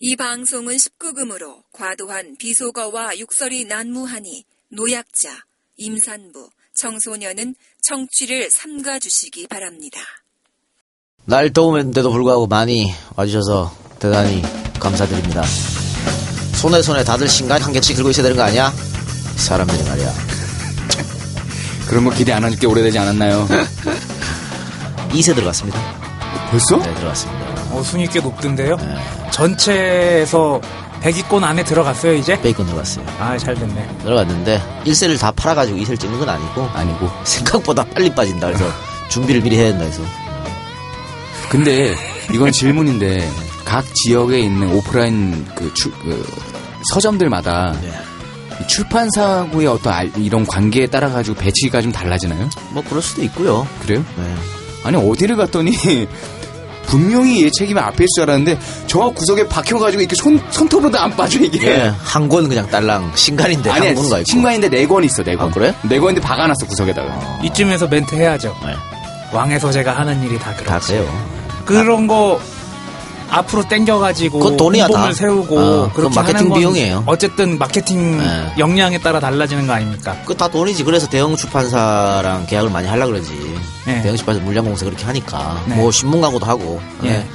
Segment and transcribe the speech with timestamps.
[0.00, 5.30] 이 방송은 19금으로 과도한 비속어와 욕설이 난무하니 노약자,
[5.76, 10.00] 임산부, 청소년은 청취를 삼가주시기 바랍니다.
[11.24, 14.40] 날 더운데도 불구하고 많이 와주셔서 대단히
[14.78, 15.42] 감사드립니다.
[16.54, 18.72] 손에 손에 다들 신간 한 개씩 들고 있어야 되는 거 아니야?
[19.36, 20.12] 사람들이 말이야.
[21.88, 23.48] 그런 거 기대 안 한 지 꽤 오래되지 않았나요?
[25.10, 25.80] 2세 들어갔습니다.
[26.50, 26.76] 벌써?
[26.78, 27.37] 네, 들어갔습니다.
[27.70, 28.76] 어, 순위 꽤 높던데요?
[29.30, 30.60] 전체에서
[31.02, 32.40] 100위권 안에 들어갔어요, 이제?
[32.40, 33.04] 베이컨 들어갔어요.
[33.20, 33.88] 아, 잘 됐네.
[34.02, 37.08] 들어갔는데 1세를 다 팔아가지고 2세를 찍는 건 아니고 아니고.
[37.24, 38.64] 생각보다 빨리 빠진다 그래서
[39.08, 40.02] 준비를 미리 해야 된다 해서
[41.50, 41.94] 근데
[42.34, 43.30] 이건 질문인데
[43.64, 46.26] 각 지역에 있는 오프라인 그, 출, 그
[46.92, 47.92] 서점들마다 네.
[48.60, 52.48] 이 출판사하고의 어떤 알- 이런 관계에 따라 가지고 배치가 좀 달라지나요?
[52.70, 53.66] 뭐 그럴 수도 있고요.
[53.82, 54.04] 그래요?
[54.16, 54.34] 네.
[54.84, 55.70] 아니 어디를 갔더니
[56.88, 61.38] 분명히 얘 책임이 앞에 있을 줄 알았는데 저 구석에 박혀가지고 이렇게 손 손톱으로도 안 빠져
[61.40, 61.66] 이게.
[61.70, 64.24] 예, 한 권 그냥 딸랑 신간인데 아니 한 권가 있고.
[64.30, 65.48] 신간인데 네 권 있어 네 권.
[65.48, 65.74] 아, 그래?
[65.82, 67.40] 네 권인데 박아놨어 구석에다가.
[67.44, 68.56] 이쯤에서 멘트 해야죠.
[68.64, 68.74] 네,
[69.32, 70.92] 왕의 소재가 하는 일이 다다 그렇지.
[70.92, 71.08] 그래요.
[71.66, 72.40] 그런 거
[73.30, 75.12] 앞으로 땡겨가지고 그건 돈이야, 다.
[75.12, 77.04] 세우고 어, 그렇게 마케팅 비용이에요.
[77.06, 78.52] 어쨌든 마케팅 네.
[78.58, 80.16] 역량에 따라 달라지는 거 아닙니까?
[80.24, 80.84] 그 다 돈이지.
[80.84, 83.30] 그래서 대형 출판사랑 계약을 많이 하려 그러지.
[83.86, 84.02] 네.
[84.02, 85.62] 대형 출판사 물량 공세 그렇게 하니까.
[85.66, 85.74] 네.
[85.76, 86.80] 뭐 신문 광고도 하고.
[87.04, 87.08] 예.
[87.10, 87.26] 예.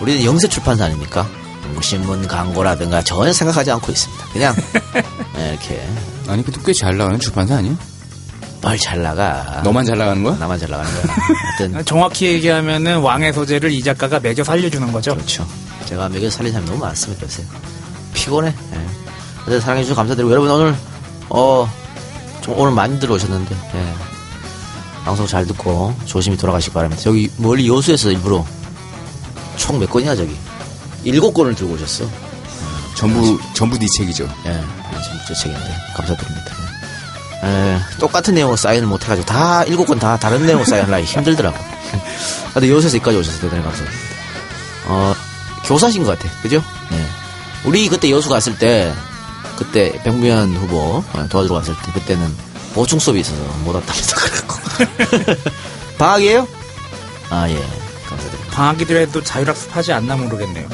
[0.00, 1.26] 우리는 영세 출판사 아닙니까?
[1.72, 4.24] 뭐 신문 광고라든가 전혀 생각하지 않고 있습니다.
[4.32, 4.54] 그냥
[5.38, 5.80] 예, 이렇게
[6.28, 7.74] 아니 그것도 꽤 잘 나가는 출판사 아니야?
[8.62, 9.62] 뭘 잘 나가.
[9.64, 10.36] 너만 잘 나가는 거야?
[10.36, 11.14] 나만 잘 나가는 거야.
[11.58, 15.14] 하여튼 정확히 얘기하면은 왕의 소재를 이 작가가 매겨 살려주는 거죠.
[15.14, 15.46] 그렇죠.
[15.86, 17.42] 제가 매겨 살린 사람이 너무 많습니다 요새.
[18.12, 18.48] 피곤해.
[18.48, 18.86] 예.
[19.42, 20.74] 어쨌든 사랑해주셔서 감사드리고 여러분 오늘
[21.30, 21.68] 어
[22.42, 23.94] 좀 오늘 많이들 오셨는데 예.
[25.04, 27.02] 방송 잘 듣고 조심히 돌아가시기 바랍니다.
[27.06, 28.46] 여기 멀리 여수에서 일부러
[29.58, 30.34] 총몇 건이야 저기
[31.04, 32.04] 일곱 건을 들고 오셨어.
[32.94, 34.24] 전부 전부 네 책이죠.
[34.46, 36.52] 예, 지금 제 책인데 감사드립니다.
[37.42, 41.56] 예, 똑같은 내용으로 사인을 못 해가지고 다 일곱 건다 다른 내용으로 사인하기 힘들더라고.
[42.52, 44.04] 근데 여기서 여기까지 오셔서 대단히 감사드립니다.
[44.86, 45.14] 어,
[45.64, 46.62] 교사신 것 같아, 그죠?
[46.92, 47.06] 예.
[47.64, 48.92] 우리 그때 여수 갔을 때
[49.56, 52.34] 그때 백무현 후보 어, 도와주러 갔을 때 그때는
[52.74, 55.40] 보충 수업이 있어서 못 왔다면서 그래갖고
[55.98, 56.48] 방학이에요?
[57.30, 57.54] 아 예,
[58.08, 58.50] 감사드립니다.
[58.52, 60.68] 방학이더라도 자율학습하지 않나 모르겠네요.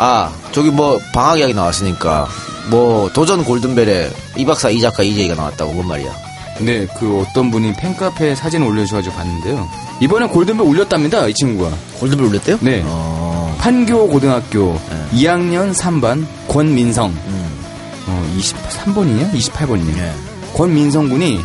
[0.00, 2.28] 아, 저기 뭐 방학 이야기 나왔으니까
[2.70, 6.10] 뭐 도전 골든벨에 이 박사 이 작가 이재희가 나왔다고 뭔 말이야?
[6.56, 9.68] 근데 그 어떤 분이 팬카페에 사진 올려주셔가지고 봤는데요.
[10.00, 11.70] 이번에 골든벨 올렸답니다 이 친구가.
[12.00, 12.58] 골든벨 올렸대요?
[12.60, 12.82] 네.
[12.84, 15.18] 어, 판교 고등학교 네.
[15.20, 17.10] 2학년 3반 권민성.
[17.10, 17.60] 음,
[18.08, 19.32] 어 23번이냐?
[19.32, 19.98] 28번이냐?
[19.98, 20.12] 예.
[20.54, 21.40] 권민성 군이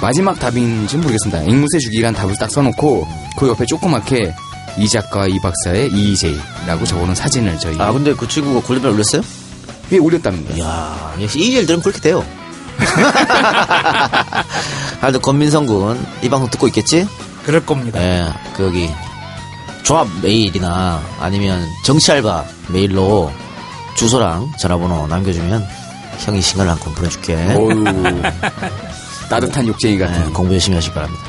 [0.00, 1.42] 마지막 답인지 는 모르겠습니다.
[1.44, 3.06] 앵무새 주기란 답을 딱 써놓고
[3.36, 4.34] 그 옆에 조그맣게
[4.78, 9.22] 이 작가 이 박사의 이재라고 적어놓은 사진을 저희 아 근데 그 친구가 골든벨 올렸어요?
[9.90, 10.54] 위에 올렸답니다.
[10.54, 12.24] 이야, 역시 이재일들은 그렇게 돼요.
[15.00, 17.06] 하여튼 권민성 군 이 방송 듣고 있겠지?
[17.44, 18.00] 그럴 겁니다.
[18.00, 18.90] 예, 그 여기
[19.82, 23.32] 조합 메일이나 아니면 정치 알바 메일로
[23.96, 25.66] 주소랑 전화번호 남겨주면
[26.20, 27.34] 형이 신간을 한권 보내줄게.
[27.34, 27.84] 어유
[29.28, 30.26] 따뜻한 욕쟁이 같은.
[30.26, 31.22] 네, 공부 열심히 하시기 바랍니다.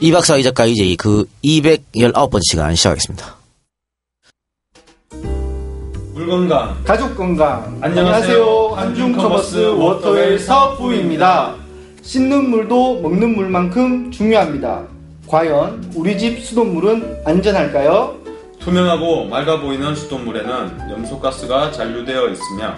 [0.00, 3.35] 이 박사 이 작가 이제 그 219번째 시간 시작하겠습니다.
[6.26, 7.78] 물건강 가족 건강.
[7.80, 8.74] 안녕하세요.
[8.76, 11.54] 안중 커머스 워터웰 사업부입니다.
[12.02, 14.82] 씻는 물도 먹는 물만큼 중요합니다.
[15.28, 18.16] 과연 우리 집 수돗물은 안전할까요?
[18.58, 22.74] 투명하고 맑아 보이는 수돗물에는 염소가스가 잔류되어 있으며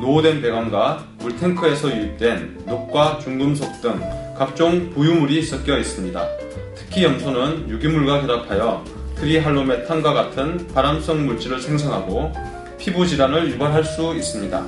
[0.00, 4.00] 노후된 배관과 물탱크에서 유입된 녹과 중금속 등
[4.36, 6.20] 각종 부유물이 섞여 있습니다.
[6.74, 8.82] 특히 염소는 유기물과 결합하여
[9.20, 12.32] 트리할로메탄과 같은 발암성 물질을 생성하고
[12.78, 14.64] 피부 질환을 유발할 수 있습니다.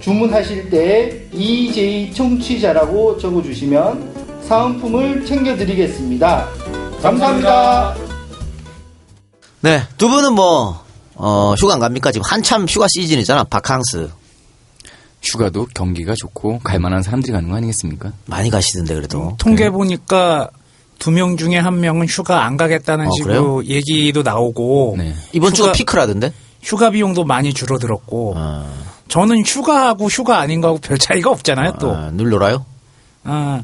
[0.00, 6.46] 주문하실 때 이이제이 청취자라고 적어주시면 사은품을 챙겨드리겠습니다.
[7.02, 7.94] 감사합니다.
[9.60, 10.84] 네, 두 분은 뭐,
[11.14, 12.12] 어, 휴가 안 갑니까?
[12.12, 14.10] 지금 한참 휴가 시즌이잖아, 바캉스.
[15.22, 18.12] 휴가도 경기가 좋고 갈만한 사람들이 가는 거 아니겠습니까?
[18.26, 19.34] 많이 가시던데, 그래도.
[19.38, 20.48] 통계 보니까
[21.00, 25.14] 두 명 중에 한 명은 휴가 안 가겠다는 어, 식으로 얘기도 나오고 네.
[25.32, 26.32] 이번 주가 휴가- 피크라던데?
[26.60, 28.74] 휴가 비용도 많이 줄어들었고 어,
[29.08, 31.90] 저는 휴가하고 휴가 아닌 거하고 별 차이가 없잖아요 또.
[31.90, 32.64] 어, 늘 놀아요?
[33.22, 33.62] 아,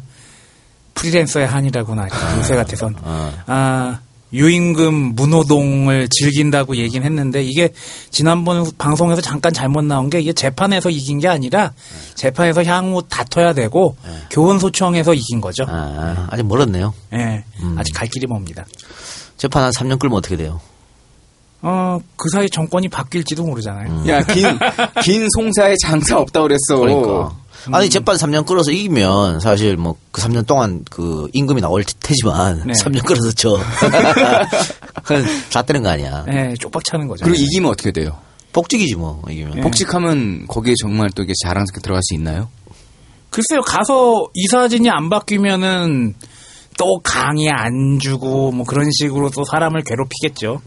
[0.94, 2.08] 프리랜서의 한이라고나
[2.38, 3.32] 요새 같아선 어.
[3.46, 3.98] 아
[4.32, 7.72] 유임금 무노동을 즐긴다고 얘기는 했는데 이게
[8.10, 11.72] 지난번 방송에서 잠깐 잘못 나온 게 이게 재판에서 이긴 게 아니라
[12.16, 13.96] 재판에서 향후 다퉈야 되고
[14.30, 15.64] 교원 소청에서 이긴 거죠.
[15.68, 16.92] 아, 아직 멀었네요.
[17.12, 17.44] 예,
[17.76, 18.64] 아직 갈 길이 멉니다.
[19.36, 20.60] 재판 한 3년 끌면 어떻게 돼요?
[21.62, 24.04] 어, 그 사이 정권이 바뀔지도 모르잖아요.
[24.08, 24.46] 야, 긴,
[25.02, 26.76] 긴 송사에 장사 없다 그랬어.
[26.78, 27.34] 그러니까.
[27.72, 32.72] 아니, 재판 3년 끌어서 이기면 사실 뭐 그 3년 동안 그 임금이 나올 테지만 네.
[32.74, 33.58] 3년 끌어서 져.
[35.02, 36.24] 그건 잣되는 거 아니야.
[36.32, 37.24] 예, 쪽박 차는 거죠.
[37.24, 38.16] 그리고 이기면 어떻게 돼요?
[38.52, 39.58] 복직이지 뭐, 이기면.
[39.58, 39.60] 예.
[39.60, 42.48] 복직하면 거기에 정말 또 이게 자랑스럽게 들어갈 수 있나요?
[43.30, 46.14] 글쎄요, 가서 이사진이 안 바뀌면은
[46.78, 50.62] 또 강의 안 주고 뭐 그런 식으로 또 사람을 괴롭히겠죠.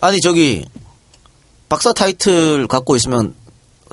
[0.00, 0.64] 아니, 저기,
[1.68, 3.34] 박사 타이틀 갖고 있으면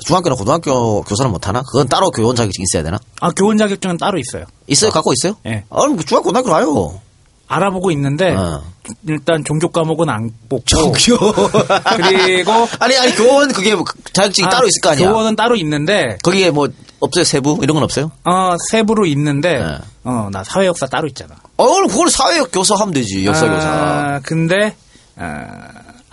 [0.04, 1.62] 중학교나 고등학교 교사는 못하나?
[1.62, 2.98] 그건 따로 교원 자격증 있어야 되나?
[3.20, 4.44] 아, 교원 자격증은 따로 있어요.
[4.66, 4.90] 있어요?
[4.90, 5.36] 갖고 있어요?
[5.46, 5.64] 예.
[5.70, 7.00] 아, 그럼 중학교 고등학교 가요.
[7.48, 8.62] 알아보고 있는데 어.
[9.06, 11.16] 일단 종교 과목은 안 뽑고 종교.
[11.96, 15.08] 그리고 아니, 아니, 교원 그게 뭐 자격증이 아, 따로 있을 거 아니야?
[15.10, 16.68] 교원은 따로 있는데 거기에 뭐,
[17.00, 17.24] 없어요?
[17.24, 17.58] 세부?
[17.62, 18.10] 이런 건 없어요?
[18.24, 19.78] 어 세부로 있는데 네.
[20.04, 21.36] 어나 사회 역사 따로 있잖아.
[21.56, 23.68] 어, 그걸 사회학 교사 하면 되지, 역사 교사.
[23.68, 24.76] 아, 근데
[25.16, 25.68] 아,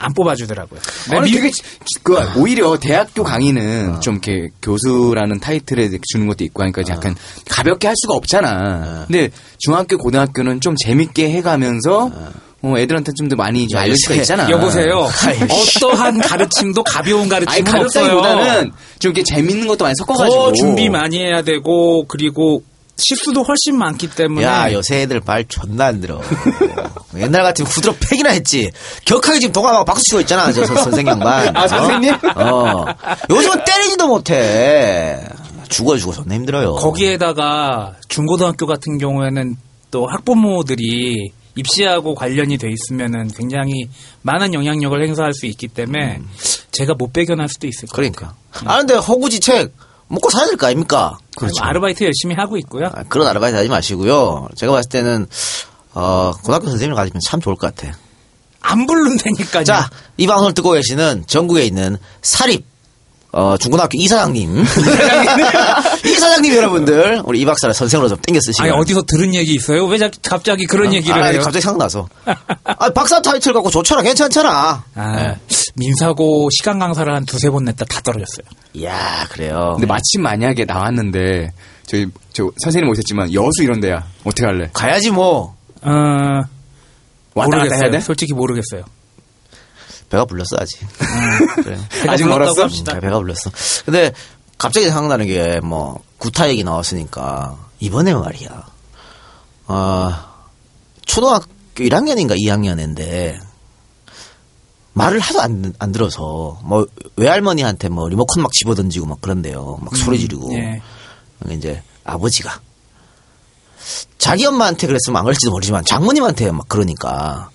[0.06, 0.80] 안 뽑아주더라고요.
[1.10, 1.52] 네, 아니, 미- 되게,
[2.04, 7.16] 그, 오히려 대학교 강의는 좀 이렇게 교수라는 타이틀에 주는 것도 있고 하니까 약간
[7.50, 9.06] 가볍게 할 수가 없잖아.
[9.08, 12.12] 근데 중학교, 고등학교는 좀 재밌게 해가면서,
[12.62, 14.50] 어, 애들한테 좀 더 많이 좀 야, 알릴 수가 있잖아.
[14.50, 15.08] 여보세요.
[15.50, 17.30] 어떠한 가르침도 가벼운 아니,
[17.64, 18.22] 가르침은 없어요.
[18.22, 20.36] 가볍다기보다는 좀 이렇게 재밌는 것도 많이 섞어가지고.
[20.44, 22.64] 더 준비 많이 해야 되고 그리고
[22.98, 26.22] 실수도 훨씬 많기 때문에 야, 요새 애들 말 존나 안 들어.
[27.18, 28.72] 옛날 같으면 후드로 팩이나 했지.
[29.06, 31.56] 격하게 지금 동화하고 박수 치고 있잖아, 저 선- 선생 양반.
[31.56, 32.14] 아, 선생님?
[32.36, 32.86] 어.
[33.30, 35.22] 요즘은 때리지도 못해.
[35.70, 36.76] 죽어 죽어 존나 힘들어요.
[36.76, 39.58] 거기에다가 중고등학교 같은 경우에는
[39.92, 43.90] 또 학부모들이 입시하고 관련이 돼 있으면은 굉장히
[44.22, 46.20] 많은 영향력을 행사할 수 있기 때문에
[46.72, 48.12] 제가 못 배견할 수도 있을 거예요.
[48.12, 48.36] 그러니까.
[48.66, 49.74] 아, 근데 허구지책
[50.08, 51.18] 먹고 살아야 될 거 아닙니까?
[51.36, 51.64] 그렇죠.
[51.64, 52.88] 아르바이트 열심히 하고 있고요.
[52.88, 54.48] 아, 그런 아르바이트 하지 마시고요.
[54.56, 55.28] 제가 봤을 때는,
[55.94, 57.96] 어, 고등학교 선생님을 가지면 참 좋을 것 같아.
[58.62, 59.64] 안 부른다니까요.
[59.64, 62.66] 자, 이 방송을 듣고 계시는 전국에 있는 사립,
[63.38, 64.64] 어, 중고등학교 이사장님.
[66.06, 68.64] 이사장님 여러분들, 우리 이 박사를 선생으로 좀 땡겨 쓰시고.
[68.64, 69.86] 아니 어디서 들은 얘기 있어요?
[69.88, 71.42] 왜 자- 갑자기 그런 얘기를 아, 해요?
[71.44, 72.08] 갑자기 생각나서.
[72.64, 74.02] 아, 박사 타이틀 갖고 좋잖아.
[74.04, 74.84] 괜찮잖아.
[74.96, 75.36] 아,
[75.76, 78.46] 민사고 시간 강사를 한 두세 번 냈다 다 떨어졌어요.
[78.74, 79.74] 이야, 그래요.
[79.76, 81.52] 근데 마침 만약에 나왔는데,
[81.88, 84.06] 저희, 저, 선생님 오셨지만, 여수 이런 데야.
[84.24, 84.70] 어떻게 할래?
[84.72, 85.56] 가야지 뭐.
[85.82, 86.48] 어, 왔다
[87.36, 87.80] 갔다 모르겠어요.
[87.82, 88.00] 해야 돼?
[88.00, 88.84] 솔직히 모르겠어요.
[90.10, 90.80] 배가 불렀어, 아직.
[91.64, 91.80] 그래.
[92.02, 92.64] 배가 아직 불렀다고 멀었어?
[92.64, 92.94] 합시다.
[92.94, 93.50] 음, 배가 불렀어.
[93.86, 94.14] 근데
[94.58, 98.66] 갑자기 생각나는 게 뭐 구타 얘기 나왔으니까 이번에 말이야.
[99.68, 100.14] 어,
[101.06, 101.48] 초등학교
[101.78, 103.38] 1학년인가 2학년인데
[104.94, 106.88] 말을 하도 안, 안 들어서 뭐
[107.18, 109.78] 외할머니한테 뭐 리모컨 막 집어 던지고 막 그런데요.
[109.82, 110.54] 막 소리 지르고.
[110.54, 110.82] 예.
[111.52, 112.62] 이제 아버지가
[114.18, 117.50] 자기 엄마한테 그랬으면 안 그럴지도 모르지만 장모님한테 막 그러니까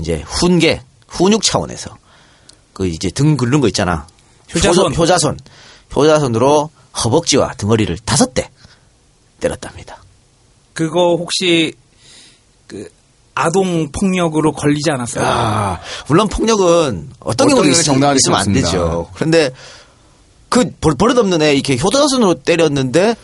[0.00, 0.82] 이제 훈계
[1.16, 1.96] 훈육 차원에서
[2.72, 4.06] 그 이제 등 긁는 거 있잖아
[4.54, 4.94] 효자손.
[4.94, 5.38] 효- 효자손
[5.94, 6.70] 효자손으로
[7.04, 8.50] 허벅지와 등허리를 다섯 대
[9.40, 10.02] 때렸답니다.
[10.72, 11.72] 그거 혹시
[12.66, 12.88] 그
[13.34, 15.24] 아동 폭력으로 걸리지 않았어요?
[15.26, 18.52] 아, 물론 폭력은 어떤 어떤 경우도 정당하게 있으면 안.
[18.52, 19.10] 되죠.
[19.14, 19.50] 그런데
[20.48, 23.14] 그 버- 버릇없는 애 이렇게 효자손으로 때렸는데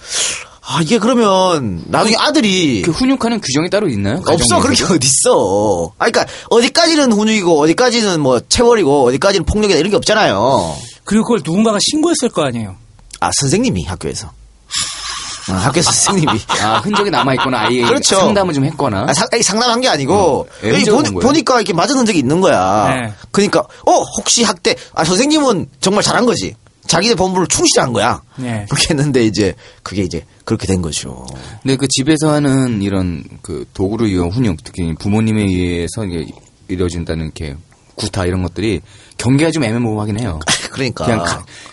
[0.65, 4.23] 아 이게 그러면 나중에 아들이 그 훈육하는 규정이 따로 있나요?
[4.25, 5.93] 없어 그런 게 어딨어.
[5.99, 10.77] 아 그러니까 어디까지는 훈육이고 어디까지는 뭐 체벌이고 어디까지는 폭력이다 이런 게 없잖아요.
[11.05, 12.77] 그리고 그걸 누군가가 신고했을 거 아니에요.
[13.21, 14.31] 아 선생님이 학교에서
[15.51, 18.17] 어, 학교에서 선생님이 아, 흔적이 남아 있거나 아예 그렇죠.
[18.17, 19.07] 상담을 좀 했거나.
[19.09, 21.21] 아, 상, 아니, 상담한 게 아니고 음, 여기 거예요?
[21.21, 22.89] 보니까 이렇게 맞은 흔적이 있는 거야.
[22.95, 23.13] 네.
[23.33, 26.55] 그러니까 어 혹시 학대 아 선생님은 정말 잘한 거지.
[26.87, 28.23] 자기네 본분을 충실한 거야.
[28.37, 28.67] 네.
[28.69, 31.27] 그렇게 했는데 이제 그게 이제 그렇게 된 거죠.
[31.63, 36.27] 근데 그 집에서 하는 이런 그 도구를 이용 훈육, 특히 부모님에 의해서 이게
[36.69, 37.57] 이루어진다는 이렇게
[37.95, 38.81] 구타 이런 것들이
[39.19, 40.41] 경계가 좀 애매모호하긴 해요.
[40.73, 41.25] 그러니까 그냥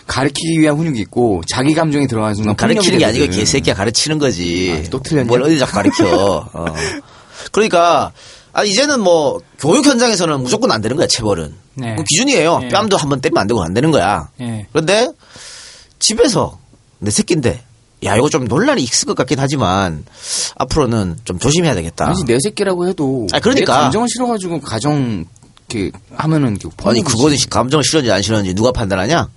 [0.06, 4.84] 가, 르치기 위한 훈육이 있고 자기 감정이 들어가는 순간 가르치는 게 아니고 개새끼야 가르치는 거지.
[4.86, 5.26] 아, 또 틀렸냐?
[5.26, 6.48] 뭘 어디 자꾸 가르쳐.
[6.52, 6.66] 어.
[7.52, 8.12] 그러니까
[8.52, 11.54] 아 이제는 뭐 교육 현장에서는 무조건 안 되는 거야 체벌은.
[11.74, 11.94] 네.
[11.96, 12.58] 그 기준이에요.
[12.60, 12.68] 네.
[12.68, 14.28] 뺨도 한번 때리면 안 되고 안 되는 거야.
[14.40, 14.66] 예.
[14.72, 15.08] 그런데
[15.98, 16.58] 집에서
[16.98, 17.62] 내 새끼인데
[18.04, 20.04] 야 이거 좀 논란이 있을 것 같긴 하지만
[20.56, 22.06] 앞으로는 좀 조심해야 되겠다.
[22.08, 23.74] 아니지 내 새끼라고 해도 아, 그러니까.
[23.76, 25.24] 내 감정을 싫어가지고 가정
[25.68, 27.02] 이렇게 하면은 아니.
[27.02, 29.28] 그거는 감정 싫은지 안 싫은지 누가 판단하냐?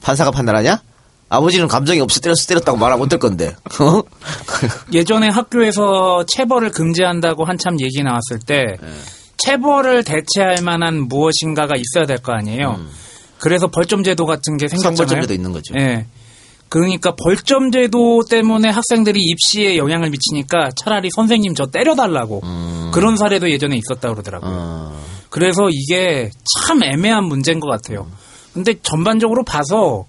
[0.00, 0.80] 판사가 판단하냐?
[1.28, 3.54] 아버지는 감정이 없어 때렸어 때렸다고 말 못할 건데.
[3.80, 4.02] 어?
[4.92, 8.88] 예전에 학교에서 체벌을 금지한다고 한참 얘기 나왔을 때 네.
[9.36, 12.80] 체벌을 대체할 만한 무엇인가가 있어야 될 거 아니에요.
[13.38, 14.92] 그래서 벌점 제도 같은 게 생겼잖아요.
[14.92, 14.96] 음.
[14.96, 15.74] 성벌점제도 있는 거죠.
[15.78, 16.06] 예.
[16.68, 22.42] 그러니까 벌점 제도 때문에 학생들이 입시에 영향을 미치니까 차라리 선생님 저 때려달라고
[22.92, 24.50] 그런 사례도 예전에 있었다고 그러더라고요.
[24.50, 24.56] 음.
[24.58, 24.98] 어,
[25.30, 26.30] 그래서 이게
[26.66, 28.08] 참 애매한 문제인 것 같아요.
[28.52, 30.04] 근데 전반적으로 봐서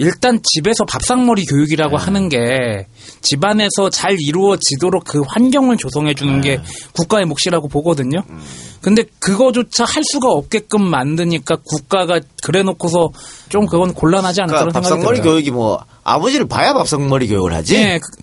[0.00, 2.04] 일단 집에서 밥상머리 교육이라고 네.
[2.04, 2.86] 하는 게
[3.20, 6.56] 집안에서 잘 이루어지도록 그 환경을 조성해 주는 네.
[6.56, 8.22] 게 국가의 몫이라고 보거든요.
[8.30, 8.40] 음.
[8.80, 13.10] 근데 그거조차 할 수가 없게끔 만드니까 국가가 그래 놓고서
[13.50, 15.32] 좀 그건 곤란하지 않을까라는 그러니까 밥상머리 들어요.
[15.34, 17.76] 교육이 뭐 아버지를 봐야 밥상머리 교육을 하지.
[17.76, 17.98] 예.
[17.98, 18.22] 그-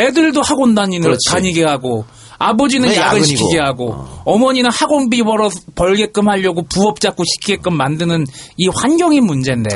[0.00, 1.28] 애들도 학원 다니는 그렇지.
[1.30, 2.06] 다니게 하고
[2.48, 3.26] 아버지는 네, 야근 야근이고.
[3.26, 3.92] 시키게 하고
[4.24, 4.38] 어.
[4.38, 9.68] 머니는 학원비 벌어 벌게끔 하려고 부업 잡고 시키게끔 만드는 이 환경이 문제인데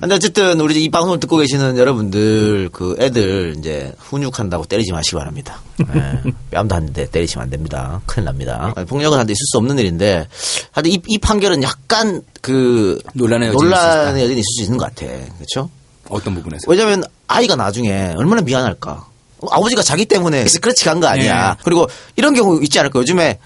[0.00, 5.60] 근데 어쨌든 우리 이 방송을 듣고 계시는 여러분들 그 애들 이제 훈육한다고 때리지 마시기 바랍니다.
[5.94, 6.30] 예.
[6.50, 8.00] 뺨도 한대 때리시면 안 됩니다.
[8.06, 8.72] 큰일 납니다.
[8.74, 10.26] 아니, 폭력은 한데 있을 수 없는 일인데
[10.72, 14.78] 하여튼 이, 이 판결은 약간 그 논란의 여지는 있을 수 논란의 여지는 있을 수 있는
[14.78, 15.06] 것 같아.
[15.36, 15.70] 그렇죠?
[16.08, 16.64] 어떤 부분에서?
[16.68, 19.09] 왜냐면 아이가 나중에 얼마나 미안할까.
[19.50, 21.56] 아버지가 자기 때문에 그렇지 간거 아니야.
[21.58, 21.62] 예.
[21.64, 22.98] 그리고 이런 경우 있지 않을까.
[22.98, 23.38] 요즘에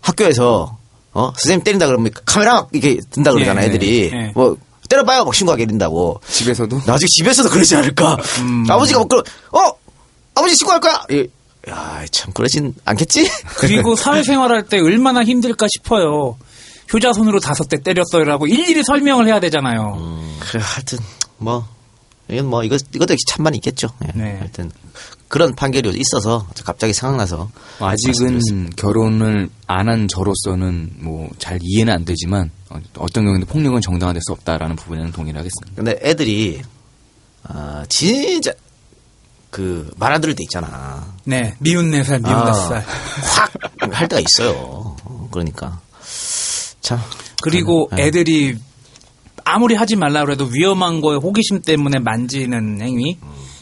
[0.00, 0.76] 학교에서
[1.12, 4.32] 어 선생님 때린다 그러면 카메라 막 이렇게 든다 그러잖아 예, 애들이 예.
[4.34, 4.56] 뭐
[4.88, 6.20] 때려봐요 막 신고하게 된다고.
[6.28, 6.76] 집에서도?
[6.86, 8.16] 나중에 집에서도 그러지 않을까.
[8.68, 9.72] 아버지가 뭐 그러 어
[10.34, 11.02] 아버지 신고할 거야.
[11.10, 11.28] 이-
[11.68, 13.28] 야, 참 그러진 않겠지?
[13.58, 16.38] 그리고 사회생활할 때 얼마나 힘들까 싶어요.
[16.92, 20.22] 효자손으로 다섯 대 때렸어요라고 일일이 설명을 해야 되잖아요.
[20.40, 20.98] 그래 하여튼
[21.36, 21.66] 뭐
[22.30, 23.88] 이건 뭐 이거 이것도 참만 있겠죠.
[24.06, 24.12] 예.
[24.18, 24.36] 네.
[24.38, 24.70] 하여튼
[25.28, 32.50] 그런 판결이 있어서 갑자기 생각나서 아직은 결혼을 안 한 저로서는 뭐 잘 이해는 안 되지만
[32.70, 35.72] 어, 어떤 경우에는 폭력은 정당화될 수 없다라는 부분에는 동의를 하겠습니다.
[35.76, 36.62] 근데 애들이
[37.44, 38.52] 아 진짜
[39.50, 41.14] 그 말아들을 때 있잖아.
[41.24, 42.84] 네, 미운 네 살, 미운 아, 다섯 살.
[43.80, 44.52] 확할 때가 있어요.
[44.56, 45.80] 어, 그러니까
[46.80, 46.98] 참
[47.42, 48.06] 그리고 네.
[48.06, 48.56] 애들이
[49.44, 53.18] 아무리 하지 말라 그래도 위험한 거에 호기심 때문에 만지는 행위,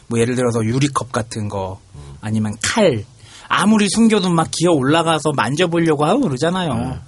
[0.08, 1.80] 뭐 예를 들어서 유리컵 같은 거,
[2.20, 3.04] 아니면 칼,
[3.48, 6.75] 아무리 숨겨도 막 기어 올라가서 만져보려고 하고 그러잖아요.
[6.75, 6.98] 네.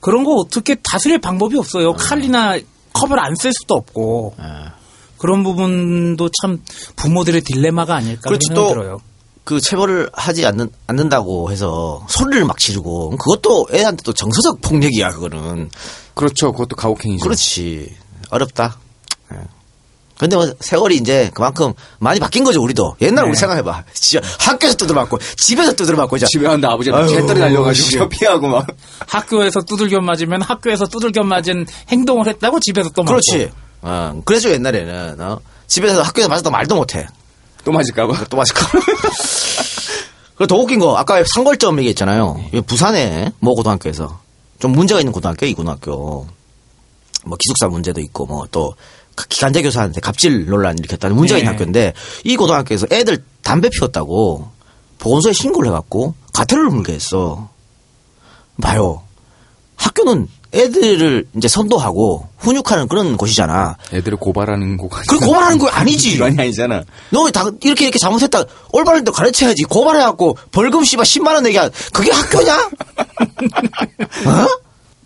[0.00, 1.92] 그런 거 어떻게 다스릴 방법이 없어요.
[1.94, 2.58] 칼이나
[2.92, 4.34] 컵을 안 쓸 수도 없고.
[4.38, 4.44] 네.
[5.18, 6.62] 그런 부분도 참
[6.96, 8.98] 부모들의 딜레마가 아닐까 그렇지, 생각이 또 들어요.
[9.44, 15.70] 그 체벌을 하지 않는, 않는다고 해서 소리를 막 지르고 그것도 애한테 또 정서적 폭력이야 그거는
[16.14, 16.52] 그렇죠.
[16.52, 17.22] 그것도 가혹행위죠.
[17.22, 17.96] 그렇지
[18.30, 18.76] 어렵다
[19.32, 19.38] 예.
[20.18, 23.30] 근데 뭐 세월이 이제 그만큼 많이 바뀐 거죠 우리도 옛날 네.
[23.30, 28.08] 우리 생각해봐 진짜 학교에서 두드려 맞고 집에서 두드려 맞고 이제 집에 갔는데 아버지가 개떨이 날려가지고.
[28.08, 28.66] 피하고 막.
[29.06, 33.12] 학교에서 두들겨 맞으면 학교에서 두들겨 맞은 행동을 했다고 집에서 또 맞고.
[33.12, 33.50] 그렇지
[33.82, 37.06] 어, 그래서 옛날에는 어, 집에서 학교에서 맞았다 말도 못해
[37.64, 38.24] 또 맞을까봐.
[38.30, 38.66] 또 맞을까
[40.36, 44.18] 그리고 더 웃긴 거 아까 상벌점 얘기했잖아요 이 부산에 모 고등학교에서
[44.58, 46.26] 좀 문제가 있는 고등학교 이 고등학교
[47.24, 48.74] 뭐 기숙사 문제도 있고 뭐또
[49.28, 51.54] 기간제 교사한테 갑질 논란 일으켰다는 문제가 있는 네.
[51.56, 51.92] 학교인데
[52.24, 54.50] 이 고등학교에서 애들 담배 피웠다고
[54.98, 57.48] 보건소에 신고를 해갖고 가태료를 물게 했어.
[58.60, 59.02] 봐요.
[59.76, 63.76] 학교는 애들을 이제 선도하고 훈육하는 그런 곳이잖아.
[63.92, 64.90] 애들을 고발하는 곳.
[65.06, 66.12] 그 고발하는 거 아니지.
[66.16, 66.84] 기관이 아니잖아.
[67.10, 71.68] 너 다 이렇게 이렇게 잘못했다 올바른 데 가르쳐야지 고발해갖고 벌금 씨발 10만 원 내게 하-
[71.92, 72.56] 그게 학교냐?
[74.26, 74.46] 어?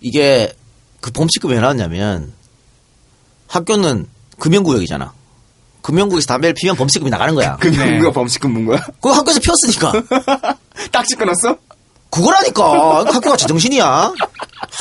[0.01, 0.53] 이게
[1.01, 2.33] 그 범칙금이 왜 나왔냐면
[3.51, 4.07] 학교는
[4.39, 5.13] 금연구역이잖아.
[5.83, 7.57] 금연구역에서 담배를 피면 범칙금이 나가는 거야.
[7.57, 7.91] 그 네.
[7.91, 8.81] 문구가 범칙금 문구야?
[9.01, 10.57] 그거 학교에서 피웠으니까.
[10.93, 11.57] 딱지 끊었어?
[12.11, 13.05] 그거라니까.
[13.13, 14.13] 학교가 제정신이야.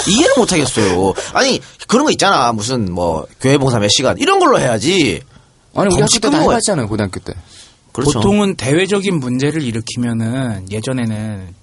[0.07, 1.13] 이해를 못 하겠어요.
[1.33, 2.51] 아니, 그런 거 있잖아.
[2.53, 5.21] 무슨 뭐 교회 봉사 몇 시간 이런 걸로 해야지.
[5.75, 6.41] 아니 우리 학교 범칙금 때다?
[6.43, 7.33] 해봤잖아요 고등학교 때.
[7.91, 8.19] 그렇죠.
[8.19, 11.55] 보통은 대외적인 문제를 일으키면은 예전에는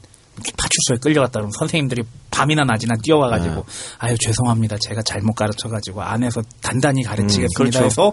[0.56, 3.62] 파출소에 끌려갔다 그러면 선생님들이 밤이나 낮이나 뛰어와가지고 네.
[3.98, 7.84] 아유 죄송합니다 제가 잘못 가르쳐가지고 안에서 단단히 가르치겠습니다 그렇죠.
[7.84, 8.12] 해서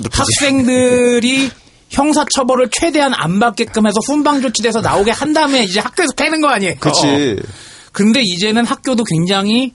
[0.00, 0.18] 두들기지.
[0.20, 1.50] 학생들이
[1.90, 6.48] 형사 처벌을 최대한 안 받게끔 해서 훈방 조치돼서 나오게 한 다음에 이제 학교에서 패는 거
[6.48, 6.74] 아니에요.
[6.78, 7.36] 그치.
[7.38, 7.42] 어.
[7.92, 9.72] 근데 이제는 학교도 굉장히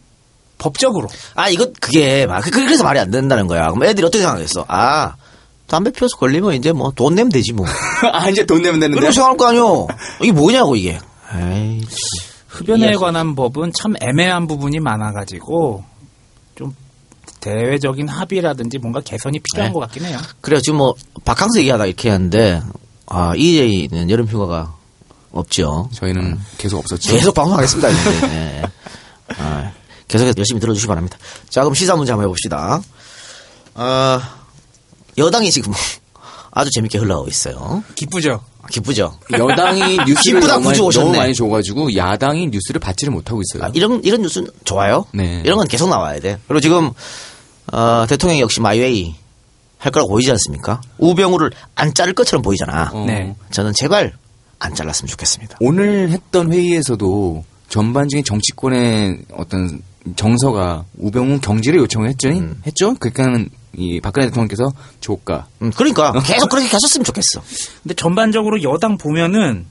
[0.58, 3.68] 법적으로 아, 이거, 그게, 막, 그- 그래서 말이 안 된다는 거야.
[3.72, 4.64] 그럼 애들이 어떻게 생각했어?
[4.70, 5.16] 아,
[5.68, 7.66] 담배 피워서 걸리면 이제 뭐, 돈 내면 되지 뭐.
[8.14, 8.98] 아 이제 돈 내면 되는데.
[9.00, 9.88] 이러고 생각할 거 아니오.
[10.22, 10.98] 이게 뭐냐고, 이게.
[11.34, 11.82] 에이,
[12.48, 15.84] 흡연에 관한 법은 참 애매한 부분이 많아가지고
[16.56, 16.76] 좀
[17.42, 19.74] 대외적인 합의라든지 뭔가 개선이 필요한 네.
[19.74, 20.18] 것 같긴 해요.
[20.42, 20.60] 그래요.
[20.62, 22.62] 지금 뭐, 바캉스 얘기하다 이렇게 하는데,
[23.08, 24.74] 아, EJ는 여름 휴가가
[25.32, 25.90] 없죠.
[25.94, 27.12] 저희는 계속 없었죠.
[27.12, 28.28] 계속 방송하겠습니다, 이제.
[28.28, 28.64] 네.
[29.38, 29.72] 아,
[30.08, 31.18] 계속해서 열심히 들어주시기 바랍니다.
[31.50, 32.82] 자, 그럼 시사 문제 한번 해봅시다.
[33.74, 34.36] 아,
[35.18, 35.74] 여당이 지금
[36.56, 37.84] 아주 재밌게 흘러가고 있어요.
[37.96, 38.42] 기쁘죠.
[38.72, 39.20] 기쁘죠?
[39.32, 41.06] 여당이 뉴스를 기쁘다 너무, 많이, 구주 오셨네.
[41.06, 43.66] 너무 많이 줘가지고 야당이 뉴스를 받지를 못하고 있어요.
[43.66, 45.06] 아, 이런 이런 뉴스는 좋아요.
[45.14, 45.42] 네.
[45.44, 46.40] 이런 건 계속 나와야 돼.
[46.48, 46.92] 그리고 지금
[47.74, 49.16] 어, 대통령이 역시 마이웨이
[49.78, 50.80] 할 거라고 보이지 않습니까?
[50.98, 52.90] 우병우를 안 자를 것처럼 보이잖아.
[52.94, 53.04] 어.
[53.06, 53.36] 네.
[53.52, 54.14] 저는 제발
[54.58, 55.58] 안 잘랐으면 좋겠습니다.
[55.60, 59.82] 오늘 했던 회의에서도 전반적인 정치권의 어떤
[60.16, 62.30] 정서가 우병우 경질을 요청을 했죠.
[62.66, 62.96] 했죠.
[62.96, 64.72] 그러니까는 이 박근혜 대통령께서
[65.02, 67.42] 조가 음, 그러니까 계속 그렇게 가셨으면 좋겠어.
[67.84, 69.66] 근데 전반적으로 여당 보면은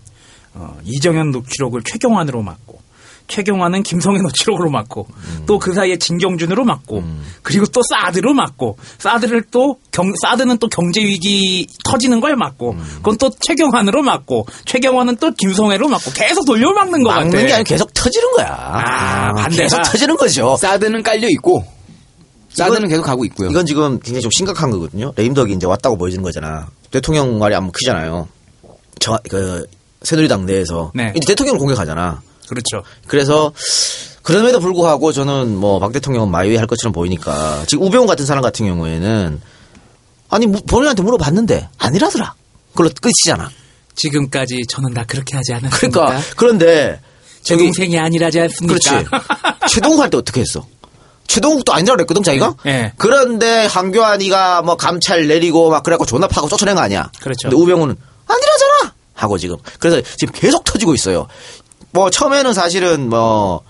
[0.55, 2.81] 어, 이정현 녹취록을 최경환으로 맡고
[3.27, 5.07] 최경환은 김성애 녹취록으로 맡고
[5.47, 7.03] 또그 사이에 진경준으로 맡고
[7.43, 13.17] 그리고 또 사드로 맡고 사드를 또 경, 사드는 또 경제 위기 터지는 걸 맡고 그건
[13.19, 17.21] 또 최경환으로 맡고 최경환은 또 김성애로 맡고 계속 돌려막는 것 같아.
[17.23, 18.49] 막는 게 아니고 계속 터지는 거야.
[18.49, 19.63] 아, 반대가.
[19.63, 20.57] 계속 터지는 거죠.
[20.57, 21.65] 사드는 깔려 있고
[22.51, 23.51] 사드는 계속 가고 있고요.
[23.51, 25.13] 이건 지금 굉장히 좀 심각한 거거든요.
[25.17, 26.69] 레임덕이 이제 왔다고 보여지는 거잖아.
[26.91, 28.29] 대통령 말이 안 먹히잖아요.
[29.01, 29.67] 저, 그,
[30.03, 30.93] 새누리당 내에서.
[30.95, 31.13] 네.
[31.17, 32.23] 이제 대통령을 공격하잖아.
[32.49, 32.83] 그렇죠.
[33.07, 33.53] 그래서,
[34.23, 38.67] 그럼에도 불구하고 저는 뭐, 박 대통령은 마이웨이 할 것처럼 보이니까, 지금 우병우 같은 사람 같은
[38.67, 39.41] 경우에는,
[40.31, 42.35] 아니, 무- 본인한테 물어봤는데, 아니라더라.
[42.73, 43.51] 그걸로 끝이잖아.
[43.97, 46.01] 지금까지 저는 다 그렇게 하지 않았습니까?
[46.07, 47.01] 그러니까, 그런데,
[47.43, 48.79] 제 동생이 아니라지 않습니까?
[48.79, 49.07] 그렇지.
[49.71, 50.67] 최동욱 할 때 어떻게 했어?
[51.27, 52.55] 최동욱도 아니라고 그랬거든, 자기가?
[52.65, 52.93] 네, 네.
[52.97, 57.11] 그런데 한교안이가 뭐 감찰 내리고 막 그래갖고 존나 파고 쫓아낸 거 아니야?
[57.21, 57.49] 그렇죠.
[57.49, 57.97] 근데 우병우는
[58.27, 58.95] 아니라잖아!
[59.15, 59.57] 하고 지금.
[59.79, 61.27] 그래서 지금 계속 터지고 있어요.
[61.95, 63.63] 뭐 처음에는 사실은 뭐,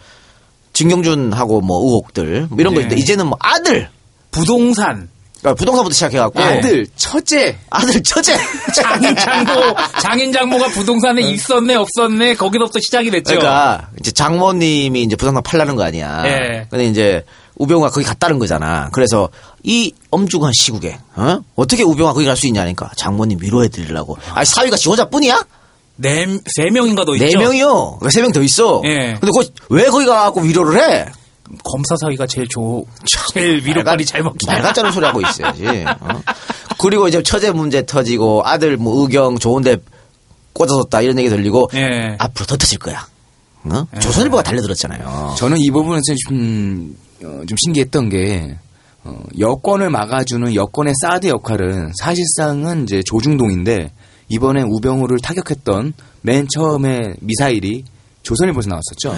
[0.72, 2.84] 진경준하고 뭐 의혹들 뭐 이런 거 네.
[2.86, 3.88] 있는데 이제는 뭐 아들!
[4.30, 6.40] 부동산, 그러니까 부동산부터 시작해갖고.
[6.42, 8.34] 아들 처제 아들 처제!
[8.74, 9.52] 장인 장모,
[10.00, 13.34] 장인 장모가 부동산에 있었네 없었네 거기서부터 시작이 됐죠.
[13.36, 16.24] 그러니까 이제 장모님이 이제 부동산 팔라는 거 아니야.
[16.26, 16.66] 예.
[16.70, 17.24] 근데 이제
[17.56, 18.88] 우병우가 거기 갔다는 거잖아.
[18.92, 19.28] 그래서
[19.62, 21.38] 이 엄중한 시국에 어?
[21.54, 24.16] 어떻게 우병우가 거기 갈 수 있냐니까 장모님 위로해 드리려고.
[24.32, 25.44] 아니 사위가 지 혼자뿐이야?
[25.96, 27.38] 네, 세 명인가 더네 있죠.
[27.38, 27.98] 명이요.
[28.00, 28.82] 왜 세 명 더 있어?
[28.84, 29.14] 예.
[29.20, 31.06] 근데 거기 왜 거기 가갖고 위로를 해?
[31.62, 32.84] 검사 사위가 제일 좋,
[33.32, 34.52] 제일 위로빨이 잘 먹히냐.
[34.52, 35.66] 말 같자는 소리 하고 있어야지.
[36.00, 36.22] 어?
[36.78, 39.76] 그리고 이제 처제 문제 터지고 아들 뭐 의경 좋은데
[40.54, 42.16] 꽂아뒀다 이런 얘기 들리고 예.
[42.18, 43.06] 앞으로 더 터질 거야.
[43.64, 43.84] 어?
[44.00, 45.34] 조선일보가 달려들었잖아요.
[45.38, 48.56] 저는 이 부분에서 좀, 어, 좀 신기했던 게
[49.04, 53.90] 어, 여권을 막아주는 여권의 사드 역할은 사실상은 이제 조중동인데
[54.28, 57.84] 이번에 우병우를 타격했던 맨 처음에 미사일이
[58.22, 59.14] 조선일보에서 나왔었죠.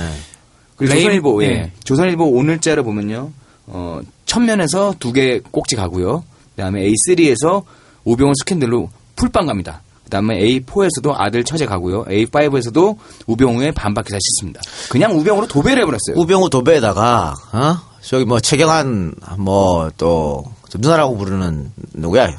[0.77, 1.49] 그리고 레임- 조선일보, 예.
[1.49, 1.73] 예.
[1.85, 3.31] 조선일보 오늘자를 보면요,
[3.66, 6.25] 어, 천면에서 두 개 꼭지 가고요.
[6.57, 7.62] 그 다음에 A3에서
[8.05, 9.83] 우병우 스캔들로 풀빵 갑니다.
[10.05, 12.05] 그 다음에 A4에서도 아들 처제 가고요.
[12.05, 14.61] A5에서도 우병우의 반박 기사 씻습니다.
[14.90, 16.16] 그냥 우병우로 도배를 해버렸어요.
[16.16, 17.77] 우병우 도배에다가 어?
[18.03, 22.37] 저기 뭐 최경환 뭐 또 누나라고 부르는 누구야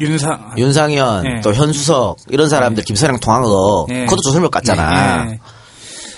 [0.00, 0.52] 윤상.
[0.56, 1.40] 윤상현 네.
[1.42, 4.04] 또 현수석 이런 사람들 김선영 통한 거 네.
[4.04, 5.30] 그것도 조선일보 깠잖아.
[5.32, 5.38] 예.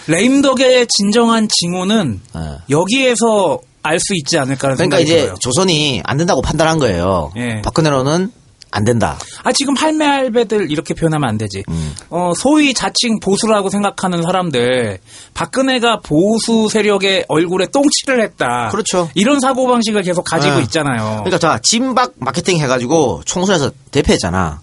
[0.09, 2.41] 레임덕의 진정한 징후는 예.
[2.71, 5.35] 여기에서 알 수 있지 않을까라는 그러니까 생각이 이제 들어요.
[5.39, 7.33] 조선이 안 된다고 판단한 거예요.
[7.37, 7.63] 예.
[7.63, 8.33] 박근혜로는
[8.71, 9.19] 안 된다.
[9.43, 11.63] 아 지금 할매 할배들 이렇게 표현하면 안 되지.
[11.69, 11.95] 음.
[12.11, 14.99] 어 소위 자칭 보수라고 생각하는 사람들
[15.35, 18.69] 박근혜가 보수 세력의 얼굴에 똥칠을 했다.
[18.71, 19.09] 그렇죠.
[19.15, 20.63] 이런 사고 방식을 계속 가지고 예.
[20.63, 21.23] 있잖아요.
[21.25, 24.61] 그러니까 자 진박 마케팅 해가지고 총선에서 대패했잖아.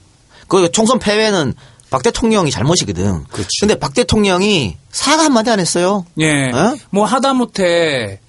[0.48, 1.54] 그 총선 패배는
[1.89, 3.26] 박 대통령이 잘못이거든.
[3.26, 3.50] 그렇지.
[3.62, 6.06] 근데 박 대통령이 사과 한마디 안 했어요.
[6.20, 6.50] 예.
[6.50, 6.76] 어?
[6.89, 8.20] 뭐 하다못해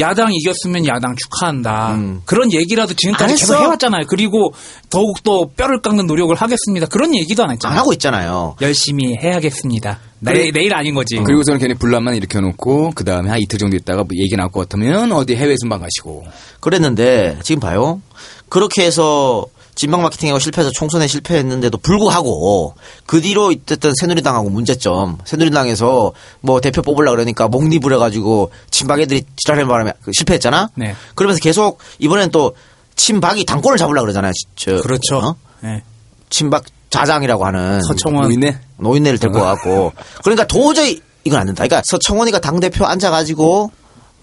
[0.00, 1.94] 야당 이겼으면 야당 축하한다.
[1.94, 2.22] 음.
[2.24, 3.54] 그런 얘기라도 안 지금까지 계속.
[3.54, 4.02] 해왔잖아요.
[4.08, 4.52] 그리고
[4.90, 6.86] 더욱더 뼈를 깎는 노력을 하겠습니다.
[6.86, 7.78] 그런 얘기도 안안 했잖아요.
[7.78, 8.56] 하고 있잖아요.
[8.60, 9.98] 열심히 해야겠습니다.
[10.20, 11.16] 내일, 내일 아닌 거지.
[11.18, 15.12] 그리고서는 괜히 분란만 일으켜놓고 그 다음에 한 이틀 정도 있다가 뭐 얘기 나올 것 같으면
[15.12, 16.24] 어디 해외 순방 가시고
[16.60, 18.00] 그랬는데 지금 봐요.
[18.48, 22.74] 그렇게 해서 진박 마케팅하고 실패해서 총선에 실패했는데도 불구하고
[23.06, 25.18] 그 뒤로 있었던 새누리당하고 문제점.
[25.24, 30.70] 새누리당에서 뭐 대표 뽑으려 그러니까 목립을 해가지고 친박 애들이 지랄하는 바람에 그 실패했잖아.
[30.76, 30.94] 네.
[31.14, 32.54] 그러면서 계속 이번엔 또
[32.96, 34.32] 친박이 당권을 잡으려 그러잖아요.
[34.56, 35.16] 저, 그렇죠.
[35.18, 35.36] 어?
[35.64, 35.82] 예.
[36.30, 38.24] 친박 자장이라고 하는 서청원.
[38.24, 41.64] 노인네 노인네를 데리고 와갖고 그러니까 도저히 이건 안 된다.
[41.64, 43.72] 그러니까 서청원이가 당 대표 앉아가지고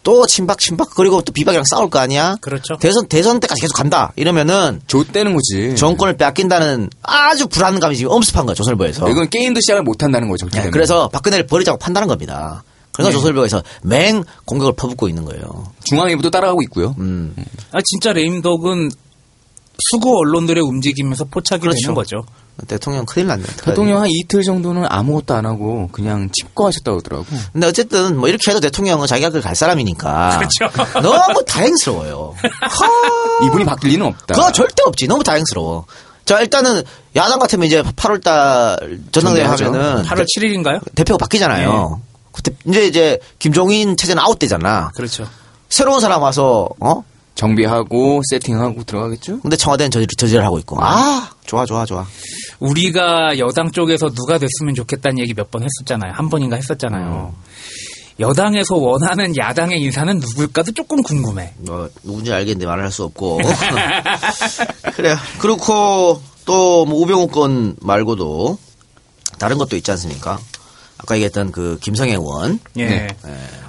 [0.04, 2.38] 또 친박 친박 그리고 또 비박이랑 싸울 거 아니야.
[2.42, 2.76] 그렇죠.
[2.80, 4.12] 대선 대선 때까지 계속 간다.
[4.16, 5.76] 이러면은 좆대는 거지.
[5.76, 9.10] 정권을 뺏긴다는 아주 불안감이 지금 엄습한 거야 조선일보에서.
[9.10, 10.48] 이건 게임도 시작을 못 한다는 거죠.
[10.48, 10.72] 그렇기 네.
[10.72, 12.64] 그래서 박근혜를 버리자고 판단한 겁니다.
[12.94, 13.14] 그러니까 네.
[13.14, 15.72] 조선일보에서 맹 공격을 퍼붓고 있는 거예요.
[15.86, 16.96] 중앙일보도 따라가고 있고요.
[17.00, 17.36] 음.
[17.72, 18.90] 아 진짜 레임덕은
[19.92, 21.78] 수구 언론들의 움직임에서 포착이 그렇죠.
[21.82, 22.24] 되는 거죠.
[22.68, 23.44] 대통령 큰일 났네.
[23.64, 27.26] 대통령 한 이틀 정도는 아무것도 안 하고 그냥 칩거하셨다고 하더라고.
[27.54, 30.40] 근데 어쨌든 뭐 이렇게 해도 대통령은 자기가 그걸 갈 사람이니까.
[30.40, 30.78] 그렇죠.
[31.02, 32.36] 너무 다행스러워요.
[32.42, 34.36] 허, 이분이 바뀔 리는 없다.
[34.36, 35.08] 그거 절대 없지.
[35.08, 35.86] 너무 다행스러워.
[36.26, 36.84] 자, 일단은
[37.16, 39.46] 야당 같으면 이제 8월달 전당대회.
[39.46, 40.96] 하면은 8월 7일인가요?
[40.96, 42.02] 대표가 바뀌잖아요.
[42.32, 44.92] 그때 이제 이제 김종인 체제는 아웃되잖아.
[44.96, 45.28] 그렇죠.
[45.70, 47.04] 새로운 사람 와서 어?
[47.46, 49.40] 정비하고 세팅하고 들어가겠죠?
[49.42, 50.78] 근데 청와대는 저질, 저질을 하고 있고.
[50.80, 52.06] 아, 좋아, 좋아, 좋아.
[52.60, 56.14] 우리가 여당 쪽에서 누가 됐으면 좋겠다는 얘기 몇 번 했었잖아요.
[56.14, 57.34] 한 번인가 했었잖아요.
[58.20, 61.54] 여당에서 원하는 야당의 인사는 누굴까도 조금 궁금해.
[61.58, 63.40] 뭐 누군지 알겠는데 말을 할 수 없고.
[64.94, 65.16] 그래요.
[65.40, 68.58] 그렇고 또 뭐 우병우 건 말고도
[69.40, 70.40] 다른 것도 있지 않습니까?
[71.02, 72.60] 아까 얘기했던 그 김성애 의원.
[72.78, 72.86] 예.
[72.86, 73.08] 네.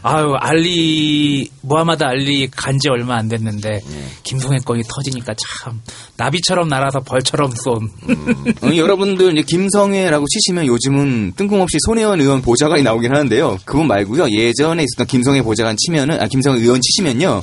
[0.02, 3.80] 아유, 알리, 무하마드 알리 간지 얼마 안 됐는데,
[4.22, 5.80] 김성애 건이 터지니까 참,
[6.16, 7.88] 나비처럼 날아서 벌처럼 쏜.
[8.62, 13.58] 어, 여러분들 이제 김성애라고 치시면 요즘은 뜬금없이 손혜원 의원 보좌관이 나오긴 하는데요.
[13.64, 14.28] 그분 말고요.
[14.30, 17.42] 예전에 있었던 김성애 보좌관 치면은 아 김성애 의원 치시면요.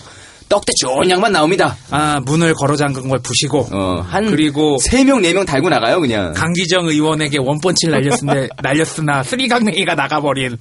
[0.50, 1.78] 떡대 좋은 양만 나옵니다.
[1.92, 6.00] 아, 문을 걸어 잠근 걸 부시고, 어, 한 그리고 세 명 네 명 달고 나가요,
[6.02, 6.34] 그냥.
[6.34, 10.58] 강기정 의원에게 원펀치를 날렸는데, 날렸으나, 쓰리강냉이가 나가버린,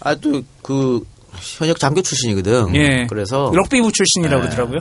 [0.00, 1.00] 아또그
[1.58, 2.74] 현역 장교 출신이거든.
[2.76, 3.06] 예.
[3.08, 4.48] 그래서 럭비부 출신이라고 네.
[4.50, 4.80] 그러더라고요.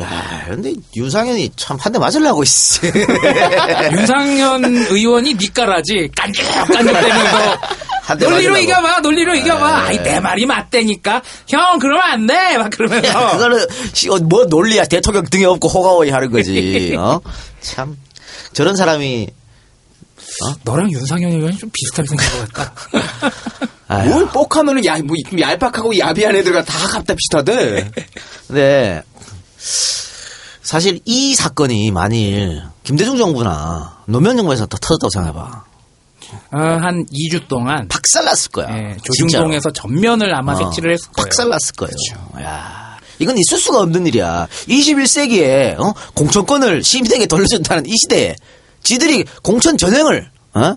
[0.00, 2.80] 야, 근데 윤상현이 참 한 대 맞으려고 있어.
[3.92, 7.58] 윤상현 의원이 니까라지 깐죽깐죽대면서
[8.02, 8.56] 한대 논리로.
[8.58, 9.88] 이겨봐 논리로 이겨봐 네.
[9.88, 14.84] 아이 내 말이 맞대니까 형 그러면 안 돼 막 그러면서 그거는 시- 어, 뭐 논리야
[14.86, 16.94] 대통령 등에 업고 호가호이 하는 거지.
[16.98, 17.20] 어?
[17.60, 17.96] 참
[18.52, 19.28] 저런 사람이
[20.64, 22.72] 너랑 윤상현 의원이 좀 비슷하게 생긴 것 같다
[24.08, 27.90] 뭘 뻑하면은 야, 뭐 얄팍하고 야비한 애들과 다 갖다 비슷하대.
[28.48, 29.02] 근데
[30.62, 35.64] 사실 이 사건이 만일 김대중 정부나 노무현 정부에서 더 터졌다고 생각해봐.
[36.52, 38.68] 어, 한 2주 동안 박살났을 거야.
[38.70, 38.96] 예.
[39.04, 41.94] 조중동에서 전면을 아마 어, 색칠을 했을 거예요 박살났을 거예요.
[42.42, 44.48] 야, 이건 있을 수가 없는 일이야.
[44.68, 45.94] 21세기에 어?
[46.14, 48.36] 공천권을 시민에게 돌려준다는 이 시대에
[48.82, 50.76] 지들이 공천 전횡을 어?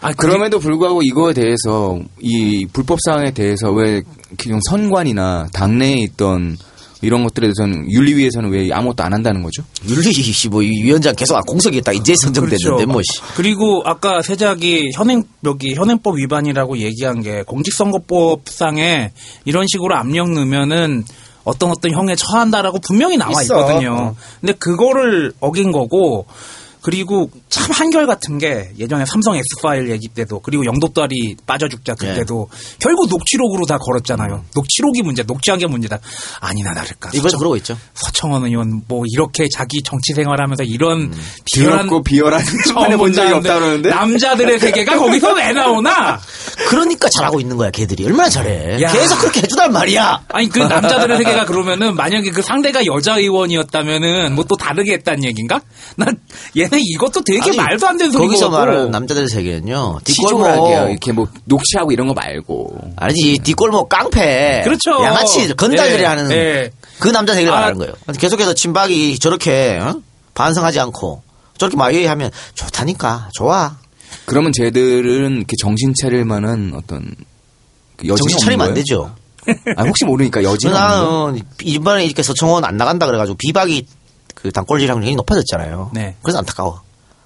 [0.00, 4.02] 아, 그럼에도 불구하고 이거에 대해서 이 불법 사항에 대해서 왜
[4.36, 6.58] 기존 선관이나 당내에 있던
[7.02, 9.64] 이런 것들에 대해서는 윤리위에서는 왜 아무것도 안 한다는 거죠?
[9.88, 10.12] 윤리
[10.48, 12.86] 뭐이 위원장 계속 공석이었다 이제 선정됐는데 그렇죠.
[12.86, 13.20] 뭐 씨.
[13.34, 19.10] 그리고 아까 세작이 현행 여기 현행법 위반이라고 얘기한 게 공직선거법상에
[19.44, 21.04] 이런 식으로 압력 넣으면은
[21.44, 23.58] 어떤 어떤 형에 처한다라고 분명히 나와 있어.
[23.58, 23.92] 있거든요.
[23.92, 24.16] 어.
[24.40, 26.26] 근데 그거를 어긴 거고
[26.82, 32.48] 그리고 참 한결 같은 게 예전에 삼성 X파일 얘기 때도 그리고 영도다리 빠져 죽자 그때도
[32.80, 34.44] 결국 녹취록으로 다 걸었잖아요.
[34.54, 35.98] 녹취록이 문제, 녹취한 게 문제다.
[36.40, 37.10] 아니나 다를까.
[37.14, 37.78] 이번에 서청- 그러고 있죠.
[37.94, 41.12] 서청원 의원 뭐 이렇게 자기 정치 생활하면서 이런
[41.52, 46.20] 비열한 더럽고 비열한 처음 본 적이 없다 그러는데 남자들의 세계가 거기서 왜 나오나?
[46.68, 48.82] 그러니까 잘하고 있는 거야 걔들이 얼마나 잘해.
[48.82, 48.92] 야.
[48.92, 50.24] 계속 그렇게 해주단 말이야.
[50.28, 55.60] 아니 그 남자들의 세계가 그러면은 만약에 그 상대가 여자 의원이었다면은 뭐 또 다르게 했다는 얘기인가?
[55.96, 56.18] 난
[56.56, 60.00] 얘네 이것도 되게 아니, 말도 안 되는 소리고 거기서 말하는 남자들 세계는요.
[60.04, 64.62] 뒷골목 이렇게 뭐 녹취하고 이런 거 말고 아니지 뒷골목 깡패.
[64.64, 65.04] 그렇죠.
[65.04, 66.70] 양아치 건달들이 예, 하는 예.
[66.98, 67.56] 그 남자 세계를 아.
[67.56, 67.92] 말하는 거예요.
[68.18, 70.00] 계속해서 친박이 저렇게 어?
[70.34, 71.22] 반성하지 않고
[71.58, 73.76] 저렇게 마유해하면 좋다니까 좋아.
[74.24, 77.14] 그러면 쟤들은 이렇게 정신 차릴 만한 어떤
[77.96, 79.14] 그 여지가 정신 차리면 안 되죠.
[79.76, 80.72] 아, 혹시 모르니까 거예요?
[80.72, 83.86] 나는 이번에 이렇게 서청원 안 나간다 그래가지고 비박이
[84.42, 85.90] 그 당권질이랑 굉장히 높아졌잖아요.
[85.94, 86.16] 네.
[86.22, 86.80] 그래서 안타까워.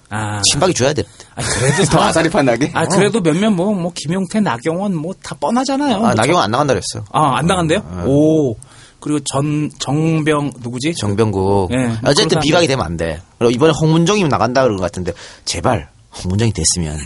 [0.09, 1.03] 아, 친박이 줘야 돼.
[1.35, 2.71] 아니, 그래도 더 아사리판 나게?
[2.73, 5.97] 아 그래도 몇몇 뭐 뭐 김용태, 나경원 뭐 다 뻔하잖아요.
[6.05, 7.05] 아, 나경원 안 나간다 그랬어요.
[7.11, 7.79] 아, 안 나간대요?
[8.05, 8.55] 오.
[8.99, 10.93] 그리고 전 정병 누구지?
[10.95, 11.71] 정병국.
[11.73, 13.21] 예, 뭐 어쨌든 비박이 되면 안 돼.
[13.37, 15.11] 그리고 이번에 홍문정이 나간다 그런 것 같은데
[15.45, 15.89] 제발
[16.23, 16.97] 홍문정이 됐으면.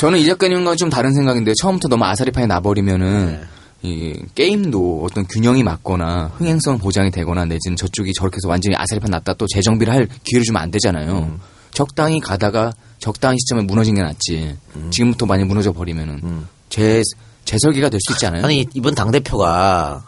[0.00, 3.42] 저는 이 작가님과 좀 다른 생각인데 처음부터 너무 아사리판에 나버리면은
[3.82, 9.34] 이 게임도 어떤 균형이 맞거나 흥행성 보장이 되거나 내지는 저쪽이 저렇게 해서 완전히 아사리판 났다
[9.34, 11.38] 또 재정비를 할 기회를 주면 안 되잖아요.
[11.72, 14.56] 적당히 가다가 적당한 시점에 무너진 게 낫지.
[14.90, 17.02] 지금부터 많이 무너져 버리면은 재
[17.44, 18.44] 재설계가 될 수 있지 않아요?
[18.44, 20.04] 아니 이번 당 대표가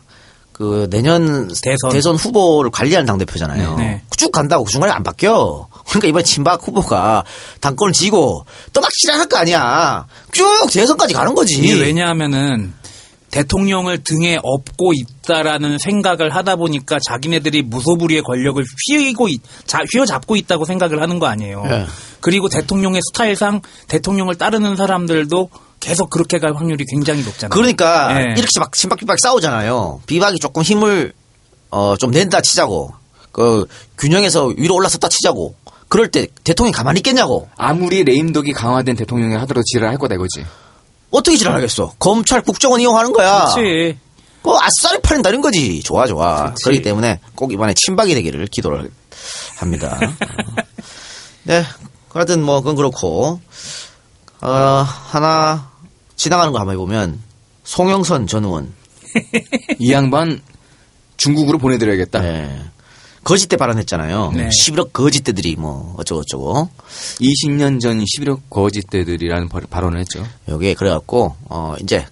[0.53, 1.51] 그 내년
[1.91, 2.15] 대선.
[2.15, 3.75] 후보를 관리하는 당 대표잖아요.
[3.75, 4.03] 네, 네.
[4.17, 5.67] 쭉 간다고 그 중간에 안 바뀌어.
[5.89, 7.25] 그러니까 이번 친박 후보가
[7.61, 10.07] 당권을 쥐고 또막 실현할 거 아니야.
[10.31, 11.59] 쭉 대선까지 가는 거지.
[11.59, 12.73] 이게 왜냐하면은
[13.35, 20.65] 대통령을 등에 업고 있다라는 생각을 하다 보니까 자기네들이 무소불위의 권력을 휘고 있, 자, 휘어잡고 있다고
[20.65, 21.65] 생각을 하는 거 아니에요.
[21.67, 21.87] 예.
[22.21, 27.51] 그리고 대통령의 스타일상 대통령을 따르는 사람들도 계속 그렇게 갈 확률이 굉장히 높잖아요.
[27.51, 28.35] 그러니까 예.
[28.39, 30.03] 이렇게 막 친박비박 싸우잖아요.
[30.07, 31.13] 비박이 조금 힘을
[31.71, 32.93] 어, 좀 낸다 치자고.
[33.33, 33.67] 그
[33.99, 35.57] 균형에서 위로 올라섰다 치자고.
[35.89, 37.49] 그럴 때 대통령이 가만히 있겠냐고.
[37.57, 40.45] 아무리 레임덕이 강화된 대통령이 하더라도 지랄할 거다 이거지.
[41.15, 41.95] 어떻게 지랄하겠어?
[41.99, 43.53] 검찰 국정원 이용하는 거야.
[43.55, 43.99] 그렇지.
[44.43, 45.83] 그 아싸리 팔린다는 거지.
[45.83, 46.53] 좋아, 좋아.
[46.65, 48.91] 그렇기 때문에 꼭 이번에 친박이 되기를 기도를
[49.57, 49.99] 합니다.
[50.03, 50.63] 어.
[51.45, 51.65] 네.
[52.11, 53.41] 하여튼 뭐, 그건 그렇고,
[54.41, 55.71] 어, 하나,
[56.17, 57.21] 지나가는 거 한번 해보면,
[57.65, 58.75] 송영선 전 의원.
[59.79, 60.43] 이 양반
[61.17, 62.21] 중국으로 보내드려야겠다.
[62.21, 62.65] 네.
[63.25, 64.33] 거짓대 발언했잖아요.
[64.35, 64.49] 네.
[64.51, 66.69] 11억 거짓대들이 뭐, 어쩌고저쩌고.
[67.21, 70.25] 20년 전 11억 거짓대들이라는 발- 발언을 했죠.
[70.49, 72.07] 요게 그래갖고, 어, 이제,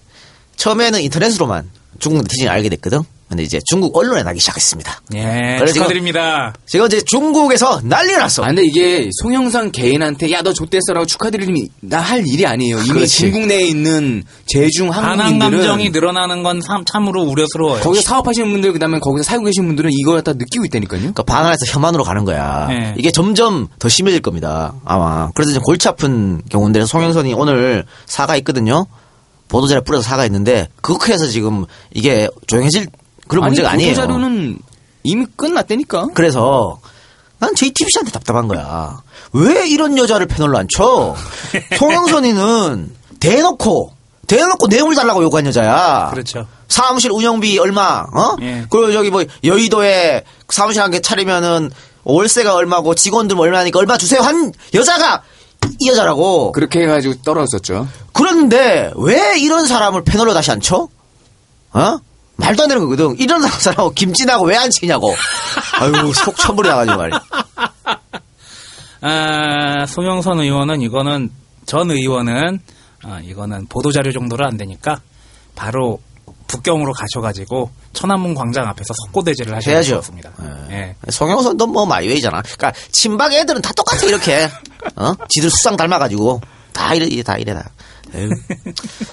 [0.55, 2.99] 처음에는 인터넷으로만 중국 네티즌이 알게 됐거든?
[3.33, 5.01] 근데 이제 중국 언론에 나기 시작했습니다.
[5.15, 5.21] 예,
[5.57, 6.53] 그래, 지금- 축하드립니다.
[6.67, 8.43] 지금 이제 중국에서 난리가 났어.
[8.43, 12.77] 아, 근데 이게 송영선 개인한테 야 너 좆됐어라고 축하드리니 나할 일이 아니에요.
[12.79, 13.17] 이미 그렇지.
[13.17, 17.81] 중국 내에 있는 제중 반항 한국인들은 감정이 늘어나는 건 참, 참으로 우려스러워요.
[17.81, 20.99] 거기서 사업하시는 분들 그다음에 거기서 살고 계신 분들은 이걸 다 느끼고 있다니까요.
[20.99, 22.67] 그러니까 반환해서 혐한으로 가는 거야.
[22.67, 22.93] 네.
[22.97, 24.73] 이게 점점 더 심해질 겁니다.
[24.85, 25.29] 아마.
[25.33, 28.85] 그래서 이제 골치 아픈 경우인데 송영선이 오늘 사과했거든요.
[29.47, 32.87] 보도자료 뿌려서 사과했는데 그렇게 해서 지금 이게 조용해질
[33.27, 33.95] 그런 문제가 아니, 아니에요.
[33.95, 34.59] 보도자료는
[35.03, 36.07] 이미 끝났다니까.
[36.13, 36.79] 그래서
[37.39, 39.01] 난 JTBC한테 답답한 거야.
[39.33, 41.15] 왜 이런 여자를 패널로 앉혀?
[41.77, 43.93] 송영선이는 대놓고
[44.27, 46.09] 대놓고 뇌물 달라고 요구한 여자야.
[46.11, 46.47] 그렇죠.
[46.69, 48.35] 사무실 운영비 얼마, 어?
[48.41, 48.65] 예.
[48.69, 51.69] 그리고 저기 뭐 여의도에 사무실 한 개 차리면은
[52.05, 55.23] 월세가 얼마고 직원들 뭐 얼마니까 얼마 주세요 한 여자가
[55.79, 56.51] 이 여자라고.
[56.51, 57.87] 그렇게 해가지고 떨어졌죠.
[58.11, 60.87] 그런데 왜 이런 사람을 패널로 다시 앉혀?
[61.73, 61.97] 어?
[62.35, 63.15] 말도 안 되는 거거든.
[63.19, 65.13] 이런 사람하고 김진하고 왜 안 치냐고.
[65.79, 67.21] 아유 속 천불이 나가지고 말이야.
[69.01, 71.29] 아, 송영선 의원은 이거는
[71.65, 72.59] 전 의원은
[73.03, 75.01] 아, 이거는 보도자료 정도로 안 되니까
[75.55, 75.99] 바로
[76.47, 79.95] 북경으로 가셔가지고 천안문 광장 앞에서 석고대제를 하셔야 해야죠.
[79.95, 80.31] 되겠습니다.
[80.71, 80.95] 예.
[81.09, 82.41] 송영선도 뭐 마이웨이잖아.
[82.41, 84.49] 그러니까 친박 애들은 다 똑같아 이렇게.
[84.95, 85.13] 어?
[85.29, 86.41] 지들 수상 닮아가지고
[86.71, 87.69] 다 이래 다 이래 다.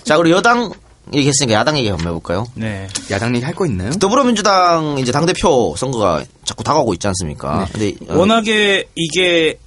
[0.05, 0.71] 자 그리고 여당
[1.13, 2.47] 얘기했으니까 야당 얘기 한번 해볼까요?
[2.55, 2.89] 네.
[3.11, 3.91] 야당 얘기 할 거 있나요?
[3.91, 7.67] 더불어민주당 이제 당 대표 선거가 자꾸 다가오고 있지 않습니까?
[7.73, 9.59] 근데 어, 워낙에 이게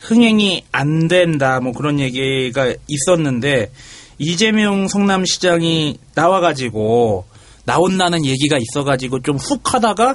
[0.00, 3.70] 흥행이 안 된다 뭐 그런 얘기가 있었는데
[4.18, 7.24] 이재명 성남시장이 나와가지고
[7.64, 10.14] 나온다는 얘기가 있어가지고 좀 훅 하다가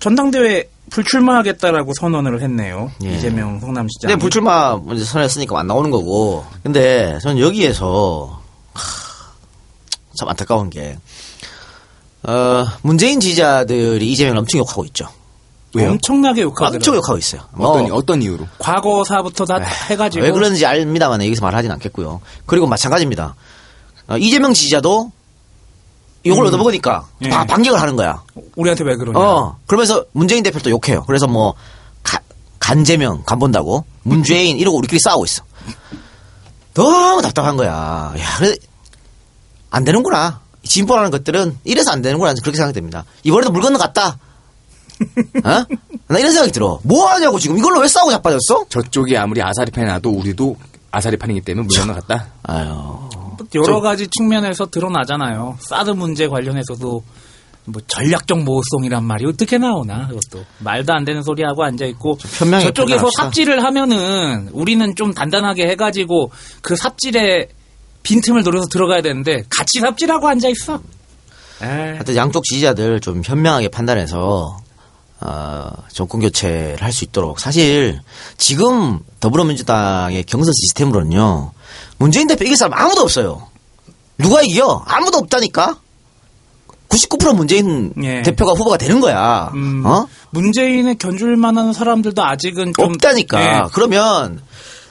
[0.00, 2.90] 전당대회 불출마하겠다라고 선언을 했네요.
[3.04, 3.14] 예.
[3.16, 4.08] 이재명 성남시장.
[4.08, 6.44] 근데 불출마 선언했으니까 안 나오는 거고.
[6.62, 8.40] 근데 저는 여기에서
[8.72, 8.82] 하,
[10.18, 10.98] 참 안타까운 게
[12.24, 15.08] 어, 문재인 지지자들이 이재명을 엄청 욕하고 있죠.
[15.74, 15.90] 왜요?
[15.90, 16.76] 엄청나게 욕하더라고요.
[16.78, 17.42] 엄청 욕하고 있어요.
[17.58, 18.46] 어떤 어, 어떤 이유로?
[18.58, 19.58] 과거사부터 다
[19.90, 22.20] 해가지고 왜 그런지 압니다만 여기서 말하진 않겠고요.
[22.46, 23.34] 그리고 마찬가지입니다.
[24.08, 25.12] 어, 이재명 지지자도
[26.26, 27.28] 욕을 얻어먹으니까 예.
[27.28, 28.22] 바- 반격을 하는 거야.
[28.56, 29.18] 우리한테 왜 그러냐.
[29.18, 31.04] 어, 그러면서 문재인 대표를 또 욕해요.
[31.06, 31.54] 그래서 뭐,
[32.02, 32.20] 가-
[32.58, 35.44] 간재명, 간본다고, 문재인, 이러고 우리끼리 싸우고 있어.
[36.74, 38.12] 너무 답답한 거야.
[38.18, 38.56] 야, 그래,
[39.70, 40.40] 안 되는구나.
[40.62, 42.34] 진보라는 것들은 이래서 안 되는구나.
[42.42, 43.04] 그렇게 생각됩니다.
[43.22, 44.18] 이번에도 물 건너갔다.
[45.44, 45.64] 어?
[46.08, 46.80] 나 이런 생각이 들어.
[46.82, 48.66] 뭐 하냐고 지금 이걸로 왜 싸우고 자빠졌어?
[48.68, 50.56] 저쪽이 아무리 아사리판이 나도 우리도
[50.90, 52.26] 아사리판이기 때문에 물건을 갔다.
[52.42, 53.08] 아유.
[53.54, 55.58] 여러 가지 측면에서 드러나잖아요.
[55.60, 57.02] 사드 문제 관련해서도
[57.66, 63.08] 뭐 전략적 모호성이란 말이 어떻게 나오나 그것도 말도 안 되는 소리 하고 앉아 있고 저쪽에서.
[63.16, 67.48] 삽질을 하면은 우리는 좀 단단하게 해가지고 그 삽질에
[68.02, 70.80] 빈틈을 노려서 들어가야 되는데 같이 삽질하고 앉아 있어.
[71.60, 74.58] 하여튼 양쪽 지지자들 좀 현명하게 판단해서
[75.20, 78.00] 어, 정권 교체를 할 수 있도록 사실
[78.36, 81.52] 지금 더불어민주당의 경선 시스템으로는요
[81.98, 83.48] 문재인 대표 이길 사람 아무도 없어요.
[84.18, 84.82] 누가 이겨?
[84.86, 85.78] 아무도 없다니까.
[86.88, 88.22] 99% 문재인 예.
[88.22, 89.50] 대표가 후보가 되는 거야.
[89.54, 90.06] 음, 어?
[90.30, 93.42] 문재인을 견줄 만한 사람들도 아직은 좀 없다니까.
[93.42, 93.62] 예.
[93.72, 94.40] 그러면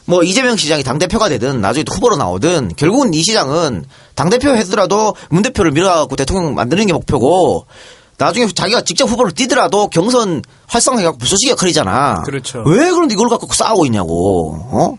[0.08, 3.84] 뭐 이재명 시장이 당 대표가 되든 나중에 또 후보로 나오든 결국은 이 시장은
[4.16, 7.68] 당 대표 해더라도 문 대표를 밀어갖고 대통령 만드는 게 목표고
[8.18, 12.24] 나중에 자기가 직접 후보로 뛰더라도 경선 활성화해갖고 부서지기가 커리잖아.
[12.24, 12.64] 그렇죠.
[12.66, 14.56] 왜 그런데 이걸 갖고 싸우고 있냐고.
[14.72, 14.98] 어?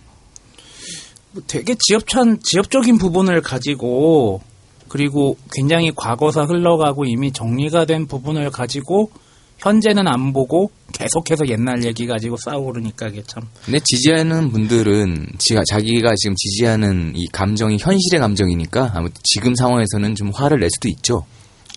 [1.47, 4.43] 되게 지엽찬 지엽적인 부분을 가지고
[4.89, 9.11] 그리고 굉장히 과거사 흘러가고 이미 정리가 된 부분을 가지고
[9.59, 15.63] 현재는 안 보고 계속해서 옛날 얘기 가지고 싸우고 그러니까 이게 참 근데 지지하는 분들은 지가
[15.69, 21.25] 자기가 지금 지지하는 이 감정이 현실의 감정이니까 아무튼 지금 상황에서는 좀 화를 낼 수도 있죠.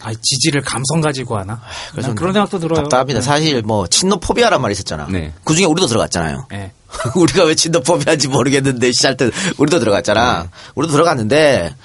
[0.04, 1.62] 아, 지지를 감성 가지고 하나?
[1.92, 2.82] 그래서 난 그런 생각도 들어요.
[2.84, 3.20] 답답합니다.
[3.20, 3.24] 네.
[3.24, 5.08] 사실 뭐 친노포비아란 말이 있었잖아.
[5.08, 5.32] 네.
[5.44, 6.48] 그 중에 우리도 들어갔잖아요.
[6.50, 6.72] 네.
[7.16, 10.50] 우리가 왜 친노포비아인지 모르겠는데 시작 때 우리도 들어갔잖아.
[10.76, 11.76] 우리도 들어갔는데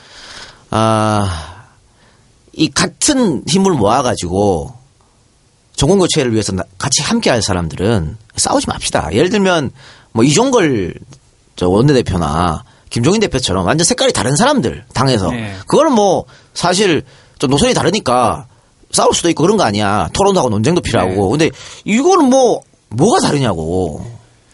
[0.70, 1.66] 아,
[2.52, 4.74] 이 같은 힘을 모아가지고
[5.76, 9.10] 정권 교체를 위해서 나- 같이 함께 할 사람들은 싸우지 맙시다.
[9.12, 9.70] 예를 들면
[10.12, 10.94] 뭐 이종걸
[11.54, 15.54] 저 원내대표나 김종인 대표처럼 완전 색깔이 다른 사람들 당에서 네.
[15.68, 17.02] 그거는 뭐 사실
[17.38, 18.46] 좀 노선이 다르니까
[18.90, 20.08] 싸울 수도 있고 그런 거 아니야.
[20.12, 21.28] 토론도 하고 논쟁도 필요하고.
[21.30, 21.50] 근데
[21.84, 24.06] 이거는 뭐 뭐가 다르냐고.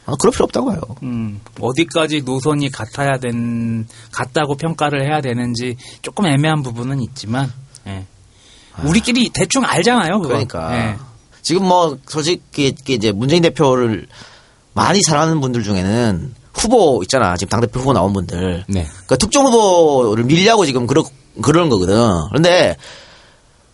[0.05, 0.81] 아, 그럴 필요 없다고 해요.
[1.05, 7.53] 음, 어디까지 노선이 같아야 된 같다고 평가를 해야 되는지 조금 애매한 부분은 있지만
[7.87, 8.05] 예.
[8.83, 10.15] 우리끼리 대충 알잖아요.
[10.21, 10.29] 그건.
[10.29, 10.97] 그러니까 예.
[11.42, 14.07] 지금 뭐 솔직히 이제 문재인 대표를
[14.72, 17.37] 많이 사랑하는 분들 중에는 후보 있잖아.
[17.37, 18.64] 지금 당대표 후보 나온 분들.
[18.68, 18.87] 네.
[19.07, 21.05] 그 특정 후보를 밀려고 지금 그러,
[21.42, 21.96] 그러는 거거든.
[22.31, 22.76] 그런데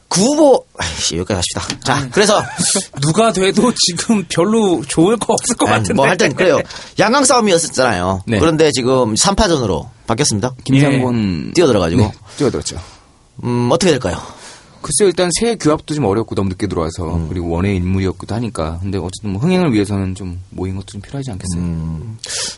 [0.08, 1.80] 그 후보, 아이씨, 여기까지 합시다.
[1.84, 2.42] 자, 그래서,
[3.02, 5.92] 누가 돼도 지금 별로 좋을 거 없을 것 같은데.
[5.92, 6.60] 뭐 하여튼 그래요.
[6.98, 8.22] 양강 싸움이었었잖아요.
[8.26, 8.38] 네.
[8.38, 10.54] 그런데 지금 3파전으로 바뀌었습니다.
[10.64, 12.00] 김상곤 뛰어들어가지고.
[12.00, 12.80] 네, 뛰어들었죠.
[13.44, 14.16] 음, 어떻게 될까요?
[14.80, 19.30] 글쎄 일단 새 규합도 좀 어렵고 너무 늦게 들어와서 그리고 원의 인물이었기도 하니까 근데 어쨌든
[19.30, 21.62] 뭐 흥행을 위해서는 좀 모인 것도 좀 필요하지 않겠어요?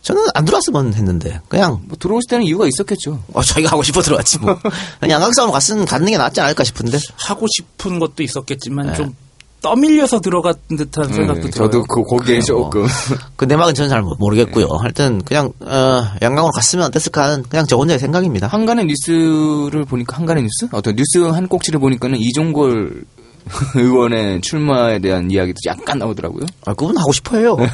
[0.02, 3.22] 저는 안 들어왔으면 했는데, 그냥, 뭐 들어올 때는 이유가 있었겠죠.
[3.32, 4.58] 어, 자기가 하고 싶어 들어왔지 뭐.
[5.00, 6.98] 그냥 싸움 갔으면 가는 게 낫지 않을까 싶은데.
[7.16, 9.14] 하고 싶은 것도 있었겠지만 좀
[9.60, 11.70] 떠밀려서 들어간 듯한 생각도 네, 들어요.
[11.70, 12.86] 저도 그 거기에 조금
[13.36, 14.66] 그 내막은 저는 잘 모르겠고요.
[14.80, 18.46] 하여튼 그냥 어, 양강으로 갔으면 어땠을까 하는 그냥 저 혼자의 생각입니다.
[18.46, 23.04] 한간의 뉴스를 보니까 한간의 뉴스 어떤 뉴스 한 꼭지를 보니까는 이종걸
[23.74, 26.46] 의원의 출마에 대한 이야기도 약간 나오더라고요.
[26.66, 27.54] 아, 그분 하고 싶어요.
[27.54, 27.66] 어.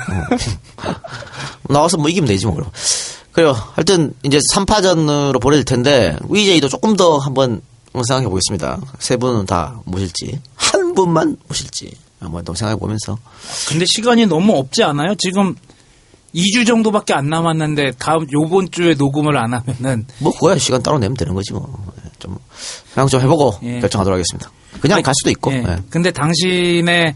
[1.72, 2.70] 나와서 뭐 이기면 되지 뭐 그럼.
[3.33, 3.55] 그래요.
[3.75, 7.61] 하여튼 이제 3파전으로 보내질 텐데 VJ도 조금 더 한번
[7.92, 8.79] 생각해 보겠습니다.
[8.99, 13.17] 세 분은 다 모실지 한 분만 모실지 한번 더 생각해 보면서
[13.69, 15.15] 근데 시간이 너무 없지 않아요?
[15.17, 15.55] 지금
[16.35, 21.17] 2주 정도밖에 안 남았는데 다음 요번 주에 녹음을 안 하면은 뭐 그거야 시간 따로 내면
[21.17, 21.95] 되는 거지 뭐.
[22.19, 22.39] 좀
[22.93, 23.81] 그냥 좀 해보고 예.
[23.81, 24.51] 결정하도록 하겠습니다.
[24.81, 25.53] 그냥 갈 수도 있고.
[25.53, 25.57] 예.
[25.59, 25.77] 예.
[25.91, 27.15] 근데 당신의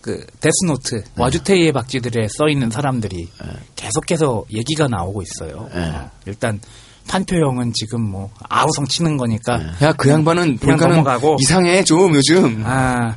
[0.00, 3.28] 그 데스노트 와주테이의 박쥐들에 써 있는 사람들이
[3.76, 5.68] 계속해서 얘기가 나오고 있어요.
[5.74, 5.78] 예.
[5.78, 6.60] 어, 일단
[7.08, 11.36] 판표형은 지금 뭐 아우성 치는 거니까 야 그 양반은 그냥 보니까는 넘어가고.
[11.40, 12.62] 이상해 좀 요즘.
[12.66, 13.16] 아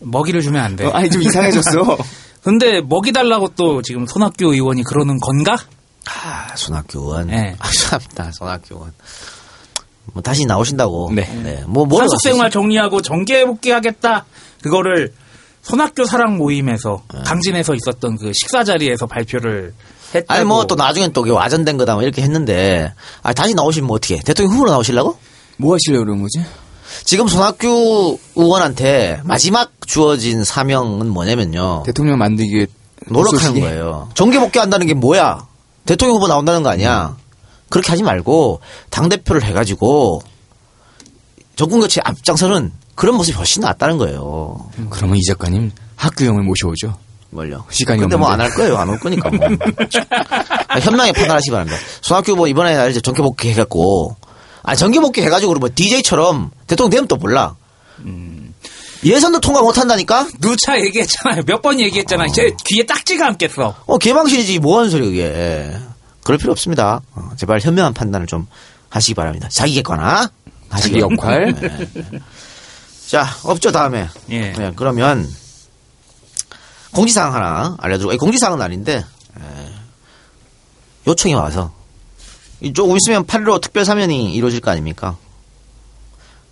[0.00, 0.84] 먹이를 주면 안 돼.
[0.86, 1.96] 어, 아니 좀 이상해졌어.
[2.42, 5.56] 근데 먹이 달라고 또 지금 손학규 의원이 그러는 건가?
[6.06, 7.28] 아, 손학규 의원.
[7.28, 7.56] 네.
[7.58, 8.92] 아, 참다, 손학규 의원.
[10.12, 11.12] 뭐, 다시 나오신다고.
[11.14, 11.64] 네.
[11.66, 12.00] 뭐, 뭐.
[12.00, 14.26] 산속생활 정리하고 정계 복귀하겠다.
[14.62, 15.14] 그거를
[15.62, 19.72] 손학규 사랑 모임에서 당진에서 있었던 그 식사 자리에서 발표를
[20.18, 20.36] 했다고.
[20.36, 22.92] 아니, 뭐, 또 나중엔 또 와전된 거다, 뭐, 이렇게 했는데.
[23.22, 25.16] 아, 다시 나오시면 뭐 어떻게 대통령 후보로 나오시려고?
[25.56, 26.42] 뭐 하시려고 그런 거지?
[27.04, 31.82] 지금 손학규 의원한테 마지막 주어진 사명은 뭐냐면요.
[31.84, 32.66] 대통령 만들기 위해
[33.08, 33.60] 노력하는?
[33.60, 34.08] 거예요.
[34.14, 35.46] 정계 복귀한다는 게 뭐야?
[35.86, 37.16] 대통령 후보 나온다는 거 아니야?
[37.68, 40.22] 그렇게 하지 말고, 당 대표를 해가지고,
[41.56, 44.70] 정권 교체 앞장서는 그런 모습이 훨씬 낫다는 거예요.
[44.90, 46.96] 그러면 이 작가님 학교형을 모셔오죠.
[47.34, 47.64] 뭘요?
[47.70, 48.40] 시간이 근데 뭐 안.
[48.40, 48.76] 할 거예요.
[48.78, 49.46] 안 올 거니까 뭐.
[50.68, 51.78] 아, 현명히 판단하시기 바랍니다.
[52.00, 54.16] 손학규 후보 이번에 날 이제 정계 복귀 해갖고,
[54.62, 57.56] 아, 정계 복귀 해가지고 뭐 DJ처럼 대통령 되면 또 몰라.
[59.04, 60.28] 예선도 통과 못 한다니까?
[60.40, 61.42] 누차 얘기했잖아요.
[61.46, 62.28] 몇 번 얘기했잖아요.
[62.32, 63.74] 제 귀에 딱지가 않겠어.
[63.84, 65.76] 어, 개방신이지 뭐 하는 소리 그게.
[66.22, 67.00] 그럴 필요 없습니다.
[67.14, 68.46] 어, 제발 현명한 판단을 좀
[68.88, 69.48] 하시기 바랍니다.
[69.50, 70.30] 자기 객관화.
[70.78, 71.52] 자기 역할.
[71.54, 71.78] 네.
[73.06, 74.08] 자, 없죠, 다음에.
[74.30, 74.52] 예.
[74.52, 75.28] 네, 그러면,
[76.94, 79.04] 공지사항 하나 알려드리고, 아니, 공지사항은 아닌데,
[79.36, 79.40] 에,
[81.06, 81.72] 요청이 와서,
[82.60, 85.16] 이 조금 있으면 8.15 특별 사면이 이루어질 거 아닙니까?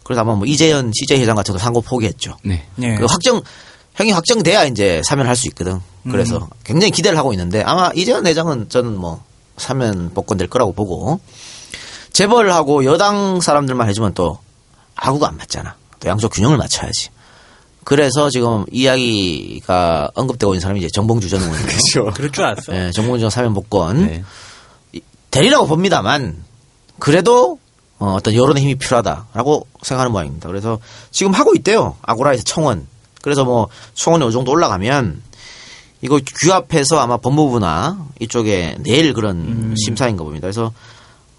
[0.05, 2.37] 그래서 아마 뭐 이재현 CJ 회장 같은 거 상고 포기했죠.
[2.45, 2.67] 네.
[2.81, 2.97] 예.
[2.97, 3.41] 그 확정,
[3.95, 5.81] 형이 확정돼야 이제 사면할 수 있거든.
[6.11, 6.47] 그래서 음.
[6.65, 9.23] 굉장히 기대를 하고 있는데 아마 이재현 회장은 저는 뭐
[9.57, 11.21] 사면 복권될 거라고 보고
[12.13, 14.39] 재벌하고 여당 사람들만 해주면 또
[14.97, 15.77] 아구가 안 맞잖아.
[16.01, 17.11] 또 양쪽 균형을 맞춰야지.
[17.85, 21.67] 그래서 지금 이야기가 언급되고 있는 사람이 이제 정봉주 전 의원이에요.
[21.67, 22.11] 그렇죠.
[22.15, 22.75] 그럴 줄 알았어.
[22.75, 24.25] 예, 정봉주 전 사면 복권 네.
[25.31, 26.43] 되리라고 봅니다만
[26.99, 27.59] 그래도
[27.99, 30.49] 어, 떤 여론의 힘이 필요하다라고 생각하는 모양입니다.
[30.49, 30.79] 그래서
[31.11, 31.97] 지금 하고 있대요.
[32.03, 32.87] 아고라에서 청원.
[33.23, 35.23] 그래서 뭐 청원이 어느 정도 올라가면
[36.03, 40.43] 이거 규합해서 아마 법무부나 이쪽에 내일 그런 심사인가 봅니다.
[40.43, 40.73] 그래서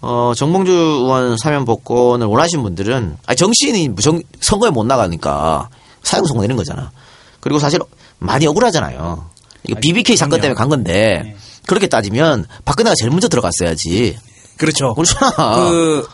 [0.00, 5.68] 어, 정봉주 의원 사면 복권을 원하시는 분들은 아 정치인이 무정, 선거에 못 나가니까
[6.04, 6.92] 사형 선고 내는 거잖아.
[7.40, 7.80] 그리고 사실
[8.18, 9.30] 많이 억울하잖아요.
[9.66, 11.36] 이거 BBK 사건 때문에 간 건데
[11.66, 14.16] 그렇게 따지면 박근혜가 제일 먼저 들어갔어야지.
[14.56, 14.94] 그렇죠.
[14.94, 15.56] 그렇잖아.
[15.56, 16.06] 그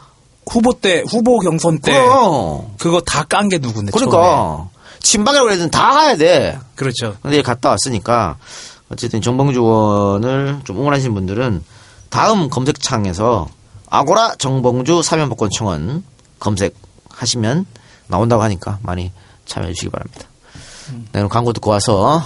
[0.48, 2.72] 후보 때 후보 경선 때 그럼.
[2.78, 3.92] 그거 다 깐 게 누군데?
[3.92, 4.68] 그러니까
[5.02, 6.58] 친박이라고 해도 다 가야 돼.
[6.74, 7.16] 그렇죠.
[7.22, 8.36] 근데 갔다 왔으니까
[8.90, 11.62] 어쨌든 정봉주 의원을 좀 응원하시는 분들은
[12.08, 13.48] 다음 검색창에서
[13.88, 16.04] 아고라 정봉주 사면복권 청원
[16.40, 17.66] 검색하시면
[18.08, 19.12] 나온다고 하니까 많이
[19.50, 20.28] 참여해 주시기 바랍니다.
[20.92, 22.22] 네, 그럼 광고 듣고 와서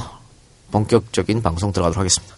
[0.70, 2.37] 본격적인 방송 들어가도록 하겠습니다.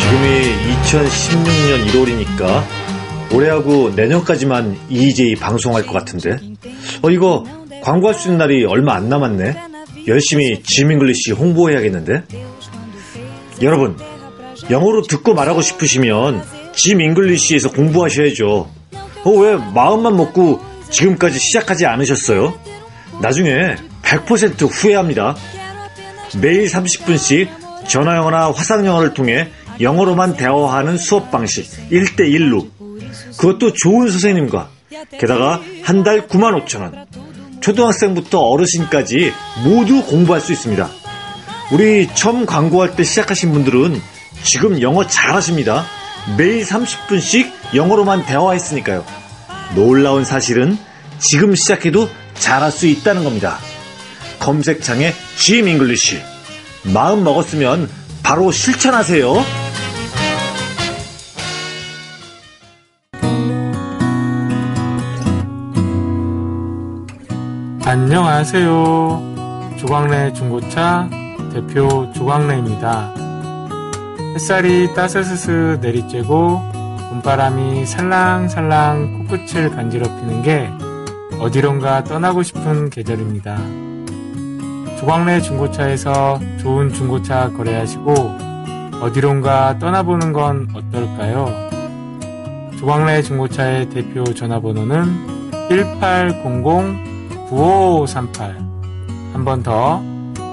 [0.00, 2.64] 지금이 2016년 1월이니까
[3.34, 6.38] 올해하고 내년까지만 EJ 방송할 것 같은데.
[7.02, 7.44] 어, 이거
[7.82, 9.56] 광고할 수 있는 날이 얼마 안 남았네.
[10.06, 12.24] 열심히 지밍글리시 홍보해야겠는데.
[13.60, 13.98] 여러분,
[14.70, 18.70] 영어로 듣고 말하고 싶으시면 지밍글리시에서 공부하셔야죠.
[19.24, 20.60] 어, 왜 마음만 먹고
[20.90, 22.54] 지금까지 시작하지 않으셨어요?
[23.20, 25.36] 나중에 100% 후회합니다.
[26.40, 27.48] 매일 30분씩
[27.88, 29.48] 전화영어나 화상영어를 통해
[29.80, 32.68] 영어로만 대화하는 수업 방식 1대1로
[33.38, 34.68] 그것도 좋은 선생님과
[35.18, 37.06] 게다가 한 달 9만 5천 원
[37.60, 39.32] 초등학생부터 어르신까지
[39.64, 40.88] 모두 공부할 수 있습니다.
[41.72, 44.00] 우리 처음 광고할 때 시작하신 분들은
[44.44, 45.84] 지금 영어 잘하십니다.
[46.36, 49.04] 매일 30분씩 영어로만 대화했으니까요.
[49.74, 50.76] 놀라운 사실은
[51.18, 53.58] 지금 시작해도 잘할 수 있다는 겁니다.
[54.38, 56.20] 검색창에 GM 잉글리시
[56.92, 57.88] 마음 먹었으면
[58.22, 59.44] 바로 실천하세요.
[67.84, 69.76] 안녕하세요.
[69.78, 71.08] 조광래 중고차
[71.52, 73.17] 대표 조광래입니다.
[74.34, 80.68] 햇살이 따스스스 내리쬐고 봄바람이 살랑살랑 코끝을 간지럽히는 게
[81.40, 83.56] 어디론가 떠나고 싶은 계절입니다.
[84.98, 88.12] 조광래 중고차에서 좋은 중고차 거래하시고
[89.00, 91.46] 어디론가 떠나보는 건 어떨까요?
[92.78, 96.42] 조광래 중고차의 대표 전화번호는 1800
[97.48, 98.56] 9538.
[99.32, 100.02] 한 번 더.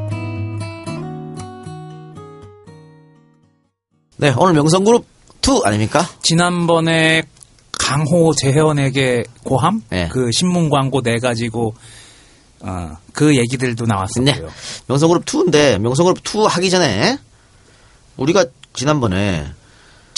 [4.18, 5.06] 네, 오늘 명성그룹
[5.42, 6.06] 2 아닙니까?
[6.22, 7.24] 지난번에
[7.78, 10.10] 강호 재혜원에게 고함 네.
[10.12, 11.74] 그 신문 광고 내 가지고
[12.62, 14.26] 어, 그 얘기들도 나왔었고요.
[14.26, 14.42] 네.
[14.88, 17.18] 명성그룹 2인데 명성그룹 2 하기 전에
[18.18, 19.46] 우리가 지난번에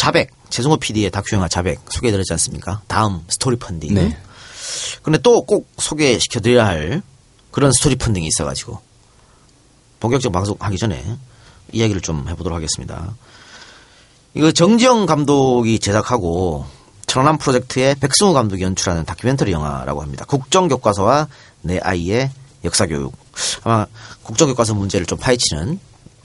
[0.01, 2.81] 자백 최성호 PD의 다큐 영화 자백 소개해드렸지 않습니까?
[2.87, 3.93] 다음 스토리 펀딩.
[3.93, 4.17] 네.
[5.03, 7.03] 근데 또 꼭 소개시켜드려야 할
[7.51, 8.79] 그런 스토리 펀딩이 있어가지고
[9.99, 11.05] 본격적 방송하기 전에
[11.71, 13.13] 이야기를 좀 해보도록 하겠습니다.
[14.33, 16.65] 이거 정지영 감독이 제작하고
[17.05, 20.25] 천안함 프로젝트의 백승우 감독이 연출하는 다큐멘터리 영화라고 합니다.
[20.25, 21.27] 국정교과서와
[21.61, 22.31] 내 아이의
[22.63, 23.15] 역사교육.
[23.65, 23.85] 아마
[24.23, 25.79] 국정교과서 문제를 좀 파헤치는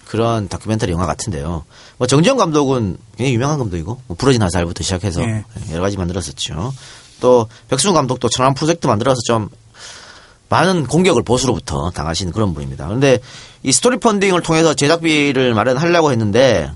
[0.07, 1.65] 그런 다큐멘터리 영화 같은데요.
[1.99, 5.45] 뭐 정지영 감독은 굉장히 유명한 감독이고 뭐 부러진 화살부터 시작해서 예.
[5.73, 6.73] 여러 가지 만들었었죠.
[7.21, 9.49] 또 백승우 감독도 천안 프로젝트 만들어서 좀
[10.49, 12.87] 많은 공격을 보수로부터 당하신 그런 분입니다.
[12.87, 13.19] 그런데
[13.63, 16.71] 이 스토리 펀딩을 통해서 제작비를 마련하려고 했는데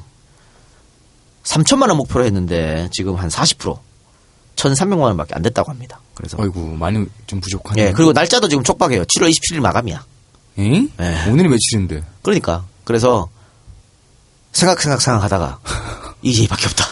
[1.44, 3.78] 3천만 원 목표로 했는데 지금 한 40%
[4.56, 6.00] 1,300만 원밖에 안 됐다고 합니다.
[6.14, 7.86] 그래서 아이고 많이 좀 부족하네요.
[7.86, 9.04] 예 그리고 날짜도 지금 촉박해요.
[9.04, 10.04] 7월 27일 마감이야.
[10.58, 10.62] 에?
[10.64, 11.30] 예.
[11.30, 12.02] 오늘이 며칠인데?
[12.22, 13.28] 그러니까 그래서
[14.50, 15.60] 생각 생각 생각하다가
[16.22, 16.84] 이제밖에 없다.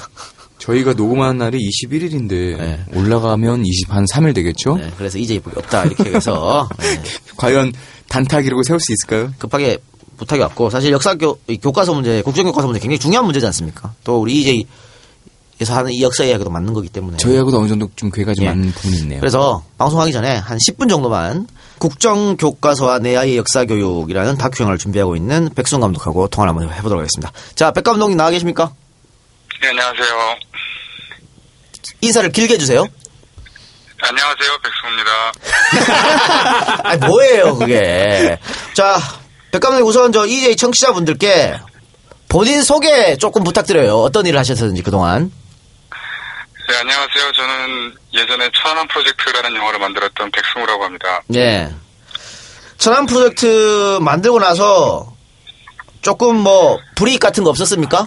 [0.58, 2.84] 저희가 녹음하는 날이 21일인데 네.
[2.94, 4.76] 올라가면 20, 한 3일 되겠죠?
[4.76, 7.02] 네, 그래서 이제밖에 없다 이렇게 해서 예,
[7.36, 7.72] 과연
[8.08, 9.32] 단타 기록을 세울 수 있을까요?
[9.38, 9.78] 급하게
[10.18, 13.92] 부탁이 왔고 사실 역사교 이 교과서 문제, 국정교과서 문제 굉장히 중요한 문제지 않습니까?
[14.04, 14.66] 또 우리
[15.58, 18.50] EJ에서 하는 이 역사 이야기도 맞는 거기 때문에 저희하고도 어느 정도 좀 괴가 좀 예.
[18.50, 19.18] 많은 부분이 있네요.
[19.18, 21.48] 그래서 방송하기 전에 한 10분 정도만
[21.78, 27.32] 국정교과서와 내 아이의 역사교육이라는 다큐 영화를 준비하고 있는 백승 감독하고 통화를 한번 해보도록 하겠습니다.
[27.54, 28.72] 자, 백 감독님 나와 계십니까?
[29.60, 30.36] 네, 안녕하세요.
[32.00, 32.86] 인사를 길게 해주세요.
[34.00, 35.32] 안녕하세요, 백승우입니다.
[36.84, 38.38] 아, 뭐예요, 그게.
[38.74, 38.98] 자,
[39.50, 41.58] 백 감독님 우선 저 EJ 청취자분들께
[42.28, 43.96] 본인 소개 조금 부탁드려요.
[44.02, 45.32] 어떤 일을 하셨었는지 그동안.
[46.68, 47.32] 네, 안녕하세요.
[47.32, 51.22] 저는 예전에 천안 프로젝트라는 영화를 만들었던 백승우라고 합니다.
[51.34, 51.74] 예.
[52.76, 55.10] 천안 프로젝트 만들고 나서
[56.02, 58.04] 조금 뭐 불이익 같은 거 없었습니까?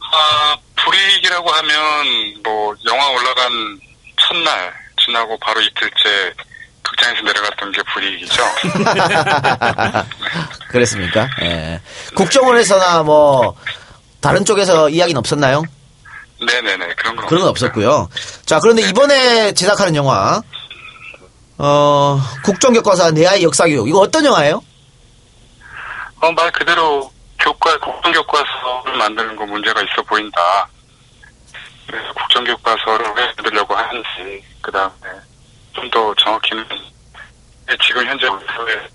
[0.00, 3.78] 아, 불이익이라고 하면 뭐 영화 올라간
[4.16, 6.34] 첫날 지나고 바로 이틀째
[6.82, 8.42] 극장에서 내려갔던 게 불이익이죠.
[10.70, 11.28] 그랬습니까?
[11.42, 11.80] 예.
[12.16, 13.56] 국정원에서나 뭐
[14.20, 15.62] 다른 쪽에서 이야기는 없었나요?
[16.46, 18.08] 네네네, 그런 건 그런 건 없었고요.
[18.44, 20.40] 자, 그런데 이번에 제작하는 영화
[21.58, 24.62] 어, 국정교과서 내 아이 역사교육 이거 어떤 영화예요?
[26.20, 30.68] 어, 말 그대로 교과, 국정교과서를 만드는 거 문제가 있어 보인다.
[31.86, 34.92] 그래서 국정교과서를 왜 만들려고 하는지, 그 다음에
[35.74, 36.64] 좀 더 정확히는
[37.86, 38.88] 지금 현재 우리 사회에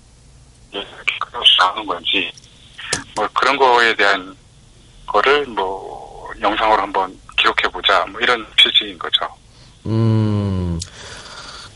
[0.72, 2.32] 이렇게 끊임없이 나오는 건지
[3.14, 4.34] 뭐 그런 거에 대한
[5.06, 9.26] 거를 뭐 영상으로 한번 기록해보자 뭐 이런 취지인 거죠.
[9.86, 10.78] 음,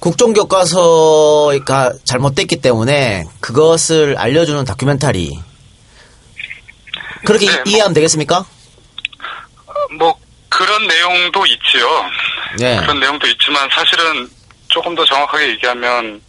[0.00, 5.38] 국정교과서가 잘못됐기 때문에 그것을 알려주는 다큐멘터리.
[7.26, 8.44] 그렇게 네, 이- 뭐- 이해하면 되겠습니까?
[9.98, 10.14] 뭐
[10.48, 11.88] 그런 내용도 있지요.
[12.58, 12.76] 네.
[12.80, 14.28] 그런 내용도 있지만 사실은
[14.68, 16.20] 조금 더 정확하게 얘기하면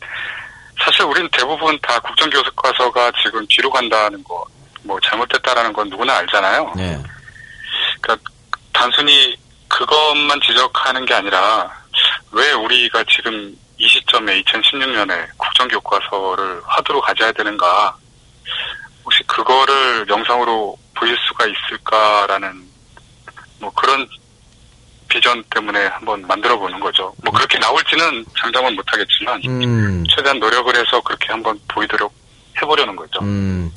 [0.84, 4.46] 사실 우리는 대부분 다 국정교과서가 지금 뒤로 간다는 거,
[4.84, 6.74] 뭐 잘못됐다라는 건 누구나 알잖아요.
[6.76, 7.02] 네.
[8.76, 9.36] 단순히
[9.70, 11.72] 그것만 지적하는 게 아니라
[12.32, 17.96] 왜 우리가 지금 이 시점에 2016년에 국정교과서를 화두로 가져야 되는가?
[19.04, 22.64] 혹시 그거를 영상으로 보일 수가 있을까라는
[23.60, 24.08] 뭐 그런
[25.08, 27.14] 비전 때문에 한번 만들어 보는 거죠.
[27.24, 32.14] 뭐 그렇게 나올지는 장담은 못하겠지만 음, 최대한 노력을 해서 그렇게 한번 보이도록
[32.62, 33.20] 해보려는 거죠.
[33.22, 33.72] 음.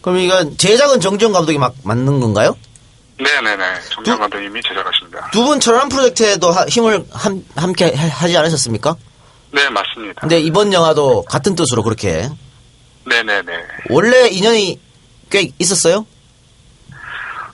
[0.00, 2.56] 그럼 이건 제작은 정지영 감독이 막 만든 건가요?
[3.18, 3.80] 네네네.
[3.90, 5.28] 정장 감독님이 제작하십니다.
[5.32, 8.94] 두분 천안 프로젝트에도 하- 힘을 함, 함께 하- 하지 않으셨습니까?
[9.50, 10.20] 네 맞습니다.
[10.20, 12.28] 근데 이번 영화도 같은 뜻으로 그렇게
[13.04, 13.52] 네네네.
[13.90, 14.80] 원래 인연이
[15.30, 16.06] 꽤 있었어요?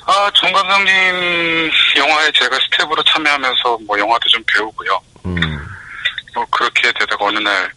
[0.07, 5.01] 아, 정 감독님 영화에 제가 스텝으로 참여하면서 뭐 영화도 좀 배우고요.
[5.25, 5.41] 음.
[6.35, 7.73] 뭐 그렇게 되다가 어느 날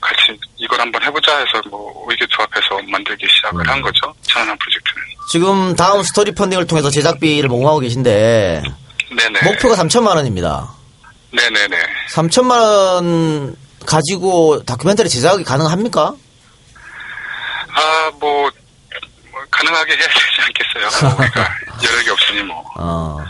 [0.00, 4.12] 같이 이걸 한번 해보자 해서 뭐 의견 조합해서 만들기 시작을 한 거죠.
[4.22, 5.02] 천안함 프로젝트는.
[5.32, 8.62] 지금 다음 스토리 펀딩을 통해서 제작비를 모금하고 계신데
[9.16, 9.42] 네네.
[9.44, 10.70] 목표가 3천만 원입니다.
[11.30, 11.76] 네네네.
[12.12, 13.56] 3천만 원
[13.86, 16.14] 가지고 다큐멘터리 제작이 가능합니까?
[17.68, 18.50] 아, 뭐,
[19.30, 21.14] 뭐 가능하게 해야 되지 않겠어요.
[21.14, 21.48] 뭐 우리가
[21.82, 22.70] 여력이 없으니 뭐.
[22.76, 23.24] 어.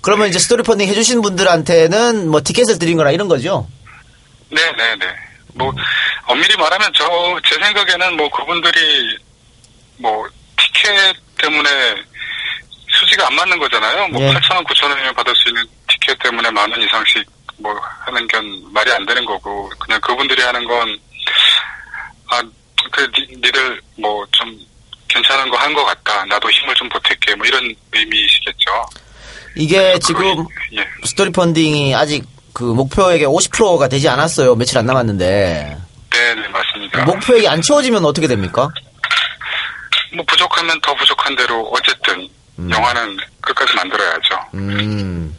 [0.00, 3.68] 그러면 이제 스토리 펀딩 해주신 분들한테는 뭐 티켓을 드린 거나 이런 거죠?
[4.48, 5.16] 네네네.
[5.52, 5.70] 뭐,
[6.24, 7.04] 엄밀히 말하면 저,
[7.46, 9.18] 제 생각에는 뭐 그분들이
[9.98, 10.26] 뭐
[10.60, 11.68] 티켓 때문에
[12.98, 14.08] 수지가 안 맞는 거잖아요.
[14.08, 14.30] 뭐 예.
[14.34, 17.24] 8천 원, 9천 원이면 받을 수 있는 티켓 때문에 만 원 이상씩
[17.58, 17.74] 뭐
[18.06, 20.98] 하는 건 말이 안 되는 거고, 그냥 그분들이 하는 건,
[22.30, 22.42] 아,
[22.92, 24.58] 그, 니, 니들 뭐 좀
[25.08, 26.24] 괜찮은 거 한 거 같다.
[26.26, 27.34] 나도 힘을 좀 보탤게.
[27.36, 28.70] 뭐 이런 의미시겠죠.
[29.56, 30.86] 이게 지금 예.
[31.04, 34.54] 스토리 펀딩이 아직 그 목표액의 50%가 되지 않았어요.
[34.54, 35.76] 며칠 안 남았는데.
[36.10, 37.04] 네 네, 맞습니다.
[37.04, 38.68] 목표액이 안 채워지면 어떻게 됩니까?
[40.14, 42.28] 뭐 부족하면 더 부족한 대로 어쨌든
[42.68, 44.34] 영화는 끝까지 만들어야죠.
[44.54, 45.36] 음.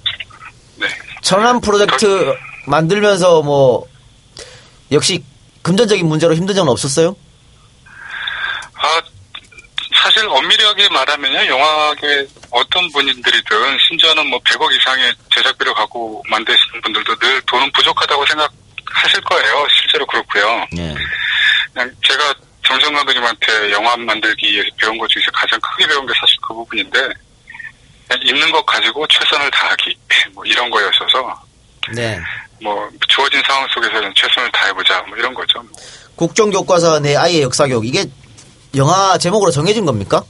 [0.77, 0.87] 네.
[1.21, 2.33] 천안 프로젝트
[2.65, 3.87] 만들면서 뭐
[4.91, 5.23] 역시
[5.61, 7.15] 금전적인 문제로 힘든 점은 없었어요?
[8.73, 9.01] 아
[10.03, 17.41] 사실 엄밀하게 말하면요 영화계 어떤 분들이든 심지어는 뭐 100억 이상의 제작비를 갖고 만드시는 분들도 늘
[17.41, 19.67] 돈은 부족하다고 생각하실 거예요.
[19.79, 20.65] 실제로 그렇고요.
[20.77, 20.95] 예.
[21.73, 22.33] 그냥 제가
[22.71, 27.09] 정성 감독님한테 영화 만들기 위해서 배운 것 중에서 가장 크게 배운 게 사실 그 부분인데
[28.23, 29.97] 있는 것 가지고 최선을 다하기
[30.33, 31.43] 뭐 이런 거였어서
[31.93, 32.17] 네.
[32.61, 35.61] 뭐 주어진 상황 속에서는 최선을 다해보자 뭐 이런 거죠.
[36.15, 38.05] 국정교과서 내 아이의 역사교육 이게
[38.75, 40.23] 영화 제목으로 정해진 겁니까?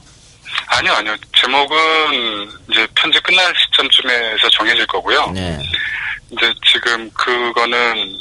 [0.66, 1.78] 아니요 아니요 제목은
[2.70, 5.30] 이제 편집 끝날 시점쯤에서 정해질 거고요.
[5.30, 5.58] 네.
[6.30, 8.16] 이제 지금 그거는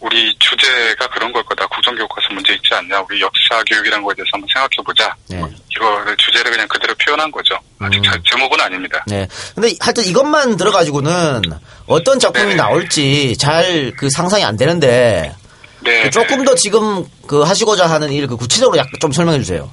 [0.00, 1.66] 우리 주제가 그런 걸 거다.
[1.66, 3.00] 국정교과서 문제 있지 않냐.
[3.00, 5.14] 우리 역사 교육이라는 거에 대해서 한번 생각해보자.
[5.28, 5.42] 네.
[5.70, 7.54] 이거를 주제를 그냥 그대로 표현한 거죠.
[7.78, 9.02] 아직 자- 제목은 아닙니다.
[9.06, 9.26] 네.
[9.54, 11.42] 근데 하여튼 이것만 들어가지고는
[11.86, 12.54] 어떤 작품이 네.
[12.54, 15.34] 나올지 잘 그 상상이 안 되는데
[15.80, 16.10] 네.
[16.10, 19.70] 조금 더 지금 그 하시고자 하는 일 그 구체적으로 약간 좀 설명해 주세요.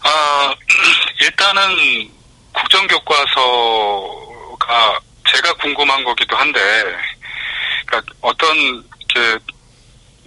[0.00, 0.54] 아,
[1.22, 2.10] 일단은
[2.52, 3.38] 국정교과서가
[5.32, 6.60] 제가 궁금한 거기도 한데,
[7.86, 9.44] 그러니까 어떤 이렇게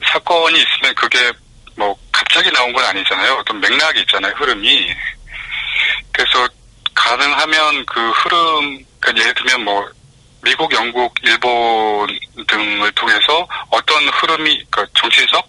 [0.06, 1.32] 사건이 있으면 그게
[1.76, 3.34] 뭐 갑자기 나온 건 아니잖아요.
[3.34, 4.34] 어떤 맥락이 있잖아요.
[4.38, 4.94] 흐름이.
[6.12, 6.48] 그래서
[6.94, 9.90] 가능하면 그 흐름, 그러니까 예를 들면 뭐
[10.42, 12.08] 미국, 영국, 일본
[12.48, 15.48] 등을 통해서 어떤 흐름이, 그러니까 정치적,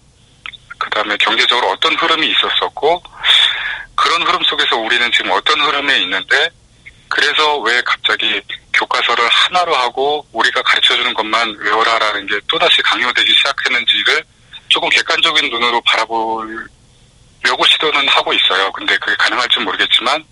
[0.77, 3.01] 그 다음에 경제적으로 어떤 흐름이 있었었고,
[3.95, 6.49] 그런 흐름 속에서 우리는 지금 어떤 흐름에 있는데,
[7.09, 8.41] 그래서 왜 갑자기
[8.73, 14.23] 교과서를 하나로 하고 우리가 가르쳐 주는 것만 외워라라는 게 또다시 강요되기 시작했는지를
[14.69, 16.69] 조금 객관적인 눈으로 바라보려고
[17.71, 18.71] 시도는 하고 있어요.
[18.71, 20.23] 근데 그게 가능할지 모르겠지만,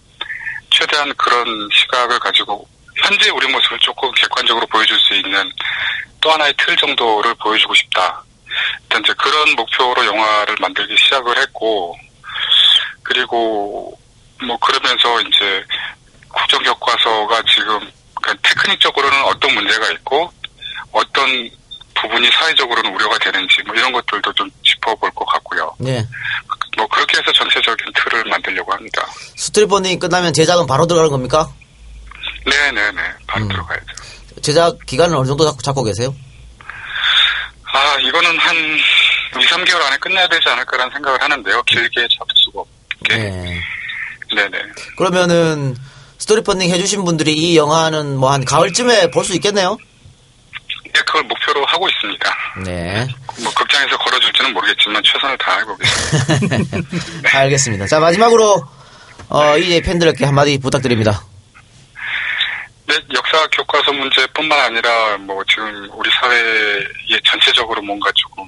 [0.70, 5.52] 최대한 그런 시각을 가지고 현재 우리 모습을 조금 객관적으로 보여줄 수 있는
[6.22, 8.24] 또 하나의 틀 정도를 보여주고 싶다.
[8.84, 11.98] 일단 이제 그런 목표로 영화를 만들기 시작을 했고,
[13.04, 13.98] 그리고
[14.46, 15.66] 뭐 그러면서 이제
[16.38, 17.80] 국정교과서가 지금
[18.16, 20.32] 그러니까 테크닉적으로는 어떤 문제가 있고
[20.92, 21.50] 어떤
[21.96, 25.76] 부분이 사회적으로는 우려가 되는지 뭐 이런 것들도 좀 짚어볼 것 같고요.
[25.80, 26.06] 네.
[26.78, 29.06] 뭐 그렇게 해서 전체적인 틀을 만들려고 합니다.
[29.68, 31.50] 펀딩 끝나면 제작은 바로 들어가는 겁니까?
[32.46, 33.02] 네네네.
[33.26, 33.50] 바로 음.
[33.50, 33.86] 들어가야죠.
[34.42, 36.16] 제작 기간은 어느 정도 잡고, 잡고 계세요?
[37.74, 41.62] 아, 이거는 한 2, 3개월 안에 끝내야 되지 않을까라는 생각을 하는데요.
[41.64, 43.18] 길게 잡을 수가 없게.
[43.18, 43.62] 네.
[44.36, 44.60] 네네.
[44.96, 45.76] 그러면은
[46.28, 49.78] 스토리 펀딩 해주신 분들이 이 영화는 뭐 한 가을쯤에 볼 수 있겠네요.
[50.94, 52.38] 네, 그걸 목표로 하고 있습니다.
[52.66, 53.08] 네.
[53.42, 56.78] 뭐 극장에서 걸어줄지는 모르겠지만 최선을 다해보겠습니다.
[57.40, 57.88] 알겠습니다.
[57.88, 58.62] 자 마지막으로
[59.30, 61.24] 어, 이 팬들에게 한마디 부탁드립니다.
[62.88, 66.84] 네, 역사 교과서 문제뿐만 아니라 뭐 지금 우리 사회에
[67.26, 68.44] 전체적으로 뭔가 조금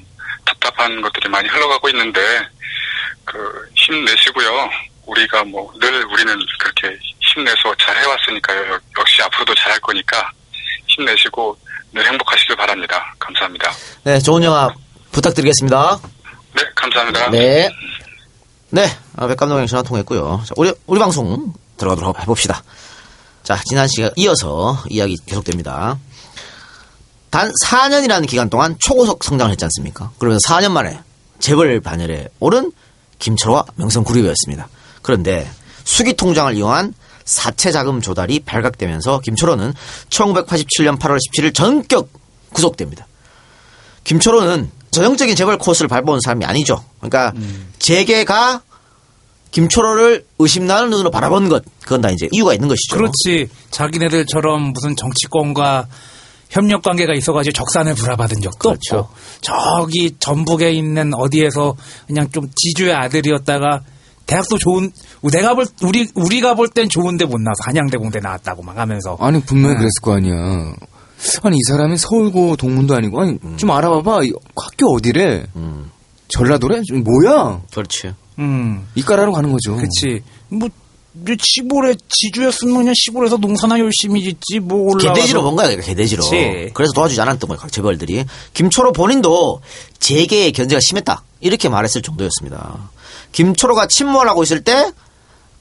[0.45, 2.19] 답답한 것들이 많이 흘러가고 있는데
[3.23, 4.69] 그 힘내시고요.
[5.05, 6.99] 우리가 뭐 늘 우리는 그렇게
[7.33, 8.73] 힘내서 잘 해왔으니까요.
[8.73, 10.31] 역- 역시 앞으로도 잘할 거니까
[10.87, 11.57] 힘내시고
[11.93, 13.13] 늘 행복하시길 바랍니다.
[13.19, 13.71] 감사합니다.
[14.03, 14.69] 네, 좋은 영화
[15.11, 15.99] 부탁드리겠습니다.
[16.55, 17.29] 네, 감사합니다.
[17.31, 17.69] 네.
[18.71, 20.43] 네, 아, 백 감독님 전화 통했고요.
[20.45, 22.63] 자, 우리 우리 방송 들어가도록 해봅시다.
[23.43, 25.97] 자, 지난 시간 이어서 이야기 계속됩니다.
[27.31, 30.11] 단 4년이라는 기간 동안 초고속 성장을 했지 않습니까?
[30.19, 30.99] 그러면서 4년 만에
[31.39, 32.71] 재벌 반열에 오른
[33.19, 34.67] 김철호와 명성 구리배였습니다.
[35.01, 35.49] 그런데
[35.83, 36.93] 수기 통장을 이용한
[37.29, 39.73] 사채 자금 조달이 발각되면서 김철호는
[40.09, 42.09] 1987년 8월 17일 전격
[42.51, 43.05] 구속됩니다.
[44.03, 46.83] 김철호는 전형적인 재벌 코스를 밟아온 사람이 아니죠.
[46.99, 47.33] 그러니까
[47.77, 48.63] 재계가
[49.51, 52.95] 김철호를 의심나는 눈으로 바라본 것, 그건 다 이제 이유가 있는 것이죠.
[52.95, 53.49] 그렇지.
[53.69, 55.87] 자기네들처럼 무슨 정치권과
[56.49, 58.97] 협력 관계가 있어가지고 적산을 불화받은 적도 그렇죠.
[58.97, 61.75] 없고 저기 전북에 있는 어디에서
[62.07, 63.81] 그냥 좀 지주의 아들이었다가
[64.29, 64.91] 대학도 좋은
[65.31, 69.41] 내가 볼 우리 우리가 볼 땐 좋은데 못 나와서 한양대 공대 나왔다고 막 하면서 아니
[69.41, 69.79] 분명히 네.
[69.79, 70.75] 그랬을 거 아니야.
[71.43, 75.45] 아니 이 사람이 서울고 동문도 아니고 아니 좀 알아봐봐 이 학교 어디래?
[75.55, 75.89] 음,
[76.29, 76.83] 전라도래?
[76.83, 77.61] 좀 뭐야?
[77.73, 78.13] 그렇지.
[78.37, 79.75] 음 이과라로 가는 거죠.
[79.75, 80.69] 그치 뭐
[81.41, 86.23] 시골에 지주였으면 그냥 시골에서 농사나 열심히 짓지 뭐 올라가서 개돼지로 본 거야, 그러니까 개돼지로.
[86.23, 86.69] 그치.
[86.73, 88.25] 그래서 도와주지 않았던 거예요, 각 재벌들이.
[88.53, 89.61] 김초로 본인도
[89.99, 91.23] 재계의 견제가 심했다.
[91.41, 92.89] 이렇게 말했을 정도였습니다.
[93.31, 94.91] 김초로가 침몰하고 있을 때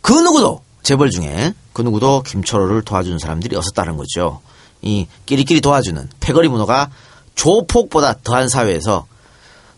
[0.01, 4.41] 그 누구도 재벌 중에 그 누구도 김초로를 도와주는 사람들이 없었다는 거죠.
[4.81, 6.89] 이 끼리끼리 도와주는 패거리 문화가
[7.35, 9.07] 조폭보다 더한 사회에서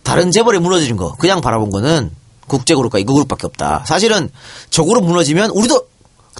[0.03, 2.11] 다른 재벌이 무너지는 거 그냥 바라본 거는
[2.47, 3.84] 국제그룹과 이 그룹밖에 없다.
[3.86, 4.28] 사실은
[4.68, 5.86] 저 그룹 무너지면 우리도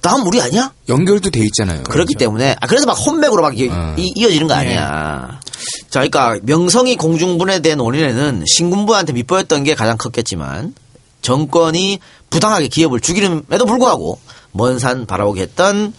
[0.03, 0.73] 다음 우리 아니야?
[0.89, 1.83] 연결도 돼 있잖아요.
[1.85, 3.95] 그렇기 때문에 아 그래서 막 혼맥으로 막 이, 어.
[3.99, 5.41] 이- 이어지는 거 아니야.
[5.89, 10.75] 자, 그러니까 명성이 공중분해된 원인에는 신군부한테 밑보였던 게 가장 컸겠지만
[11.23, 11.99] 정권이
[12.31, 14.19] 부당하게 기업을 죽이는에도 불구하고
[14.53, 15.93] 먼 산 바라보게 했던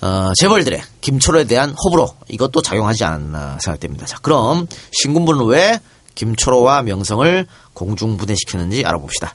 [0.00, 4.06] 어, 재벌들의 김초로에 대한 호불호 이것도 작용하지 않았나 생각됩니다.
[4.06, 5.78] 자, 그럼 신군부는 왜
[6.14, 9.34] 김초로와 명성을 공중분해시켰는지 알아봅시다.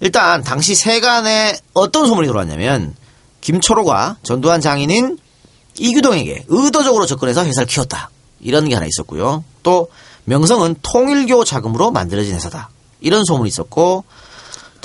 [0.00, 2.94] 일단 당시 세간에 어떤 소문이 돌았냐면
[3.40, 5.18] 김초로가 전두환 장인인
[5.78, 8.10] 이규동에게 의도적으로 접근해서 회사를 키웠다.
[8.40, 9.44] 이런 게 하나 있었고요.
[9.62, 9.88] 또
[10.24, 12.70] 명성은 통일교 자금으로 만들어진 회사다.
[13.00, 14.04] 이런 소문이 있었고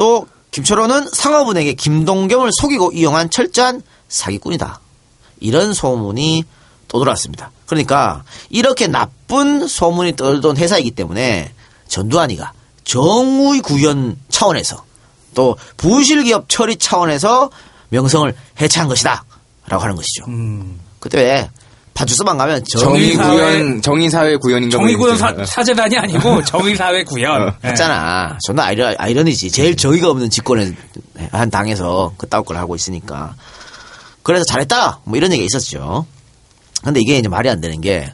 [0.02, 4.80] 또 김철호는 상업은에게 김동겸을 속이고 이용한 철저한 사기꾼이다.
[5.42, 6.44] 이런 소문이
[6.88, 7.52] 또 돌았습니다.
[7.68, 11.54] 그러니까 이렇게 나쁜 소문이 떠돌던 회사이기 때문에
[11.88, 12.52] 전두환이가
[12.84, 14.84] 정의 구현 차원에서
[15.36, 17.52] 또 부실기업 처리 차원에서
[17.90, 19.24] 명성을 해체한 것이다.
[19.68, 20.26] 라고 하는 것이죠.
[20.30, 20.80] 음.
[21.00, 21.50] 그때 왜
[21.94, 25.46] 파주서만 가면 정의 정의사회- 구현 정의사회 구현인 가 정의구현 모르겠어요.
[25.46, 27.54] 사, 재단이 아니고 정의사회 구현.
[27.64, 27.68] 예.
[27.70, 28.38] 했잖아.
[28.46, 29.52] 존나 아이러, 아이러니지.
[29.52, 30.72] 제일 정의가 없는 집권에
[31.32, 33.36] 한 당에서 그따위 걸 하고 있으니까.
[34.24, 35.02] 그래서 잘했다.
[35.04, 36.06] 뭐 이런 얘기가 있었죠.
[36.84, 38.12] 근데 이게 이제 말이 안 되는 게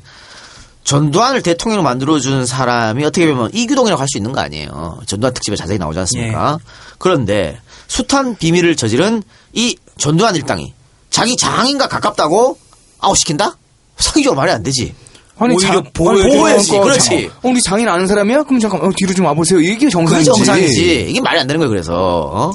[0.83, 4.99] 전두환을 대통령으로 만들어준 사람이 어떻게 보면 이규동이라고 할 수 있는 거 아니에요.
[5.05, 6.57] 전두환 특집에 자세히 나오지 않습니까?
[6.97, 9.21] 그런데 숱한 비밀을 저지른
[9.53, 10.73] 이 전두환 일당이
[11.09, 12.57] 자기 장인과 가깝다고
[12.99, 13.57] 아웃시킨다?
[13.97, 14.93] 상식적으로 말이 안 되지.
[15.39, 16.67] 오히려 자- 보호해 아니, 보호해야지.
[16.67, 17.29] 장- 그렇지.
[17.43, 18.43] 어, 우리 장인 아는 사람이야?
[18.43, 19.59] 그럼 잠깐 어, 뒤로 좀 와보세요.
[19.59, 20.25] 이게 그게 정상이지.
[20.25, 21.05] 정상이지.
[21.09, 21.93] 이게 말이 안 되는 거예요, 그래서.
[22.33, 22.51] 어?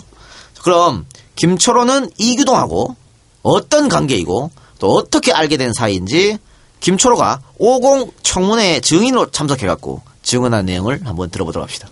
[0.62, 2.96] 그럼, 김초로는 이규동하고
[3.42, 6.38] 어떤 관계이고 또 어떻게 알게 된 사이인지
[6.80, 11.88] 김초로가 50 청문회 증인으로 참석해갖고 증언한 내용을 한번 들어보도록 합시다.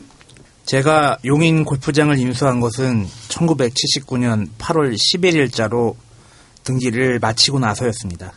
[0.67, 5.95] 제가 용인 골프장을 인수한 것은 1979년 8월 11일자로
[6.65, 8.33] 등기를 마치고 나서였습니다.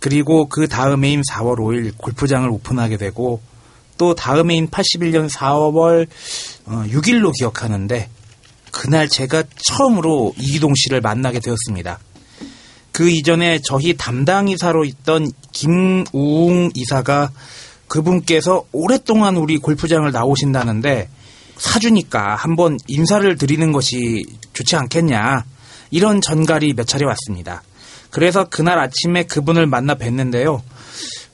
[0.00, 3.40] 그리고 그 다음 해인 4월 5일 골프장을 오픈하게 되고
[3.98, 6.06] 또 다음 해인 81년 4월
[6.66, 8.08] 6일로 기억하는데
[8.72, 11.98] 그날 제가 처음으로 이기동 씨를 만나게 되었습니다.
[12.92, 17.30] 그 이전에 저희 담당 이사로 있던 김우웅 이사가
[17.88, 21.08] 그분께서 오랫동안 우리 골프장을 나오신다는데
[21.56, 24.24] 사주니까 한번 인사를 드리는 것이
[24.54, 25.44] 좋지 않겠냐
[25.90, 27.62] 이런 전갈이 몇 차례 왔습니다.
[28.10, 30.60] 그래서 그날 아침에 그분을 만나 뵀는데요.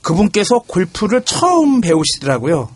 [0.03, 2.69] 그분께서 골프를 처음 배우시더라고요.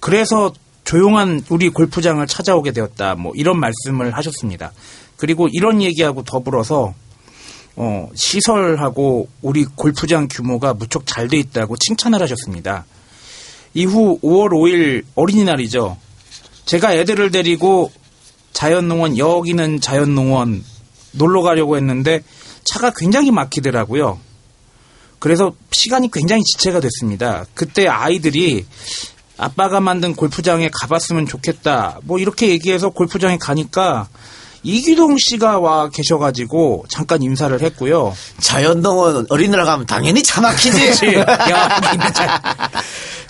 [0.00, 0.52] 그래서
[0.84, 3.14] 조용한 우리 골프장을 찾아오게 되었다.
[3.16, 4.72] 뭐 이런 말씀을 하셨습니다.
[5.16, 6.94] 그리고 이런 얘기하고 더불어서
[7.76, 12.84] 어, 시설하고 우리 골프장 규모가 무척 잘 돼 있다고 칭찬을 하셨습니다.
[13.74, 15.96] 이후 5월 5일 어린이날이죠.
[16.64, 17.92] 제가 애들을 데리고
[18.52, 20.64] 자연농원 여기는 자연농원
[21.12, 22.22] 놀러 가려고 했는데
[22.64, 24.18] 차가 굉장히 막히더라고요.
[25.18, 27.44] 그래서 시간이 굉장히 지체가 됐습니다.
[27.54, 28.64] 그때 아이들이
[29.36, 31.98] 아빠가 만든 골프장에 가봤으면 좋겠다.
[32.02, 34.08] 뭐 이렇게 얘기해서 골프장에 가니까
[34.62, 38.14] 이기동 씨가 와 계셔가지고 잠깐 인사를 했고요.
[38.38, 40.88] 자연동원 어린이날 가면 당연히 차 막히지.
[41.16, 42.42] 여기는 자,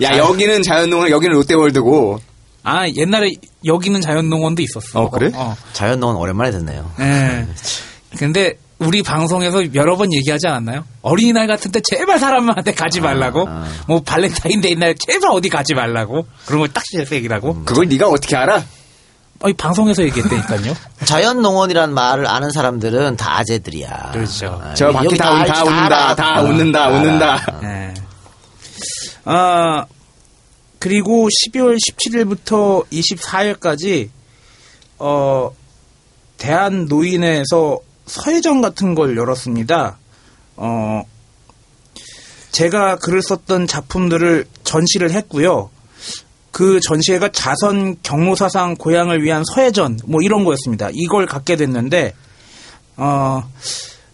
[0.02, 2.20] 야 여기는 자연농원 여기는 롯데월드고
[2.64, 5.02] 아 옛날에 여기는 자연농원도 있었어.
[5.02, 5.30] 어, 그래?
[5.34, 5.56] 어.
[5.72, 6.90] 자연농원 오랜만에 듣네요.
[7.00, 7.46] 예.
[8.18, 10.84] 근데 우리 방송에서 여러 번 얘기하지 않았나요?
[11.02, 13.46] 어린이날 같은 때 제발 사람한테 가지 말라고.
[13.86, 16.26] 뭐 발렌타인데이 날 제발 어디 가지 말라고.
[16.46, 17.62] 그런 걸 딱 얘기라고.
[17.64, 18.64] 그걸 네가 어떻게 알아?
[19.42, 20.74] 아니 방송에서 얘기했다니까요.
[21.04, 24.10] 자연 농원이란 말을 아는 사람들은 다 아재들이야.
[24.12, 24.60] 그렇죠.
[24.62, 26.14] 아, 저 밖에 다, 운- 알지, 다 웃는다.
[26.14, 26.94] 다 아, 웃는다 알아.
[26.96, 27.94] 웃는다 네.
[29.24, 29.84] 아,
[30.78, 34.08] 그리고 12월 17일부터 24일까지,
[34.98, 35.50] 어,
[36.38, 37.78] 대한 노인에서
[38.10, 39.98] 서예전 같은 걸 열었습니다.
[40.56, 41.02] 어,
[42.50, 45.70] 제가 글을 썼던 작품들을 전시를 했고요.
[46.50, 50.88] 그 전시회가 자선 경로사상 고향을 위한 서예전, 뭐 이런 거였습니다.
[50.92, 52.14] 이걸 갖게 됐는데,
[52.96, 53.44] 어,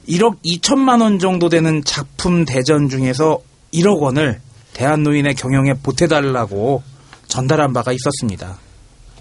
[0.07, 3.39] 1억 2천만 원 정도 되는 작품 대전 중에서
[3.73, 4.41] 1억 원을
[4.75, 6.83] 대한노인의 경영에 보태달라고
[7.29, 8.59] 전달한 바가 있었습니다.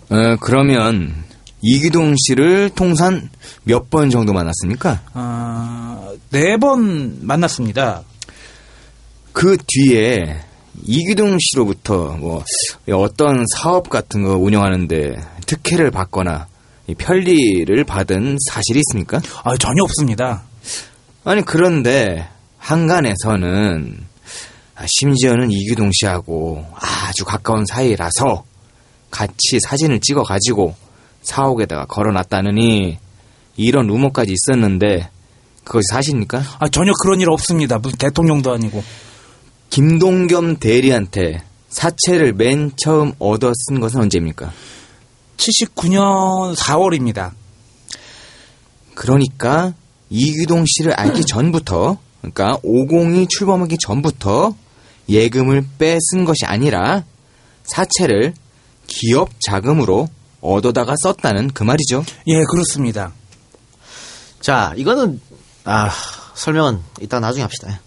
[0.10, 1.24] 어, 그러면
[1.68, 3.30] 이기동 씨를 통산
[3.64, 5.02] 몇 번 정도 만났습니까?
[5.14, 8.04] 아, 네 번 만났습니다.
[9.34, 10.42] 그 뒤에
[10.84, 12.44] 이기동 씨로부터 뭐
[12.92, 15.16] 어떤 사업 같은 거 운영하는데
[15.48, 16.48] 특혜를 받거나
[16.88, 19.20] 이 편리를 받은 사실이 있습니까?
[19.44, 20.44] 아, 전혀 없습니다.
[21.24, 22.28] 아니 그런데
[22.60, 24.06] 한간에서는
[24.76, 28.44] 아, 심지어는 이기동 씨하고 아주 가까운 사이라서
[29.10, 30.76] 같이 사진을 찍어 가지고
[31.26, 32.98] 사옥에다가 걸어놨다느니
[33.58, 35.10] 이런 루머까지 있었는데
[35.64, 36.44] 그것이 사실입니까?
[36.60, 37.80] 아, 전혀 그런 일 없습니다.
[37.80, 38.84] 무슨 대통령도 아니고.
[39.72, 44.54] 김동겸 대리한테 사채를 맨 처음 얻어 쓴 것은 언제입니까?
[45.38, 47.32] 79년 4월입니다.
[48.94, 49.74] 그러니까
[50.10, 54.56] 이규동 씨를 알기 전부터 그러니까 50이 출범하기 전부터
[55.10, 57.04] 예금을 빼 쓴 것이 아니라
[57.64, 58.34] 사채를
[58.88, 60.08] 기업 자금으로
[60.54, 62.04] 얻어다가 썼다는 그 말이죠.
[62.28, 63.12] 예, 그렇습니다.
[64.40, 65.20] 자, 이거는
[65.64, 65.90] 아
[66.36, 67.80] 설명은 이따 나중에 합시다.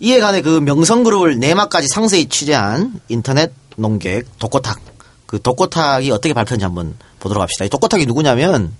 [0.00, 4.80] 이에 관해 그 명성그룹을 내막까지 상세히 취재한 인터넷 농객 독고탁.
[5.26, 7.64] 그 독고탁이 어떻게 발표했는지 한번 보도록 합시다.
[7.64, 8.74] 이 독고탁이 누구냐면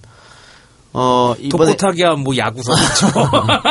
[0.93, 3.09] 어 이번에 독고타기야 뭐 야구 선수죠.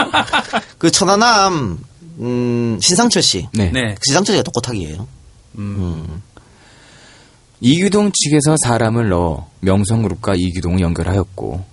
[0.79, 1.79] 그 천안함
[2.19, 3.47] 음, 신상철 씨.
[3.53, 3.69] 네.
[3.71, 3.95] 네.
[3.95, 5.07] 그 신상철 씨가 독고탁이에요.
[7.64, 11.64] 이규동 측에서 사람을 넣어 명성그룹과 이규동을 연결하였고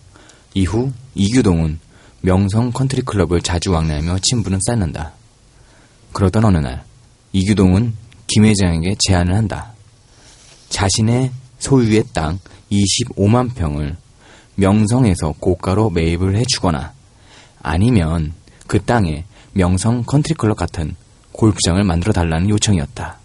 [0.52, 1.80] 이후 이규동은
[2.20, 5.12] 명성 컨트리클럽을 자주 왕래하며 친분을 쌓는다.
[6.12, 6.84] 그러던 어느 날
[7.32, 7.94] 이규동은
[8.26, 9.72] 김 회장에게 제안을 한다.
[10.68, 12.38] 자신의 소유의 땅
[12.70, 13.96] 25만 평을
[14.56, 16.92] 명성에서 고가로 매입을 해주거나
[17.62, 18.34] 아니면
[18.66, 19.24] 그 땅에
[19.54, 20.96] 명성 컨트리클럽 같은
[21.32, 23.18] 골프장을 만들어 달라는 요청이었다.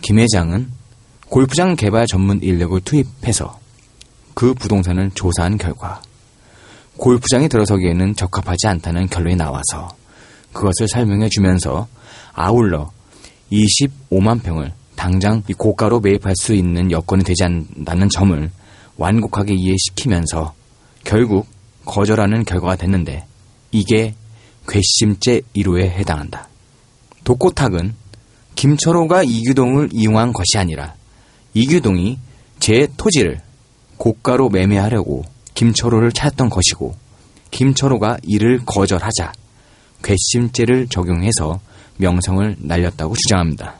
[0.00, 0.80] 김 회장은
[1.32, 3.58] 골프장 개발 전문 인력을 투입해서
[4.34, 6.02] 그 부동산을 조사한 결과
[6.98, 9.88] 골프장이 들어서기에는 적합하지 않다는 결론이 나와서
[10.52, 11.88] 그것을 설명해 주면서
[12.34, 12.90] 아울러
[13.50, 18.50] 25만 평을 당장 이 고가로 매입할 수 있는 여건이 되지 않는다는 점을
[18.98, 20.52] 완곡하게 이해시키면서
[21.02, 21.46] 결국
[21.86, 23.24] 거절하는 결과가 됐는데
[23.70, 24.14] 이게
[24.68, 26.48] 괘씸죄 1호에 해당한다.
[27.24, 27.94] 독고탁은
[28.54, 30.94] 김철호가 이규동을 이용한 것이 아니라
[31.54, 32.18] 이규동이
[32.58, 33.40] 제 토지를
[33.96, 35.24] 고가로 매매하려고
[35.54, 36.94] 김철호를 찾았던 것이고
[37.50, 39.32] 김철호가 이를 거절하자
[40.02, 41.60] 괘씸죄를 적용해서
[41.98, 43.74] 명성을 날렸다고 주장합니다.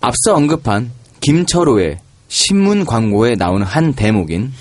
[0.00, 1.98] 앞서 언급한 김철호의
[2.28, 4.52] 신문 광고에 나오는 한 대목인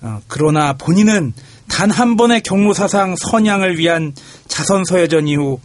[0.00, 1.34] 어, 그러나 본인은
[1.68, 4.14] 단 한 번의 경무사상 선양을 위한
[4.48, 5.60] 자선서예전 이후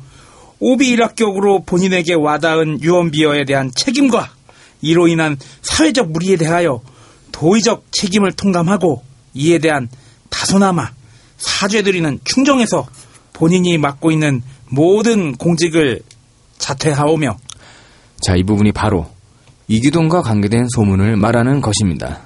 [0.59, 4.31] 오비 일학격으로 본인에게 와닿은 유언비어에 대한 책임과
[4.83, 6.81] 이로 인한 사회적 무리에 대하여
[7.31, 9.01] 도의적 책임을 통감하고
[9.33, 9.87] 이에 대한
[10.29, 10.91] 다소나마
[11.37, 12.85] 사죄드리는 충정에서
[13.31, 16.01] 본인이 맡고 있는 모든 공직을
[16.59, 17.37] 자퇴하오며
[18.21, 19.07] 자, 이 부분이 바로
[19.67, 22.21] 이규동과 관계된 소문을 말하는 것입니다.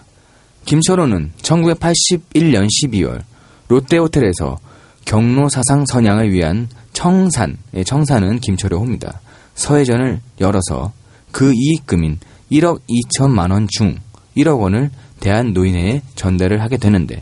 [0.65, 3.21] 김철호는 1981년 12월
[3.67, 4.57] 롯데호텔에서
[5.05, 9.21] 경로 사상 선양을 위한 청산, 예, 청산은 김철호입니다.
[9.55, 10.91] 서해전을 열어서
[11.31, 12.19] 그 이익금인
[12.51, 13.97] 1억 2천만 원 중
[14.37, 17.21] 1억 원을 대한노인회에 전달을 하게 되는데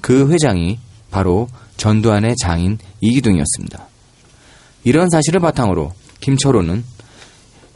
[0.00, 0.78] 그 회장이
[1.10, 3.86] 바로 전두환의 장인 이기동이었습니다.
[4.84, 6.84] 이런 사실을 바탕으로 김철호는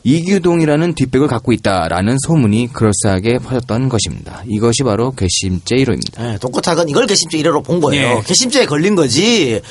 [0.06, 4.42] 이규동이라는 뒷백을 갖고 있다라는 소문이 그럴싸하게 퍼졌던 것입니다.
[4.46, 6.34] 이것이 바로 괘씸죄 1호입니다.
[6.34, 8.18] 예, 독고탁은 이걸 괘씸죄 1호로 본 거예요.
[8.18, 8.22] 예.
[8.26, 9.62] 괘씸죄에 걸린 거지.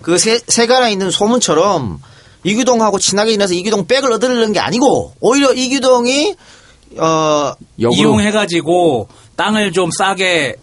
[0.00, 2.00] 그 세, 세간에 있는 소문처럼
[2.42, 6.36] 이규동하고 친하게 지내서 이규동 백을 얻으려는 게 아니고 오히려 이규동이
[6.98, 10.56] 어 역으로 이용해가지고 땅을 좀 싸게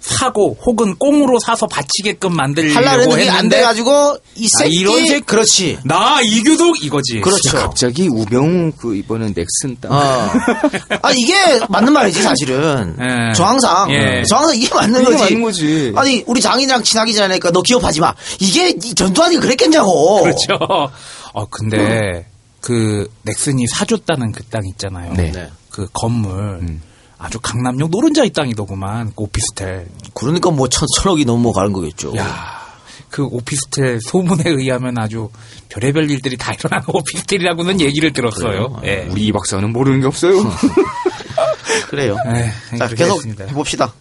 [0.00, 5.78] 사고 혹은 꽁으로 사서 바치게끔 만들려고 게안 했는데 돼가지고 이 아, 새끼 이런 새- 그렇지.
[5.84, 7.20] 나 이규동 이거지.
[7.20, 7.56] 그렇죠.
[7.56, 9.92] 갑자기 우병우 그 이번에 넥슨 땅.
[9.92, 10.28] 어.
[11.02, 11.34] 아니 이게
[11.68, 12.96] 맞는 말이지 사실은.
[13.00, 13.32] 예.
[13.36, 13.88] 저 항상.
[13.92, 14.24] 예.
[14.28, 15.22] 저 항상 이게 맞는 이게 거지.
[15.22, 15.92] 맞는 거지.
[15.94, 18.12] 아니 우리 장인이랑 친하게 지내니까 너 기업하지 마.
[18.40, 20.22] 이게 이 전두환이 그랬겠냐고.
[20.24, 20.90] 그렇죠.
[21.32, 22.26] 어 근데
[22.62, 25.12] 그 넥슨이 사줬다는 그 땅 있잖아요.
[25.12, 25.30] 네.
[25.32, 25.50] 네.
[25.70, 26.78] 그 건물
[27.18, 29.88] 아주 강남역 노른자의 땅이더구만 그 오피스텔.
[30.14, 32.16] 그러니까 뭐 천, 천억이 넘어가는 거겠죠.
[32.16, 32.62] 야.
[33.10, 35.28] 그 오피스텔 소문에 의하면 아주
[35.68, 38.80] 별의별 일들이 다 일어나는 오피스텔이라고는 얘기를 들었어요.
[38.84, 39.06] 예.
[39.10, 40.34] 우리 이 박사는 모르는 게 없어요.
[41.88, 42.16] 그래요.
[42.26, 43.44] 에이, 자, 그렇게 계속 됐습니다.
[43.46, 43.92] 해봅시다.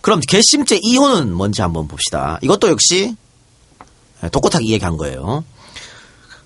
[0.00, 2.38] 그럼 괘씸죄 2호는 뭔지 한번 봅시다.
[2.42, 3.14] 이것도 역시
[4.32, 5.44] 똑같하게 이야기한 거예요.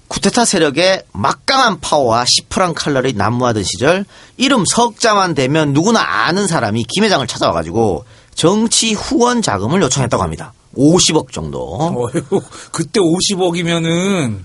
[0.08, 4.04] 쿠데타 세력의 막강한 파워와 시프란 칼날이 난무하던 시절
[4.36, 10.52] 이름 석자만 되면 누구나 아는 사람이 김 회장을 찾아와가지고 정치 후원 자금을 요청했다고 합니다.
[10.76, 11.62] 50억 정도.
[11.74, 12.42] 어휴,
[12.72, 14.40] 그때 50억이면은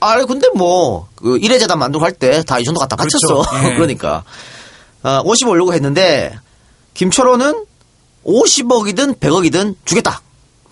[0.00, 3.42] 아, 근데 뭐, 그, 일회재단 만들고 할 때 다 이 정도 갖다 바쳤어.
[3.44, 3.68] 그렇죠.
[3.68, 3.74] 예.
[3.78, 4.24] 그러니까.
[5.04, 6.36] 어, 50억 올려고 했는데,
[6.94, 7.64] 김철호는
[8.26, 10.20] 50억이든 100억이든 주겠다.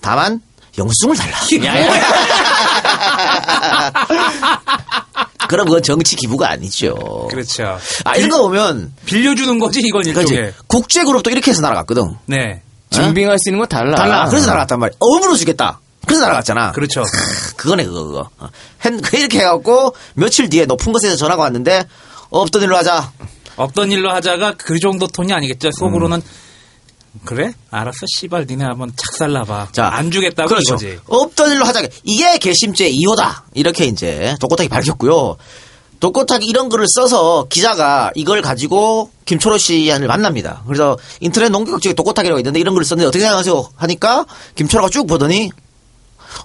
[0.00, 0.42] 다만,
[0.78, 1.36] 영수증을 달라.
[5.48, 7.26] 그럼 그건 정치 기부가 아니죠.
[7.30, 7.78] 그렇죠.
[8.04, 10.52] 아, 이런 거 보면, 빌려주는 거지 이건 일종의.
[10.68, 12.04] 국제그룹도 이렇게 해서 날아갔거든.
[12.26, 12.62] 네.
[12.90, 13.96] 증빙할 수 있는 거 달라.
[13.96, 14.26] 달라.
[14.28, 14.96] 그래서 날아갔단 말이야.
[15.00, 15.80] 업으로 주겠다.
[16.06, 16.72] 그래서 날아갔잖아.
[16.72, 17.02] 그렇죠.
[17.56, 18.30] 그거네 그거 그거.
[18.38, 18.48] 어.
[18.84, 21.84] hen- 이렇게 해갖고 며칠 뒤에 높은 곳에서 전화가 왔는데
[22.30, 23.12] 없던 일로 하자.
[23.56, 25.70] 없던 일로 하자가 그 정도 톤이 아니겠죠.
[25.72, 26.22] 속으로는
[27.24, 27.52] 그래?
[27.70, 27.98] 알았어.
[28.18, 29.68] 씨발 니네 한번 착살나봐.
[29.72, 30.74] 자, 안 주겠다고 그렇죠.
[30.74, 31.00] 이거지.
[31.06, 31.82] 없던 일로 하자.
[32.04, 33.42] 이게 개심죄 2호다.
[33.54, 35.36] 이렇게 이제 독고탁이 밝혔고요.
[35.98, 40.62] 독고탁이 이런 글을 써서 기자가 이걸 가지고 김초로 씨를 만납니다.
[40.66, 43.68] 그래서 인터넷 농격적인 독고탁이라고 있는데 이런 글을 썼는데 어떻게 생각하세요?
[43.76, 45.50] 하니까 김초로가 쭉 보더니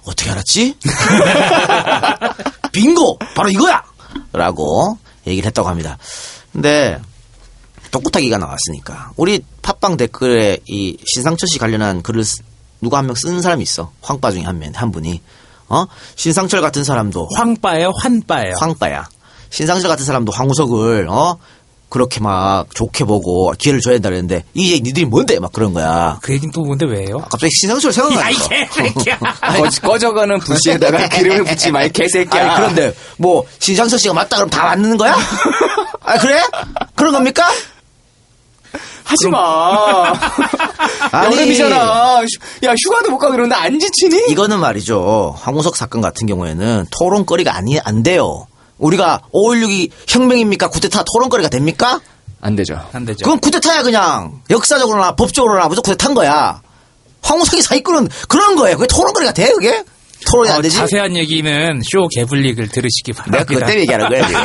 [0.04, 0.76] 어떻게 알았지?
[2.72, 3.18] 빙고!
[3.34, 3.82] 바로 이거야!
[4.32, 5.96] 라고 얘기를 했다고 합니다.
[6.52, 6.98] 근데
[7.90, 12.42] 독고타기가 나왔으니까 우리 팟빵 댓글에 이 신상철 씨 관련한 글을 쓰-
[12.80, 13.90] 누가 한 명 쓴 사람이 있어.
[14.02, 15.20] 황빠 중에 한 명, 한 분이.
[15.68, 15.86] 어?
[16.14, 18.54] 신상철 같은 사람도 황빠예요, 환빠예요.
[18.60, 19.08] 황빠야.
[19.50, 21.38] 신상철 같은 사람도 황우석을 어?
[21.88, 26.18] 그렇게 막 좋게 보고 기회를 줘야 된다 그랬는데 이게 니들이 뭔데 막 그런 거야.
[26.20, 27.18] 그 얘기는 또 뭔데 왜요?
[27.20, 28.48] 갑자기 신상철 생각나니까.
[28.48, 29.18] 개새끼야.
[29.18, 32.42] 꺼, 꺼져가는 부시에다가 기름을 붓지 마, 이 개새끼야.
[32.42, 35.16] 아니 그런데 뭐 신상철 씨가 맞다 그럼 다 맞는 거야?
[36.04, 36.42] 아 그래?
[36.94, 37.48] 그런 겁니까?
[39.06, 40.12] 하지 마.
[41.12, 41.36] 아니.
[41.36, 42.20] 여름이잖아.
[42.22, 44.24] 휴- 야, 휴가도 못 가고 이러는데 안 지치니?
[44.30, 45.34] 이거는 말이죠.
[45.38, 48.46] 황우석 사건 같은 경우에는 토론거리가 아니 안 돼요.
[48.78, 50.68] 우리가 5.16이 혁명입니까?
[50.68, 52.00] 쿠데타 토론거리가 됩니까?
[52.40, 52.78] 안 되죠.
[52.92, 53.24] 안 되죠.
[53.24, 56.60] 그건 쿠데타야 그냥 역사적으로나 법적으로나 무조건 쿠데타인 거야.
[57.22, 58.76] 황우석이 사기꾼은 그런 거예요.
[58.76, 59.84] 그게 토론거리가 돼 그게?
[60.30, 60.76] 토론이 안 어, 되지?
[60.76, 63.44] 자세한 얘기는 쇼 개블릭을 들으시기 내가 바랍니다.
[63.46, 64.40] 그것 때문에 얘기하는 거야 지금.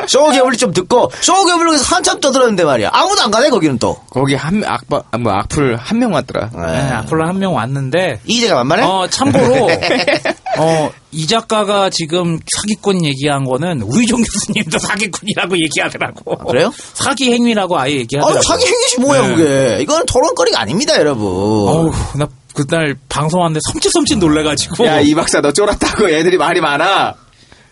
[0.08, 2.90] 쇼개블리 좀 듣고 쇼개블리에서 한참 떠들었는데 말이야.
[2.92, 3.96] 아무도 안 가네 거기는 또.
[4.10, 6.50] 거기 한, 악바, 아, 뭐, 악플 한 명 왔더라.
[6.52, 8.82] 네, 앞으로 한 명 왔는데 이재가 만만해?
[8.84, 9.68] 어, 참고로,
[10.58, 16.36] 어, 이 작가가 지금 사기꾼 얘기한 거는 우희종 교수님도 사기꾼이라고 얘기하더라고.
[16.46, 16.72] 그래요?
[16.94, 18.38] 사기 행위라고 아예 얘기하더라고.
[18.38, 19.34] 아, 사기 행위시 뭐야 네.
[19.36, 19.78] 그게.
[19.82, 21.26] 이건 토론거리가 아닙니다 여러분.
[21.26, 24.86] 어우, 나 그날 방송하는데 섬찟섬찟 놀래가지고.
[24.86, 27.14] 야, 이 박사 너 쫄았다고 애들이 말이 많아.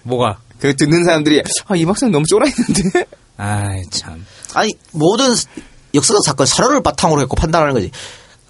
[0.03, 0.39] 뭐가?
[0.61, 3.05] 그 듣는 사람들이, 아, 이 박사 너무 쫄아있는데?
[3.37, 4.25] 아이, 참.
[4.55, 5.35] 아니 모든
[5.95, 7.91] 역사적 사건 사료를 바탕으로 했고 판단하는 거지.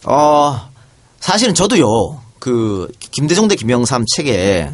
[0.04, 0.70] 어
[1.20, 4.70] 사실은 저도요 그 김대중 대 김영삼 책에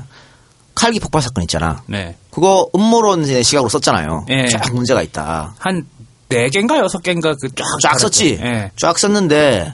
[0.75, 1.83] 칼기 폭발 사건 있잖아.
[1.87, 2.17] 네.
[2.31, 4.27] 그거 음모론의 시각으로 썼잖아요.
[4.31, 4.47] 예.
[4.49, 5.55] 쫙 문제가 있다.
[5.59, 8.39] 한네 개인가 여섯 개인가 그 쫙 쫙 썼지.
[8.43, 8.71] 예.
[8.77, 9.73] 쫙 썼는데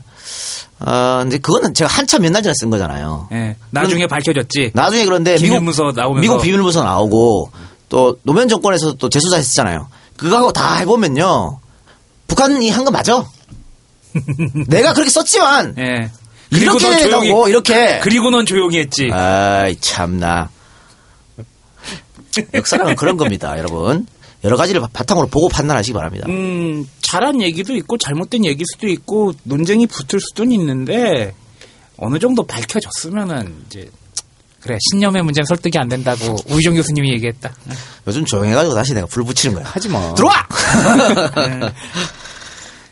[0.83, 3.29] 어 근데 그거는 제가 한참 몇 날 전에 쓴 거잖아요.
[3.33, 3.57] 예.
[3.71, 4.71] 나중에 밝혀졌지.
[4.75, 7.51] 나중에 그런데 미국 기밀문서 나오면서 미국 비밀문서 나오고
[7.89, 9.89] 또 노무현 정권에서 또 재수사했었잖아요.
[10.17, 11.59] 그거하고 다 해보면요.
[12.29, 13.25] 북한이 한 거 맞아.
[14.69, 16.11] 내가 그렇게 썼지만 예.
[16.51, 18.01] 이렇게 된다고 이렇게.
[18.01, 19.11] 그리고 넌 조용히 했지.
[19.13, 20.49] 아이 참나.
[22.55, 24.07] 역사랑은 그런 겁니다, 여러분.
[24.45, 26.27] 여러 가지를 바탕으로 보고 판단하시기 바랍니다.
[26.29, 31.35] 음, 잘한 얘기도 있고 잘못된 얘기일 수도 있고 논쟁이 붙을 수도 있는데
[31.97, 33.91] 어느 정도 밝혀졌으면은 이제
[34.61, 37.53] 그래 신념의 문제는 설득이 안 된다고 우희정 교수님이 얘기했다.
[38.07, 39.67] 요즘 조용해가지고 다시 내가 불 붙이는 거야.
[39.67, 40.15] 하지 마.
[40.15, 40.47] 들어와!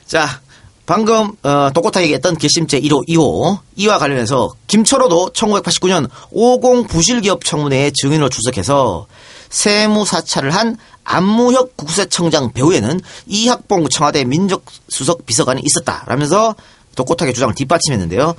[0.06, 0.40] 자,
[0.86, 8.30] 방금 어, 똑똑하게 얘기했던 괘씸죄 1호, 2호 이와 관련해서 김철호도 1989년 50 부실기업 청문회에 증인으로
[8.30, 9.06] 출석해서
[9.50, 16.54] 세무 사찰을 한 안무혁 국세청장 배후에는 이학봉 청와대 민정수석 비서관이 있었다라면서
[16.94, 18.34] 똑똑하게 주장을 뒷받침했는데요.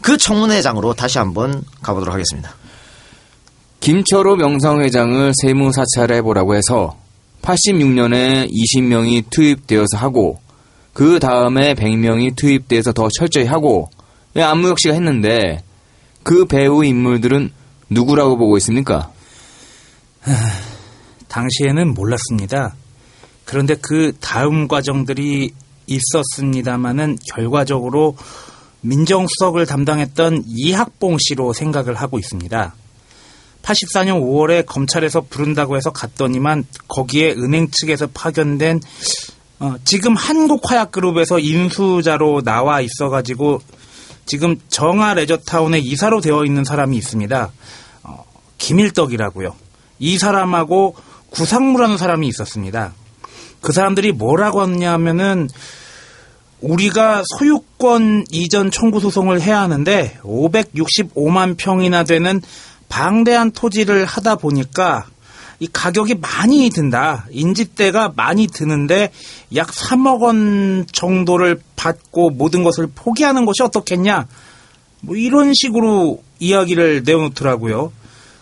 [0.00, 2.54] 그 청문회장으로 다시 한번 가보도록 하겠습니다.
[3.80, 6.96] 김철호 명성회장을 세무 사찰해 보라고 해서
[7.42, 10.40] 86년에 20명이 투입되어서 하고
[10.94, 13.90] 그 다음에 100명이 투입돼서 더 철저히 하고
[14.36, 15.62] 예, 안무혁 씨가 했는데
[16.22, 17.50] 그 배우 인물들은
[17.90, 19.10] 누구라고 보고 있습니까?
[21.28, 22.74] 당시에는 몰랐습니다.
[23.44, 25.52] 그런데 그 다음 과정들이
[25.86, 28.16] 있었습니다마는 결과적으로
[28.80, 32.74] 민정수석을 담당했던 이학봉 씨로 생각을 하고 있습니다.
[33.62, 38.80] 84년 5월에 검찰에서 부른다고 해서 갔더니만 거기에 은행 측에서 파견된
[39.60, 43.62] 어, 지금 한국화약그룹에서 인수자로 나와 있어가지고
[44.26, 47.52] 지금 정아 레저타운에 이사로 되어 있는 사람이 있습니다.
[48.02, 48.24] 어,
[48.58, 49.63] 김일덕이라고요.
[50.04, 50.96] 이 사람하고
[51.30, 52.92] 구상무라는 사람이 있었습니다.
[53.62, 55.48] 그 사람들이 뭐라고 하냐면은
[56.60, 62.42] 우리가 소유권 이전 청구 소송을 해야 하는데 565만 평이나 되는
[62.90, 65.06] 방대한 토지를 하다 보니까
[65.58, 67.24] 이 가격이 많이 든다.
[67.30, 69.10] 인지대가 많이 드는데
[69.54, 74.26] 약 3억 원 정도를 받고 모든 것을 포기하는 것이 어떻겠냐.
[75.00, 77.90] 뭐 이런 식으로 이야기를 내어놓더라고요.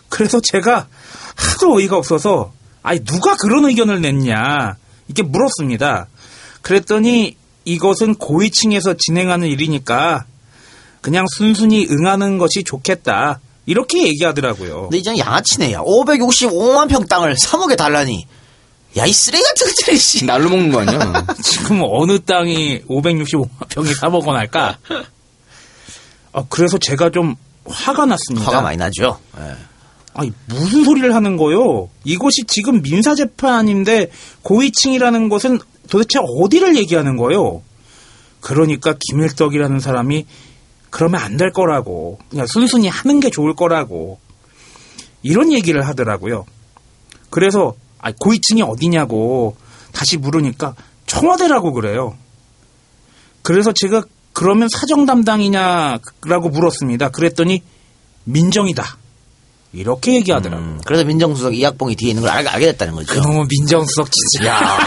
[0.09, 0.87] 그래서 제가
[1.35, 4.75] 하도 어이가 없어서 아니 누가 그런 의견을 냈냐
[5.07, 6.07] 이렇게 물었습니다.
[6.61, 10.25] 그랬더니 이것은 고위층에서 진행하는 일이니까
[11.01, 13.39] 그냥 순순히 응하는 것이 좋겠다.
[13.65, 14.83] 이렇게 얘기하더라고요.
[14.83, 15.79] 근데 이제는 양아치네, 야.
[15.79, 18.27] 565만 평 땅을 3억에 달라니.
[18.97, 20.25] 야, 이 쓰레기 같은 것들이, 씨.
[20.25, 21.25] 날로 먹는 거 아니야?
[21.41, 24.77] 지금 어느 땅이 565만 평이 3억 원 할까?
[26.33, 28.45] 아, 그래서 제가 좀 화가 났습니다.
[28.45, 29.19] 화가 많이 나죠.
[29.39, 29.55] 예.
[30.13, 31.89] 아니, 무슨 소리를 하는 거요?
[32.03, 34.11] 이것이 지금 민사 재판인데
[34.43, 35.59] 고위층이라는 것은
[35.89, 37.61] 도대체 어디를 얘기하는 거요?
[38.41, 40.25] 그러니까 김일덕이라는 사람이
[40.89, 42.19] 그러면 안 될 거라고.
[42.29, 44.19] 그냥 순순히 하는 게 좋을 거라고.
[45.23, 46.45] 이런 얘기를 하더라고요.
[47.29, 49.55] 그래서 아, 고위층이 어디냐고
[49.93, 50.75] 다시 물으니까
[51.07, 52.15] 청와대라고 그래요.
[53.41, 54.03] 그래서 제가
[54.33, 57.09] 그러면 사정 담당이냐라고 물었습니다.
[57.09, 57.63] 그랬더니
[58.25, 58.97] 민정이다.
[59.75, 60.67] 이렇게 얘기하더라고요.
[60.67, 63.11] 음, 그래서 민정수석 이학봉이 뒤에 있는 걸 알, 알게 됐다는 거죠.
[63.13, 64.47] 그놈의 민정수석 진짜.
[64.51, 64.79] 야,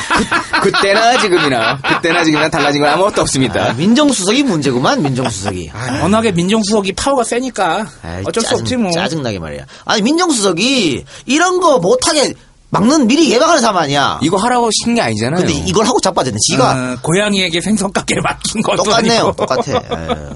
[0.62, 3.70] 그, 그때나 지금이나 그때나 지금이나 달라진 건 아무것도 없습니다.
[3.70, 5.72] 아, 민정수석이 문제구만, 민정수석이.
[5.74, 8.92] 아, 워낙에 민정수석이 파워가 세니까 아이, 어쩔 수 짜증, 없지 뭐.
[8.92, 9.66] 짜증나게 말이야.
[9.86, 12.34] 아니, 민정수석이 이런 거 못하게
[12.70, 14.20] 막는 미리 예방하는 사람 아니야.
[14.22, 15.40] 이거 하라고 시킨 게 아니잖아요.
[15.44, 16.36] 근데 이걸 하고 자빠졌네.
[16.50, 19.22] 지가 어, 고양이에게 생선 깎기를 맡긴 것도 똑같네요.
[19.22, 19.32] 아니고.
[19.36, 19.72] 똑같아.
[19.72, 20.30] 에휴.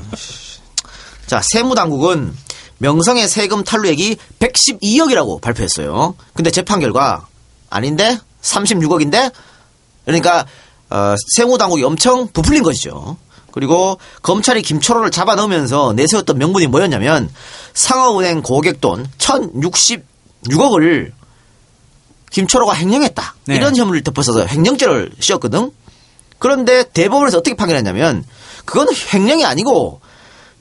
[1.26, 2.34] 자, 세무당국은
[2.80, 6.14] 명성의 세금 탈루액이 112억이라고 발표했어요.
[6.32, 7.26] 근데 재판 결과
[7.68, 9.32] 아닌데 36억인데
[10.06, 10.46] 그러니까
[10.88, 13.18] 어, 세무 당국이 엄청 부풀린 것이죠.
[13.52, 17.30] 그리고 검찰이 김철호를 잡아넣으면서 내세웠던 명분이 뭐였냐면
[17.74, 21.12] 상업은행 고객돈 1066억을
[22.30, 23.34] 김철호가 횡령했다.
[23.46, 23.56] 네.
[23.56, 25.70] 이런 혐의를 덮어서 횡령죄를 씌웠거든.
[26.38, 28.24] 그런데 대법원에서 어떻게 판결했냐면
[28.64, 30.00] 그건 횡령이 아니고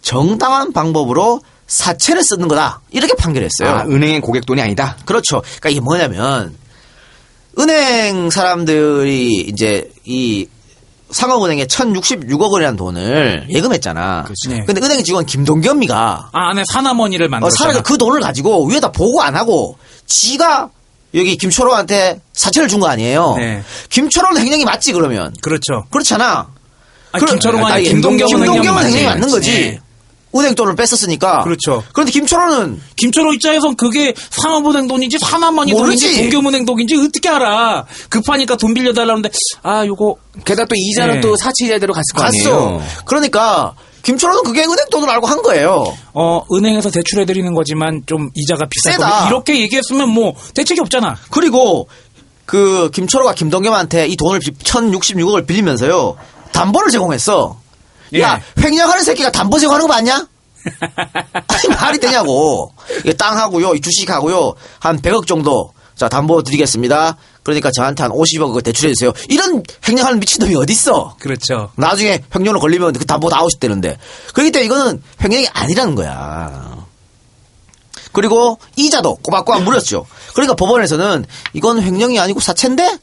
[0.01, 2.81] 정당한 방법으로 사채를 쓰는 거다.
[2.91, 3.69] 이렇게 판결했어요.
[3.69, 4.97] 아, 은행의 고객 돈이 아니다.
[5.05, 5.41] 그렇죠.
[5.41, 6.55] 그러니까 이게 뭐냐면
[7.57, 10.47] 은행 사람들이 이제 이
[11.11, 14.25] 상업은행에 1,066억 원이라는 돈을 예금했잖아.
[14.49, 14.63] 네.
[14.65, 17.69] 근데 은행 직원 김동겸이가 아, 안에 사나머니를 어, 만들었잖아.
[17.71, 20.69] 사람이 그 돈을 가지고 위에다 보고 안 하고 지가
[21.15, 23.35] 여기 김철호한테 사채를 준 거 아니에요.
[23.37, 23.63] 네.
[23.89, 25.85] 김철호는 횡령이 맞지 그러면 그렇죠.
[25.91, 26.47] 그렇잖아.
[27.11, 29.03] 아, 그럼- 김철호가 아니, 김동겸은 김동겸은 맞지.
[29.05, 29.51] 맞는 거지.
[29.51, 29.79] 네.
[30.35, 31.43] 은행 돈을 뺐었으니까.
[31.43, 31.83] 그렇죠.
[31.93, 36.05] 그런데 김철호는 김철호 입장에선 그게 상업은행 돈인지 사남만이 모르지.
[36.07, 37.85] 돈인지 동교은행 돈인지 어떻게 알아?
[38.09, 39.29] 급하니까 돈 빌려달라는데
[39.63, 40.15] 아 요거
[40.45, 41.21] 게다가 또 이자는 네.
[41.21, 42.27] 또 사치제대로 갔을 거 갔어.
[42.53, 42.83] 아니에요.
[43.05, 43.73] 그러니까
[44.03, 45.83] 김철호는 그게 은행 돈을 알고 한 거예요.
[46.13, 48.67] 어 은행에서 대출해드리는 거지만 좀 이자가.
[48.97, 51.17] 거면 이렇게 얘기했으면 뭐 대책이 없잖아.
[51.31, 51.87] 그리고
[52.45, 56.15] 그 김철호가 김동겸한테 이 돈을 1066억을 빌리면서요.
[56.51, 57.59] 담보를 제공했어.
[58.13, 58.21] 예.
[58.21, 60.27] 야, 횡령하는 새끼가 담보 제공하는 거 맞냐?
[61.47, 62.73] 아니, 말이 되냐고.
[62.99, 67.17] 이게 땅하고요, 이 주식하고요, 한 100억 정도, 자, 담보 드리겠습니다.
[67.43, 69.11] 그러니까 저한테 한 50억 대출해 주세요.
[69.29, 71.15] 이런 횡령하는 미친놈이 어딨어?
[71.19, 71.71] 그렇죠.
[71.75, 73.97] 나중에 횡령으로 걸리면 그 담보 다 아웃되는데.
[74.33, 76.85] 그렇기 때문에 이거는 횡령이 아니라는 거야.
[78.11, 80.05] 그리고 이자도 꼬박꼬박 물었죠.
[80.33, 82.97] 그러니까 법원에서는 이건 횡령이 아니고 사채인데?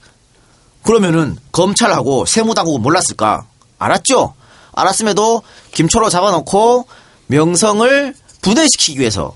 [0.83, 3.47] 그러면은 검찰하고 세무당국은 몰랐을까?
[3.79, 4.35] 알았죠?
[4.77, 6.87] 알았음에도 김초로 잡아놓고
[7.27, 9.35] 명성을 분해시키기 위해서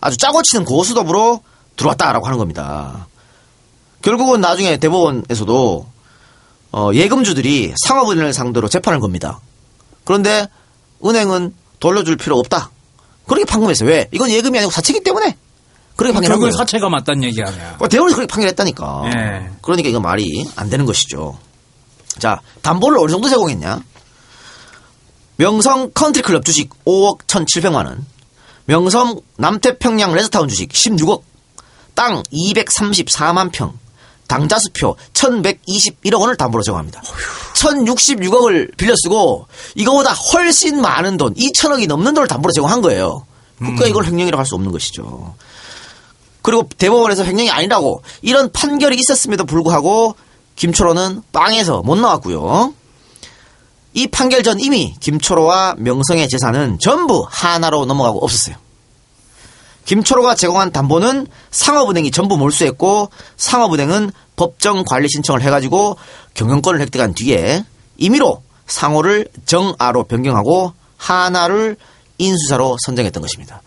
[0.00, 1.42] 아주 짜고 치는 고수톱으로
[1.76, 3.06] 들어왔다라고 하는 겁니다.
[4.00, 5.86] 결국은 나중에 대법원에서도
[6.72, 9.40] 어, 예금주들이 상업은행을 상대로 재판을 겁니다.
[10.04, 10.46] 그런데
[11.04, 12.70] 은행은 돌려줄 필요 없다.
[13.26, 13.88] 그렇게 판결했어요.
[13.88, 14.08] 왜?
[14.12, 15.36] 이건 예금이 아니고 사채기 때문에.
[15.96, 16.52] 그렇게 판결한 거예요.
[16.52, 17.76] 사채가 맞다는 얘기 아니야.
[17.78, 19.02] 어, 대법원이 그렇게 판결했다니까.
[19.06, 19.50] 예.
[19.60, 21.36] 그러니까 이건 말이 안 되는 것이죠.
[22.18, 23.80] 자, 담보를 어느 정도 제공했냐?
[25.38, 28.04] 명성 컨트리클럽 주식 5억 1,700만 원,
[28.66, 31.22] 명성 남태평양 레스타운 주식 16억,
[31.94, 33.78] 땅 234만 평,
[34.26, 37.00] 당자수표 1,121억 원을 담보로 제공합니다.
[37.54, 43.24] 1,066억을 빌려 쓰고 이거보다 훨씬 많은 돈, 2천억이 넘는 돈을 담보로 제공한 거예요.
[43.58, 45.34] 그러니까 이걸 횡령이라고 할 수 없는 것이죠.
[46.42, 50.16] 그리고 대법원에서 횡령이 아니라고 이런 판결이 있었음에도 불구하고
[50.56, 52.74] 김초로는 빵에서 못 나왔고요.
[53.98, 58.54] 이 판결 전 이미 김초로와 명성의 재산은 전부 하나로 넘어가고 없었어요.
[59.86, 65.96] 김초로가 제공한 담보는 상업은행이 전부 몰수했고 상업은행은 법정 관리 신청을 해가지고
[66.34, 67.64] 경영권을 획득한 뒤에
[67.96, 71.76] 임의로 상호를 정아로 변경하고 하나를
[72.18, 73.62] 인수사로 선정했던 것입니다.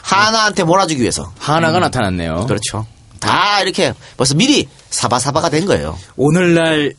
[0.00, 1.30] 하나한테 몰아주기 위해서.
[1.38, 2.46] 하나가 나타났네요.
[2.46, 2.86] 그렇죠.
[3.20, 5.98] 다 이렇게 벌써 미리 사바사바가 된 거예요.
[6.16, 6.94] 오늘날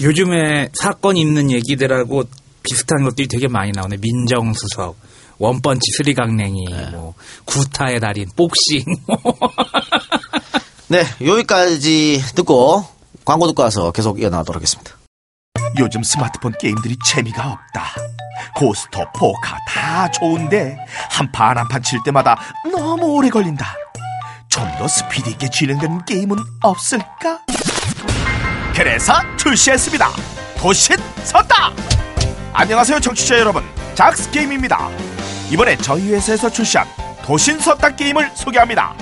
[0.00, 2.24] 요즘에 사건 있는 얘기들하고
[2.62, 3.98] 비슷한 것들이 되게 많이 나오네.
[3.98, 4.96] 민정수석,
[5.38, 7.14] 원펀치 스리강냉이, 뭐
[7.44, 8.84] 구타의 달인, 복싱.
[10.88, 12.84] 네, 여기까지 듣고
[13.24, 14.92] 광고 듣고 와서 계속 이어나가도록 하겠습니다.
[15.78, 17.84] 요즘 스마트폰 게임들이 재미가 없다.
[18.56, 20.76] 고스톱, 포카 다 좋은데
[21.10, 22.38] 한 판 한 판 칠 때마다
[22.70, 23.66] 너무 오래 걸린다.
[24.48, 27.40] 좀 더 스피드 있게 진행되는 게임은 없을까?
[28.74, 30.08] 그래서 출시했습니다.
[30.58, 31.72] 도신 섰다.
[32.52, 33.62] 안녕하세요, 청취자 여러분.
[33.94, 34.90] 작스 게임입니다.
[35.52, 36.84] 이번에 저희 회사에서 출시한
[37.24, 38.92] 도신 섰다 게임을 소개합니다.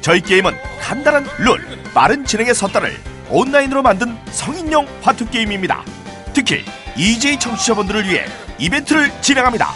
[0.00, 1.60] 저희 게임은 간단한 룰,
[1.92, 2.96] 빠른 진행의 섰다를
[3.28, 5.84] 온라인으로 만든 성인용 화투 게임입니다.
[6.32, 6.64] 특히
[6.96, 8.24] EJ 청취자분들을 위해
[8.58, 9.68] 이벤트를 진행합니다.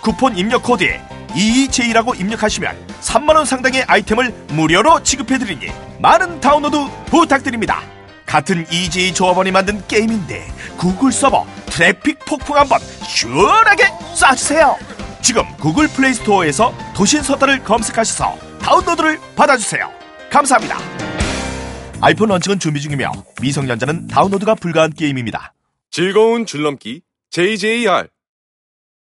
[0.00, 1.00] 쿠폰 입력 코드에
[1.34, 7.91] EEJ라고 입력하시면 3만원 상당의 아이템을 무료로 지급해드리니 많은 다운로드 부탁드립니다.
[8.32, 10.46] 같은 EJ 조합원이 만든 게임인데
[10.78, 14.74] 구글 서버 트래픽 폭풍 한번 시원하게 쏴주세요.
[15.20, 19.92] 지금 구글 플레이 스토어에서 도신 섯다를 검색하셔서 다운로드를 받아주세요.
[20.30, 20.78] 감사합니다.
[22.00, 23.12] 아이폰 런칭은 준비 중이며
[23.42, 25.52] 미성년자는 다운로드가 불가한 게임입니다.
[25.90, 28.08] 즐거운 줄넘기 JJR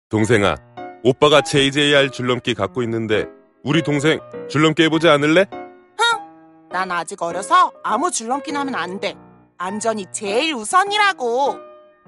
[0.09, 0.57] 동생아
[1.01, 3.23] 오빠가 JJR 줄넘기 갖고 있는데
[3.63, 4.19] 우리 동생
[4.49, 5.45] 줄넘기 해보지 않을래?
[6.73, 9.13] 난 아직 어려서 아무 줄넘기나 하면 안 돼.
[9.59, 11.59] 안전이 제일 우선이라고.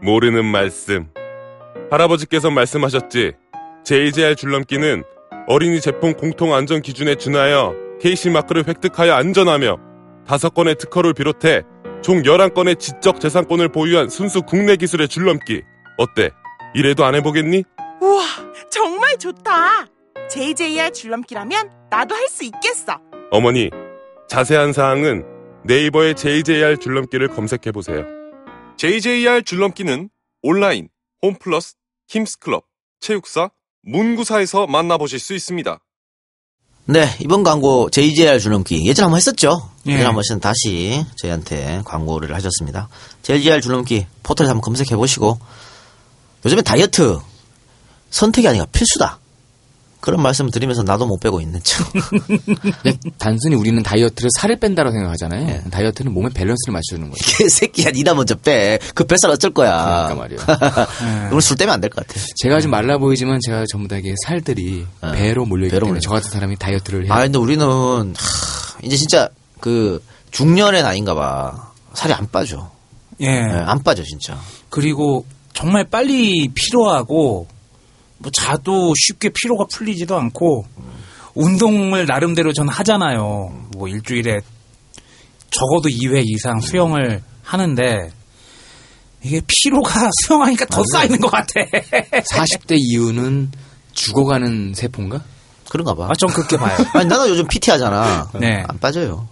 [0.02, 1.08] 모르는 말씀
[1.92, 3.34] 할아버지께서 말씀하셨지
[3.84, 5.04] JJR 줄넘기는
[5.48, 9.78] 어린이 제품 공통 안전 기준에 준하여 KC 마크를 획득하여 안전하며
[10.28, 11.62] 다섯 건의 특허를 비롯해
[12.02, 15.62] 총 11건의 지적 재산권을 보유한 순수 국내 기술의 줄넘기
[16.00, 16.32] 어때?
[16.74, 17.64] 이래도 안 해보겠니?
[18.02, 18.24] 우와,
[18.72, 19.86] 정말 좋다.
[20.28, 23.00] JJR 줄넘기라면 나도 할 수 있겠어.
[23.30, 23.70] 어머니,
[24.28, 25.24] 자세한 사항은
[25.66, 28.04] 네이버에 JJR 줄넘기를 검색해보세요.
[28.78, 30.10] JJR 줄넘기는
[30.42, 30.90] 온라인,
[31.22, 31.76] 홈플러스,
[32.08, 32.66] 힘스클럽,
[33.00, 33.50] 체육사,
[33.84, 35.80] 문구사에서 만나보실 수 있습니다.
[36.88, 39.72] 네, 이번 광고 JJR 줄넘기 예전에 한번 했었죠.
[39.88, 39.92] 예.
[39.92, 42.90] 예전에 한번 했었는데 다시 저희한테 광고를 하셨습니다.
[43.24, 45.40] JJR 줄넘기 포털에서 한번 검색해 보시고
[46.46, 47.20] 요즘에 다이어트
[48.12, 49.20] 선택이 아니라 필수다.
[50.06, 51.92] 그런 말씀 드리면서 나도 못 빼고 있는 척.
[53.18, 55.64] 단순히 우리는 다이어트를 살을 뺀다고 생각하잖아요.
[55.72, 57.16] 다이어트는 몸의 밸런스를 맞추는 거예요.
[57.18, 58.78] 개새끼야, 니나 먼저 빼.
[58.94, 60.08] 그 뱃살 어쩔 거야.
[60.08, 61.28] 그러니까 말이야.
[61.32, 62.20] 오늘 술 때문에 안 될 것 같아.
[62.38, 66.00] 제가 좀 말라 보이지만 제가 전부 다 이게 살들이 배로 몰려있기 배로 때문에.
[66.02, 67.14] 저 같은 사람이 다이어트를 해요.
[67.14, 69.28] 아, 근데 우리는, 하, 이제 진짜,
[69.60, 71.72] 그, 중년의 나이인가 봐.
[71.96, 72.70] 살이 안 빠져.
[73.22, 73.26] 예.
[73.28, 74.38] 예, 안 빠져, 진짜.
[74.70, 77.48] 그리고 정말 빨리 피로하고
[78.26, 80.66] 뭐 자도 쉽게 피로가 풀리지도 않고
[81.36, 83.68] 운동을 나름대로 전 하잖아요.
[83.78, 84.40] 뭐 일주일에
[85.52, 88.10] 적어도 2회 이상 수영을 하는데
[89.22, 91.54] 이게 피로가 수영하니까 더 쌓이는 것 같아.
[92.32, 93.52] 40대 이후는
[93.94, 95.22] 죽어가는 세포인가?
[95.70, 96.08] 그런가 봐.
[96.10, 96.76] 아, 전 그렇게 봐요.
[96.94, 98.30] 아니, 나도 요즘 PT 하잖아.
[98.40, 98.64] 네.
[98.68, 99.28] 안 빠져요.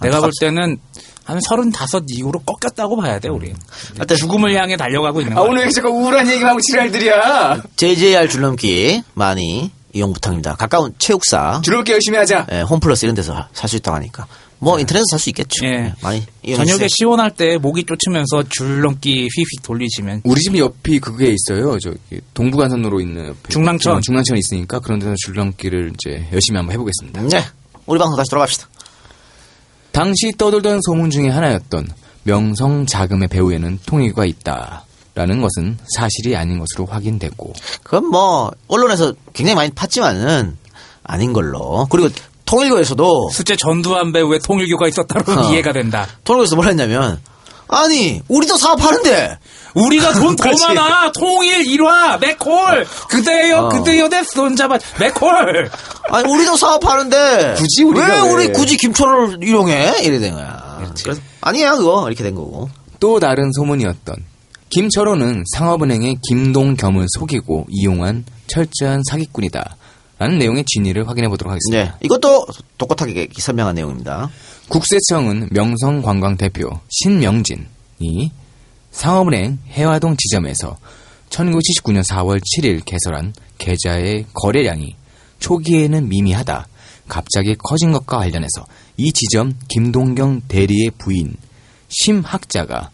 [0.00, 0.78] 내가 볼 때는
[1.26, 3.52] 한35 이후로 꺾였다고 봐야 돼, 우리.
[3.96, 5.48] 하여튼 죽음을 향해 달려가고 있는 아, 거야.
[5.50, 7.62] 오늘 왜 자꾸 우울한 얘기만 하고 지랄들이야.
[7.76, 10.54] JJR 줄넘기 많이 이용 부탁입니다.
[10.56, 12.46] 가까운 체육사, 줄넘기 열심히 하자.
[12.52, 14.26] 예, 홈플러스 이런 데서 살 수 있다고 하니까.
[14.58, 15.64] 뭐 인터넷에서 살 수 있겠죠.
[15.66, 15.94] 예.
[16.02, 16.88] 많이 이용해 저녁에.
[16.88, 21.78] 시원할 때 목이 쫓으면서 줄넘기 휙휙 돌리시면 우리 집 옆이 그게 있어요.
[21.78, 21.96] 저기
[22.34, 24.00] 동부간선로로 있는 옆에 중랑천.
[24.02, 27.22] 중랑천 있으니까 그런 데서 줄넘기를 이제 열심히 한번 해보겠습니다.
[27.22, 27.44] 네.
[27.86, 28.68] 우리 방송 다시 돌아갑시다.
[29.94, 31.88] 당시 떠돌던 소문 중에 하나였던
[32.24, 34.84] 명성 자금의 배후에는 통일과 있다
[35.14, 37.52] 라는 것은 사실이 아닌 것으로 확인됐고
[37.84, 40.54] 그건 뭐 언론에서 굉장히 많이 팠지만은
[41.04, 41.86] 아닌 걸로.
[41.90, 42.08] 그리고
[42.44, 45.52] 통일교에서도 수제 전두환 배우의 통일교가 있었다로 어.
[45.52, 46.08] 이해가 된다.
[46.24, 47.20] 통일교에서 뭘 했냐면
[47.68, 49.38] 아니 우리도 사업하는데
[49.74, 50.66] 우리가 돈더 그렇지.
[50.74, 51.12] 많아.
[51.12, 53.68] 통일 일화 맥콜 그대여 어.
[53.70, 55.70] 그대여 내 손잡아 맥콜.
[56.10, 58.30] 아니 우리도 사업하는데 굳이 우리가 왜 왜?
[58.30, 59.96] 우리 굳이 김초를 이용해?
[60.02, 60.92] 이래 된 거야.
[61.02, 62.68] 그래서 아니야 그거 이렇게 된 거고.
[63.00, 64.16] 또 다른 소문이었던
[64.70, 69.76] 김철호는 상업은행의 김동겸을 속이고 이용한 철저한 사기꾼이다.
[70.18, 71.92] 라는 내용의 진위를 확인해 보도록 하겠습니다.
[71.92, 72.46] 네, 이것도
[72.78, 74.30] 똑같하게 설명한 내용입니다.
[74.68, 78.32] 국세청은 명성관광 대표 신명진이
[78.90, 80.76] 상업은행 해화동 지점에서
[81.28, 84.96] 1979년 4월 7일 개설한 계좌의 거래량이
[85.38, 86.66] 초기에는 미미하다
[87.08, 88.64] 갑자기 커진 것과 관련해서
[88.96, 91.36] 이 지점 김동경 대리의 부인
[91.88, 92.90] 심학자가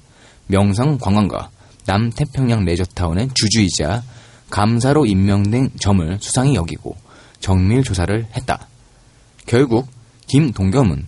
[0.49, 1.51] 명성관광과
[1.87, 4.03] 남태평양 레저타운의 주주이자
[4.51, 6.97] 감사로 임명된 점을 수상히 여기고
[7.39, 8.67] 정밀 조사를 했다.
[9.47, 9.89] 결국
[10.27, 11.07] 김동겸은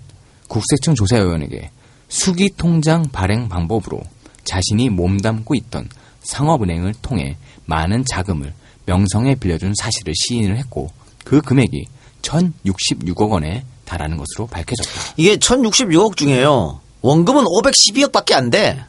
[0.52, 1.70] 국세청 조사요원에게
[2.10, 4.02] 수기 통장 발행 방법으로
[4.44, 5.88] 자신이 몸담고 있던
[6.24, 8.52] 상업은행을 통해 많은 자금을
[8.84, 10.90] 명성에 빌려준 사실을 시인을 했고
[11.24, 11.86] 그 금액이
[12.20, 15.14] 1066억 원에 달하는 것으로 밝혀졌다.
[15.16, 16.80] 이게 1066억 중에요.
[17.00, 18.84] 원금은 512억밖에 안 돼.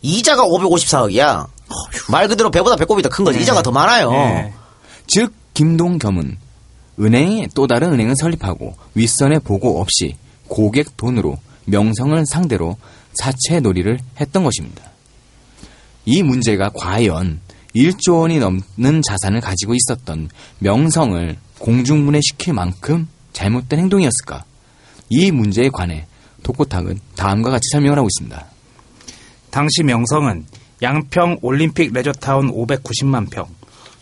[0.00, 1.46] 이자가 554억이야.
[2.10, 3.38] 말 그대로 배보다 배꼽이 더 큰 거지.
[3.38, 4.10] 이자가 더 많아요.
[4.12, 4.54] 네.
[5.06, 6.38] 즉 김동겸은
[6.98, 10.16] 은행에 또 다른 은행을 설립하고 윗선의 보고 없이
[10.52, 12.76] 고객 돈으로 명성을 상대로
[13.14, 14.82] 사채 놀이를 했던 것입니다.
[16.04, 17.40] 이 문제가 과연
[17.74, 24.44] 1조 원이 넘는 자산을 가지고 있었던 명성을 공중분해 시킬 만큼 잘못된 행동이었을까?
[25.08, 26.04] 이 문제에 관해
[26.42, 28.46] 독고탁은 다음과 같이 설명을 하고 있습니다.
[29.50, 30.44] 당시 명성은
[30.82, 33.46] 양평 올림픽 레저타운 590만 평,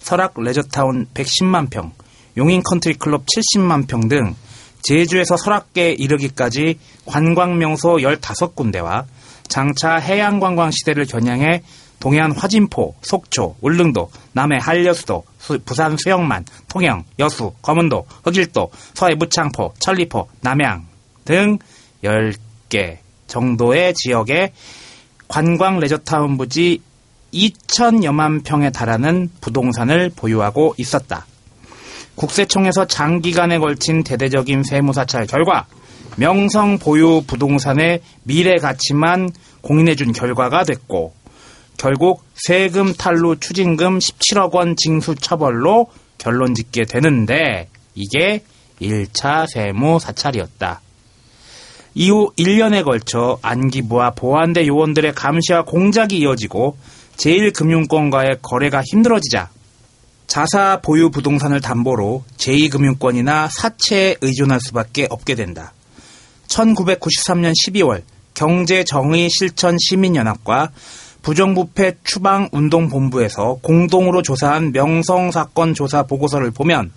[0.00, 1.92] 설악 레저타운 110만 평,
[2.36, 4.34] 용인 컨트리 클럽 70만 평 등
[4.82, 9.04] 제주에서 설악에 이르기까지 관광명소 15군데와
[9.48, 11.62] 장차 해양관광 시대를 겨냥해
[11.98, 19.74] 동해안 화진포, 속초, 울릉도, 남해 한려수도, 수- 부산 수영만, 통영, 여수, 거문도, 흑일도, 서해 무창포,
[19.80, 20.86] 천리포, 남양
[21.26, 21.58] 등
[22.02, 22.96] 10개
[23.26, 24.52] 정도의 지역에
[25.28, 26.80] 관광 레저타운 부지
[27.34, 31.26] 2천여만 평에 달하는 부동산을 보유하고 있었다.
[32.20, 35.66] 국세청에서 장기간에 걸친 대대적인 세무사찰 결과
[36.16, 39.30] 명성 보유 부동산의 미래 가치만
[39.62, 41.14] 공인해준 결과가 됐고
[41.78, 45.86] 결국 세금 탈루 추징금 17억 원 징수 처벌로
[46.18, 48.44] 결론 짓게 되는데 이게
[48.82, 50.82] 1차 세무 사찰이었다.
[51.94, 56.76] 이후 1년에 걸쳐 안기부와 보안대 요원들의 감시와 공작이 이어지고
[57.16, 59.48] 제1금융권과의 거래가 힘들어지자
[60.30, 65.72] 자사 보유 부동산을 담보로 제2금융권이나 사채에 의존할 수밖에 없게 된다.
[66.46, 68.02] 1993년 12월
[68.34, 70.70] 경제정의실천시민연합과
[71.22, 76.92] 부정부패 추방운동본부에서 공동으로 조사한 명성사건 조사 보고서를 보면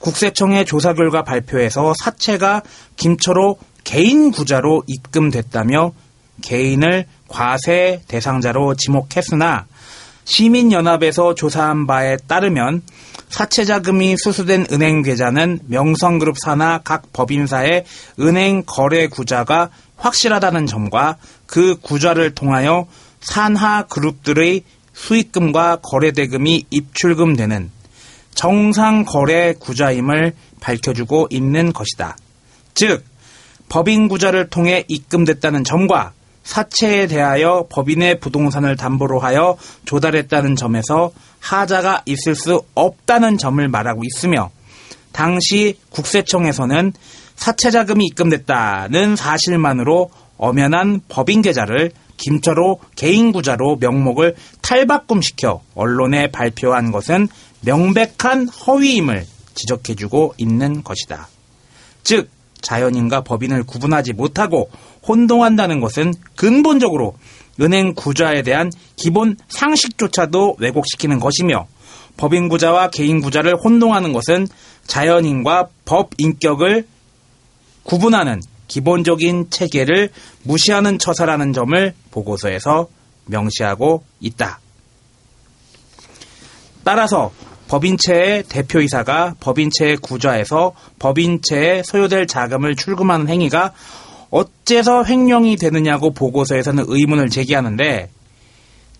[0.00, 2.60] 국세청의 조사 결과 발표에서 사채가
[2.96, 5.92] 김초로 개인 구자로 입금됐다며
[6.42, 9.64] 개인을 과세 대상자로 지목했으나
[10.26, 12.82] 시민연합에서 조사한 바에 따르면
[13.28, 17.84] 사채 자금이 수수된 은행 계좌는 명성그룹 산하 각 법인사의
[18.20, 21.16] 은행 거래 구좌가 확실하다는 점과
[21.46, 22.86] 그 구좌를 통하여
[23.20, 24.62] 산하 그룹들의
[24.92, 27.70] 수익금과 거래대금이 입출금 되는
[28.34, 32.16] 정상 거래 구좌임을 밝혀주고 있는 것이다.
[32.74, 33.04] 즉,
[33.68, 36.12] 법인 구좌를 통해 입금됐다는 점과
[36.46, 41.10] 사채에 대하여 법인의 부동산을 담보로 하여 조달했다는 점에서
[41.40, 44.50] 하자가 있을 수 없다는 점을 말하고 있으며
[45.12, 46.92] 당시 국세청에서는
[47.34, 57.28] 사채 자금이 입금됐다는 사실만으로 엄연한 법인 계좌를 김철호 개인 구자로 명목을 탈바꿈시켜 언론에 발표한 것은
[57.62, 61.28] 명백한 허위임을 지적해주고 있는 것이다.
[62.04, 62.30] 즉
[62.66, 64.70] 자연인과 법인을 구분하지 못하고
[65.06, 67.16] 혼동한다는 것은 근본적으로
[67.60, 71.68] 은행 구좌에 대한 기본 상식조차도 왜곡시키는 것이며
[72.16, 74.48] 법인 구자와 개인 구자를 혼동하는 것은
[74.84, 76.86] 자연인과 법 인격을
[77.84, 80.10] 구분하는 기본적인 체계를
[80.42, 82.88] 무시하는 처사라는 점을 보고서에서
[83.26, 84.58] 명시하고 있다.
[86.82, 87.30] 따라서
[87.68, 93.72] 법인체의 대표이사가 법인체의 구좌에서 법인체에 소요될 자금을 출금하는 행위가
[94.30, 98.10] 어째서 횡령이 되느냐고 보고서에서는 의문을 제기하는데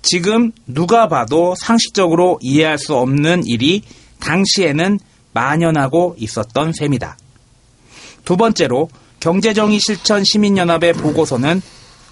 [0.03, 3.83] 지금 누가 봐도 상식적으로 이해할 수 없는 일이
[4.21, 4.99] 당시에는
[5.33, 7.19] 만연하고 있었던 셈이다.
[8.25, 8.89] 두 번째로
[9.21, 11.61] 경제정의 실천 시민연합의 보고서는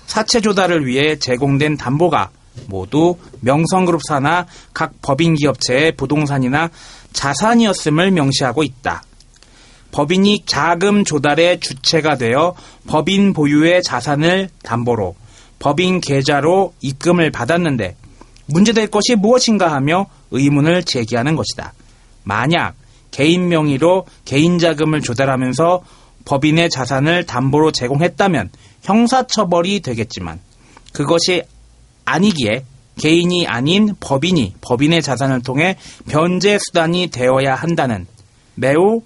[0.06, 2.30] 사채 조달을 위해 제공된 담보가
[2.66, 6.70] 모두 명성그룹 산하 각 법인기업체의 부동산이나
[7.12, 9.02] 자산이었음을 명시하고 있다.
[9.92, 12.54] 법인이 자금 조달의 주체가 되어
[12.86, 15.14] 법인 보유의 자산을 담보로
[15.60, 17.96] 법인 계좌로 입금을 받았는데
[18.46, 21.72] 문제될 것이 무엇인가 하며 의문을 제기하는 것이다.
[22.24, 22.74] 만약
[23.12, 25.84] 개인 명의로 개인 자금을 조달하면서
[26.24, 28.50] 법인의 자산을 담보로 제공했다면
[28.82, 30.40] 형사처벌이 되겠지만
[30.92, 31.42] 그것이
[32.04, 32.64] 아니기에
[32.98, 35.76] 개인이 아닌 법인이 법인의 자산을 통해
[36.08, 38.06] 변제 수단이 되어야 한다는
[38.54, 39.02] 매우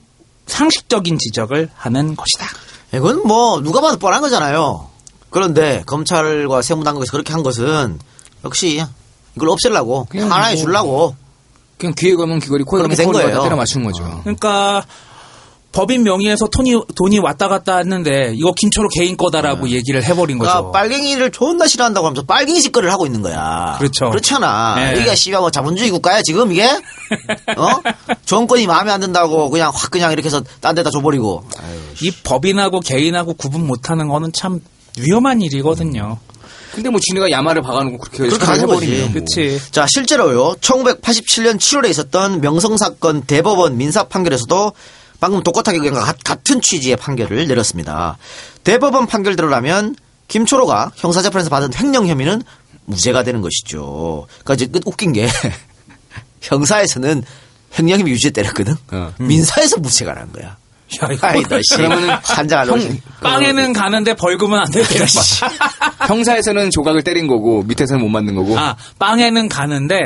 [0.46, 2.46] 상식적인 지적을 하는 것이다.
[2.94, 4.88] 이건 뭐 누가 봐도 뻔한 거잖아요.
[5.30, 7.98] 그런데 검찰과 세무당국에서 그렇게 한 것은
[8.44, 8.82] 역시
[9.36, 11.16] 이걸 없애려고 하나에 뭐 주려고
[11.76, 13.42] 그냥 귀에 가면 귀걸이, 코에 가면 그렇게 된 코걸이 거예요.
[13.42, 14.20] 때려 맞춘 거죠.
[14.22, 14.84] 그러니까
[15.78, 20.50] 법인 명의에서 돈이, 돈이 왔다 갔다 했는데 이거 김초로 개인 거다라고 얘기를 해버린 거죠.
[20.50, 23.76] 그러니까 빨갱이를 존나 싫어한다고 하면서 빨갱이 짓거리를 하고 있는 거야.
[23.78, 24.10] 그렇죠.
[24.10, 24.74] 그렇잖아.
[24.74, 24.96] 네.
[24.96, 26.64] 여기가 씨발 뭐 자본주의 국가야 지금 이게?
[27.56, 27.80] 어?
[28.24, 31.44] 정권이 마음에 안 든다고 그냥 확 그냥 이렇게 해서 딴 데다 줘버리고.
[32.02, 34.58] 이 법인하고 개인하고 구분 못하는 거는 참
[34.98, 36.18] 위험한 일이거든요.
[36.74, 38.60] 근데 뭐 지네가 야마를 박아놓고 그렇게 그렇게.
[38.62, 39.12] 해버리면 뭐.
[39.12, 39.60] 그치.
[39.70, 40.56] 자, 실제로요.
[40.60, 44.72] 1987년 7월에 있었던 명성 사건 대법원 민사 판결에서도
[45.20, 48.16] 방금 의견과 같- 같은 취지의 판결을 내렸습니다.
[48.64, 49.96] 대법원 판결대로라면
[50.28, 52.42] 김초로가 형사재판에서 받은 횡령 혐의는
[52.86, 54.26] 무죄가 되는 것이죠.
[54.44, 55.28] 그러니까 이제 끝 웃긴 게
[56.42, 57.22] 형사에서는
[57.78, 58.74] 횡령 혐의 유죄 때렸거든.
[59.18, 60.56] 민사에서 무죄가 난 거야.
[61.02, 61.76] 야, 이거 아이, 너 씨.
[61.76, 63.02] 그러면은 한장 안 형- 오지.
[63.20, 65.04] 빵에는 가는데 벌금은 안 되겠다.
[65.06, 65.42] 씨.
[66.08, 68.58] 형사에서는 조각을 때린 거고 밑에서는 못 맞는 거고.
[68.58, 69.96] 아, 빵에는 가는데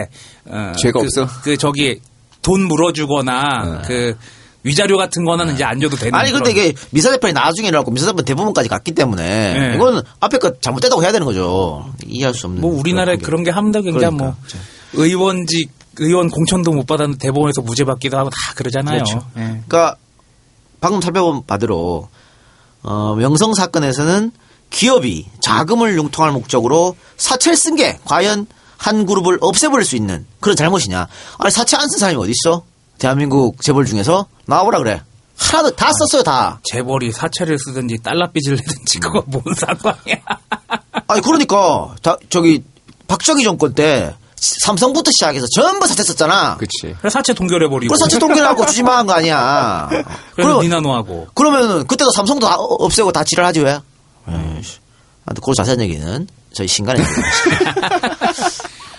[0.46, 1.28] 어, 죄가 그, 없어?
[1.42, 2.00] 그 저기
[2.42, 4.16] 돈 물어주거나 그
[4.64, 6.14] 위자료 같은 거는 이제 안 줘도 되는.
[6.14, 9.74] 아니 근데 이게 미사재판이 나중에 일어났고 미사재판 대부분까지 갔기 때문에 네.
[9.74, 11.92] 이건 앞에 거 잘못됐다고 해야 되는 거죠.
[12.06, 12.60] 이해할 수 없는.
[12.60, 13.80] 뭐 우리나라에 그런 게 합니다.
[13.80, 14.24] 그러니까 그러니까.
[14.24, 14.36] 뭐
[14.94, 19.02] 의원직 의원 공천도 못 받았는데 대법원에서 무죄 받기도 하고 다 그러잖아요.
[19.04, 19.26] 그렇죠.
[19.36, 19.40] 예.
[19.66, 19.96] 그러니까
[20.80, 22.08] 방금 살펴본 바대로
[22.82, 24.32] 어, 명성 사건에서는
[24.70, 28.46] 기업이 자금을 융통할 목적으로 사채를 쓴 게 과연
[28.78, 31.06] 한 그룹을 없애버릴 수 있는 그런 잘못이냐?
[31.38, 32.64] 아니 사채 안 쓴 사람이 어디 있어?
[32.98, 35.02] 대한민국 재벌 중에서 나와보라 그래.
[35.38, 36.60] 하나도 다 썼어요 다.
[36.64, 40.16] 재벌이 사채를 쓰든지 달러 빚을 내든지 그거 뭔 상관이야?
[41.08, 42.62] 아니 그러니까 다, 저기
[43.08, 46.56] 박정희 정권 때 삼성부터 시작해서 전부 사채 썼잖아.
[46.58, 46.94] 그치.
[46.98, 47.92] 그래서 사채 동결해버리고.
[47.92, 49.88] 그 사채 동결하고 주지마한 거 아니야.
[50.34, 51.28] 그래서 니나노하고.
[51.34, 53.78] 그러면은 그때도 삼성도 다 어- 없애고 다 지랄하지 왜?
[54.28, 54.78] 에이씨.
[55.26, 57.00] 아, 그 자세한 얘기는 저희 신간에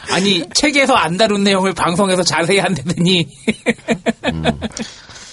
[0.09, 3.27] 아니 책에서 안 다룬 내용을 방송에서 자세히 한다더니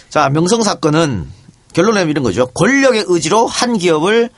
[0.09, 1.29] 자 명성 사건은
[1.73, 2.47] 결론은 이런 거죠.
[2.49, 4.31] 권력의 의지로 한 기업을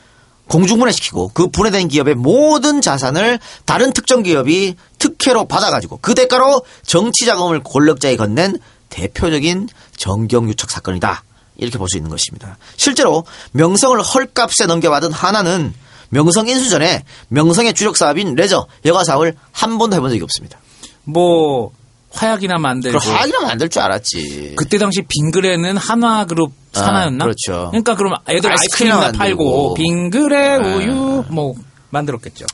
[0.49, 7.63] 공중분해시키고 그 분해된 기업의 모든 자산을 다른 특정 기업이 특혜로 받아가지고 그 대가로 정치 자금을
[7.63, 8.59] 권력자에 건넨
[8.91, 11.25] 대표적인 정경유착 사건이다.
[11.57, 12.59] 이렇게 볼 수 있는 것입니다.
[12.77, 15.73] 실제로 명성을 헐값에 넘겨받은 하나는
[16.13, 20.59] 명성 인수 전에 명성의 주력 사업인 레저 여가 사업을 한 번도 해본 적이 없습니다.
[21.05, 21.71] 뭐
[22.11, 24.55] 화약이나 만들고 그럼 화학이나 만들 줄 알았지.
[24.57, 27.25] 그때 당시 빙그레는 한화그룹 아, 산하였나?
[27.25, 27.69] 그렇죠.
[27.71, 29.73] 그러니까 그럼 애들 아이스크림이나 팔고.
[29.75, 30.59] 빙그레 아.
[30.59, 31.55] 우유 뭐
[31.89, 32.45] 만들었겠죠.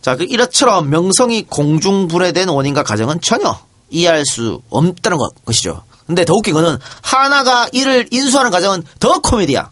[0.00, 3.54] 자, 그 이렇처럼 명성이 공중 분해된 원인과 가정은 전혀
[3.90, 5.84] 이해할 수 없다는 것, 것이죠.
[6.06, 9.70] 근데 더 웃긴 거는 하나가 이를 인수하는 과정은 더 코미디야.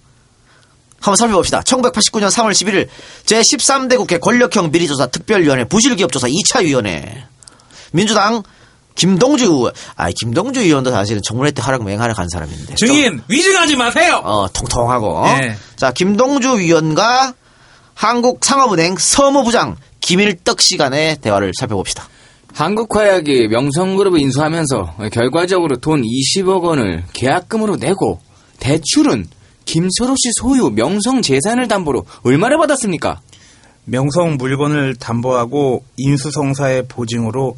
[1.00, 1.60] 한번 살펴봅시다.
[1.62, 2.88] 1989년 3월 11일
[3.24, 7.24] 제13대 국회 권력형 비리조사 특별위원회 부실기업조사 2차 위원회
[7.92, 8.42] 민주당
[8.94, 14.20] 김동주 의원, 아 김동주 의원도 사실은 청문회 때 하락 맹하락 한 사람인데 증인 위증하지 마세요.
[14.22, 15.24] 어, 통통하고.
[15.24, 15.56] 네.
[15.76, 17.32] 자, 김동주 위원과
[17.94, 22.08] 한국상업은행 서무부장 김일떡 시간의 대화를 살펴봅시다.
[22.52, 28.20] 한국화약이 명성그룹을 인수하면서 결과적으로 돈 20억 원을 계약금으로 내고
[28.58, 29.28] 대출은
[29.70, 33.20] 김철호 씨 소유 명성 재산을 담보로 얼마를 받았습니까?
[33.84, 37.56] 명성 물건을 담보하고 인수성사의 보증으로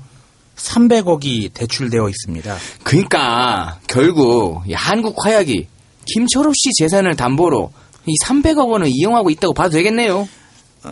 [0.56, 2.56] 300억이 대출되어 있습니다.
[2.82, 5.66] 그러니까 결국 이 한국 화약이
[6.04, 7.72] 김철호 씨 재산을 담보로
[8.04, 10.28] 이 300억 원을 이용하고 있다고 봐도 되겠네요.
[10.84, 10.90] 어,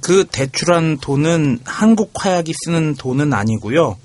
[0.00, 3.96] 그 대출한 돈은 한국 화약이 쓰는 돈은 아니고요.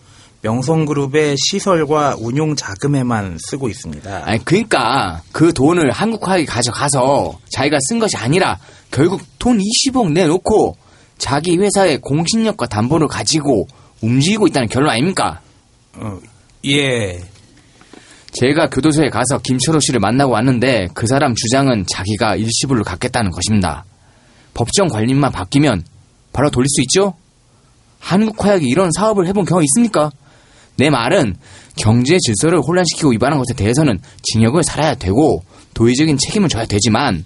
[0.44, 4.24] 명성그룹의 시설과 운용 자금에만 쓰고 있습니다.
[4.26, 8.60] 아니 그러니까 그 돈을 한국화약이 가져가서 자기가 쓴 것이 아니라
[8.92, 10.76] 결국 돈 20억 내놓고
[11.18, 13.68] 자기 회사의 공신력과 담보를 가지고
[14.02, 15.40] 움직이고 있다는 결론 아닙니까?
[15.96, 16.20] 어,
[16.66, 17.24] 예.
[18.34, 23.86] 제가 교도소에 가서 김철호 씨를 만나고 왔는데 그 사람 주장은 자기가 일시불로 갖겠다는 것입니다.
[24.54, 25.84] 법정 관리만 바뀌면
[26.34, 27.14] 바로 돌릴 수 있죠?
[28.00, 30.12] 한국 화약이 이런 사업을 해본 경험 있습니까?
[30.76, 31.36] 내 말은
[31.76, 35.44] 경제 질서를 혼란시키고 위반한 것에 대해서는 징역을 살아야 되고
[35.74, 37.26] 도의적인 책임을 져야 되지만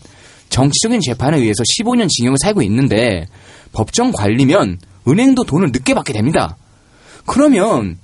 [0.50, 3.26] 정치적인 재판에 의해서 15년 징역을 살고 있는데
[3.74, 6.58] 법정 관리면 은행도 돈을 늦게 받게 됩니다.
[7.26, 7.98] 그러면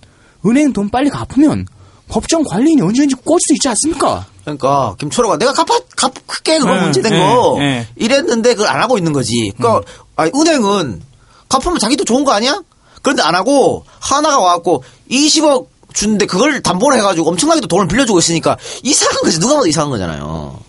[0.45, 1.65] 은행 돈 빨리 갚으면
[2.10, 4.26] 법정 관리인이 언제든지 꽂을 수 있지 않습니까?
[4.44, 7.88] 그러니까 김초로가 내가 갚아 갚 크게 그거 네, 문제된 네, 거 네.
[7.95, 9.53] 이랬는데 그걸 안 하고 있는 거지.
[9.57, 9.82] 그러니까
[10.18, 11.02] 아니, 은행은
[11.48, 12.61] 갚으면 자기도 좋은 거 아니야?
[13.03, 19.21] 그런데 안 하고 하나가 와갖고 20억 주는데 그걸 담보로 해가지고 엄청나게도 돈을 빌려주고 있으니까 이상한
[19.21, 19.39] 거지.
[19.39, 20.59] 누가 봐도 이상한 거잖아요.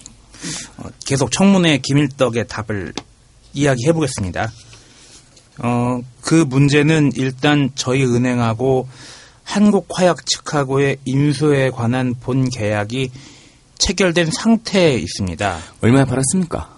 [1.06, 2.92] 계속 청문회 김일떡의 답을
[3.54, 4.52] 이야기해 보겠습니다.
[5.58, 8.88] 어, 그 문제는 일단 저희 은행하고
[9.44, 13.10] 한국화약 측하고의 인수에 관한 본 계약이
[13.78, 15.58] 체결된 상태에 있습니다.
[15.82, 16.73] 얼마에 팔았습니까?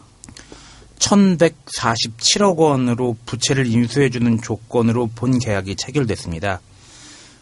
[0.99, 6.61] 1147억 원으로 부채를 인수해주는 조건으로 본 계약이 체결됐습니다.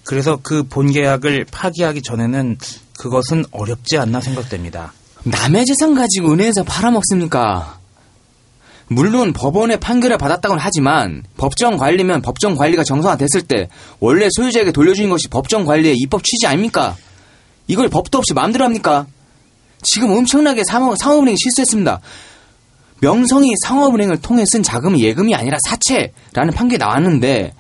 [0.05, 2.59] 그래서 그 본 계약을 파기하기 전에는
[2.99, 4.93] 그것은 어렵지 않나 생각됩니다.
[5.25, 7.79] 남의 재산 가지고 은행에서 팔아먹습니까?
[8.89, 13.69] 물론 법원의 판결을 받았다고는 하지만 법정 관리면 법정 관리가 정상화됐을 때
[13.99, 16.95] 원래 소유자에게 돌려주는 것이 법정 관리의 입법 취지 아닙니까?
[17.67, 19.07] 이걸 법도 없이 마음대로 합니까?
[19.83, 22.01] 지금 엄청나게 상업, 상업은행이 실수했습니다.
[23.05, 27.53] 명성이 상업은행을 통해 쓴 자금이 예금이 아니라 사채라는 판결이 나왔는데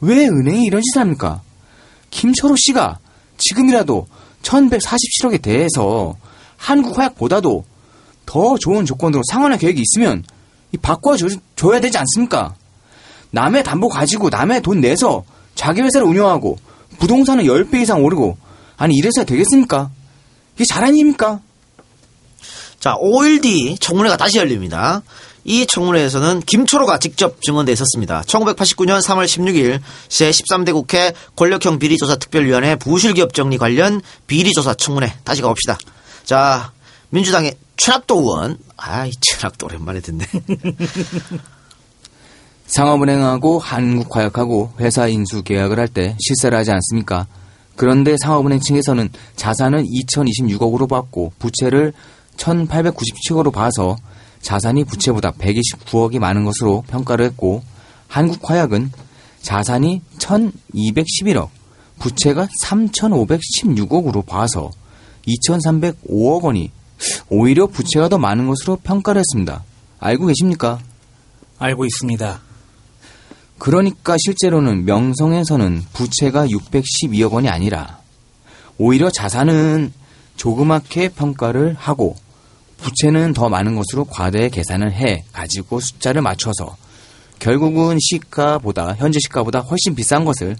[0.00, 1.40] 왜 은행이 이런 짓을 합니까?
[2.10, 2.98] 김철호 씨가
[3.36, 4.08] 지금이라도
[4.42, 6.16] 1147억에 대해서
[6.56, 7.64] 한국 화약보다도
[8.26, 10.24] 더 좋은 조건으로 상환할 계획이 있으면
[10.72, 12.56] 이 바꿔줘야 되지 않습니까?
[13.30, 15.22] 남의 담보 가지고 남의 돈 내서
[15.54, 16.58] 자기 회사를 운영하고
[16.98, 18.36] 부동산은 10배 이상 오르고
[18.76, 19.90] 아니 이래서 되겠습니까?
[20.56, 21.40] 이게 잘한 일입니까?
[22.80, 25.02] 자, 5일 뒤 청문회가 다시 열립니다.
[25.44, 28.22] 이 청문회에서는 김초로가 직접 증언돼 있었습니다.
[28.22, 35.78] 1989년 3월 16일 제13대 국회 권력형 비리조사 특별위원회 부실기업 정리 관련 비리조사 청문회 다시 가봅시다.
[36.24, 36.72] 자,
[37.10, 40.26] 민주당의 최락도 의원, 아이 최락도 오랜만에 듣네.
[42.66, 47.26] 상업은행하고 한국화약하고 회사 인수 계약을 할 때 실세를 하지 않습니까?
[47.76, 51.94] 그런데 상업은행 측에서는 자산은 2026억으로 받고 부채를
[52.38, 53.96] 1897억으로 봐서
[54.40, 57.62] 자산이 부채보다 129억이 많은 것으로 평가를 했고
[58.08, 58.92] 한국화약은
[59.42, 61.48] 자산이 1211억,
[61.98, 64.70] 부채가 3516억으로 봐서
[65.26, 66.70] 2305억 원이
[67.28, 69.64] 오히려 부채가 더 많은 것으로 평가를 했습니다.
[70.00, 70.78] 알고 계십니까?
[71.58, 72.40] 알고 있습니다.
[73.58, 77.98] 그러니까 실제로는 명성에서는 부채가 612억 원이 아니라
[78.78, 79.92] 오히려 자산은
[80.36, 82.16] 조그맣게 평가를 하고
[82.78, 86.76] 부채는 더 많은 것으로 과대 계산을 해 가지고 숫자를 맞춰서
[87.38, 90.56] 결국은 시가보다 현재 시가보다 훨씬 비싼 것을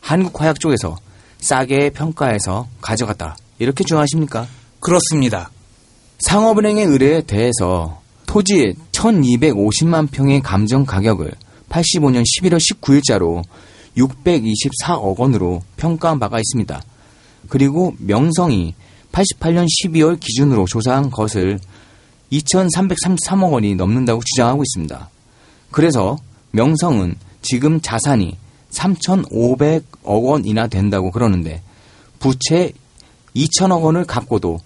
[0.00, 0.96] 한국 화약 쪽에서
[1.38, 3.36] 싸게 평가해서 가져갔다.
[3.58, 4.46] 이렇게 주장하십니까?
[4.80, 5.50] 그렇습니다.
[6.20, 11.32] 상업은행의 의뢰에 대해서 토지 1250만 평의 감정 가격을
[11.68, 13.42] 85년 11월 19일자로
[13.96, 16.82] 624억 원으로 평가한 바가 있습니다.
[17.48, 18.74] 그리고 명성이
[19.12, 21.58] 88년 12월 기준으로 조사한 것을
[22.32, 25.10] 2,333억 원이 넘는다고 주장하고 있습니다.
[25.70, 26.16] 그래서
[26.52, 28.36] 명성은 지금 자산이
[28.70, 31.62] 3,500억 원이나 된다고 그러는데
[32.18, 32.72] 부채
[33.36, 34.60] 2천억 원을 갚고도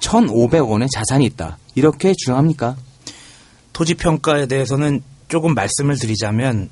[0.00, 1.58] 1,500억 원의 자산이 있다.
[1.74, 2.76] 이렇게 주장합니까?
[3.72, 6.70] 토지 평가에 대해서는 조금 말씀을 드리자면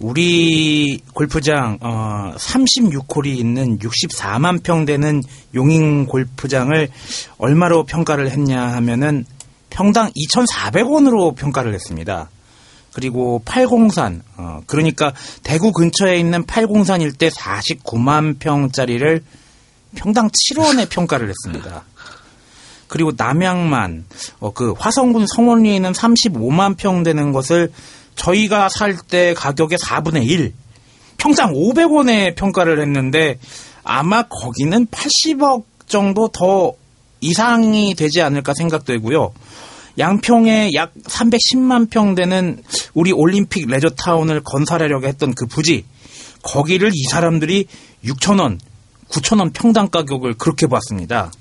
[0.00, 5.22] 우리 골프장 어 36홀이 있는 64만 평 되는
[5.54, 6.88] 용인 골프장을
[7.36, 9.26] 얼마로 평가를 했냐 하면은
[9.68, 12.30] 평당 2,400원으로 평가를 했습니다.
[12.94, 15.12] 그리고 팔공산 어 그러니까
[15.42, 19.22] 대구 근처에 있는 팔공산 일대 49만 평짜리를
[19.96, 21.84] 평당 7원에 평가를 했습니다.
[22.88, 24.06] 그리고 남양만
[24.40, 27.70] 어, 그 화성군 성원리에 있는 35만 평 되는 것을
[28.20, 30.52] 저희가 살 때 가격의 4분의 1
[31.16, 33.38] 평당 500원에 평가를 했는데
[33.82, 36.74] 아마 거기는 80억 정도 더
[37.20, 39.32] 이상이 되지 않을까 생각되고요.
[39.98, 42.62] 양평에 약 310만 평 되는
[42.94, 45.84] 우리 올림픽 레저타운을 건설하려고 했던 그 부지
[46.42, 47.66] 거기를 이 사람들이
[48.04, 48.58] 6천원,
[49.10, 51.32] 9천원 평당 가격을 그렇게 봤습니다.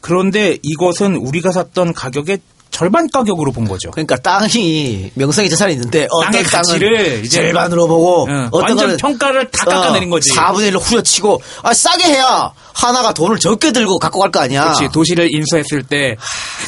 [0.00, 2.38] 그런데 이것은 우리가 샀던 가격의
[2.70, 3.90] 절반 가격으로 본 거죠.
[3.90, 9.50] 그러니까 땅이 명성의 재산이 있는데 어떤 땅의 가치를 이제 절반으로 보고 응, 어떤 완전 평가를
[9.50, 10.30] 다 깎아내린 거지.
[10.30, 14.72] 4분의 1로 후려치고 아 싸게 해야 하나가 돈을 적게 들고 갖고 갈 거 아니야.
[14.72, 16.16] 그렇지 도시를 인수했을 때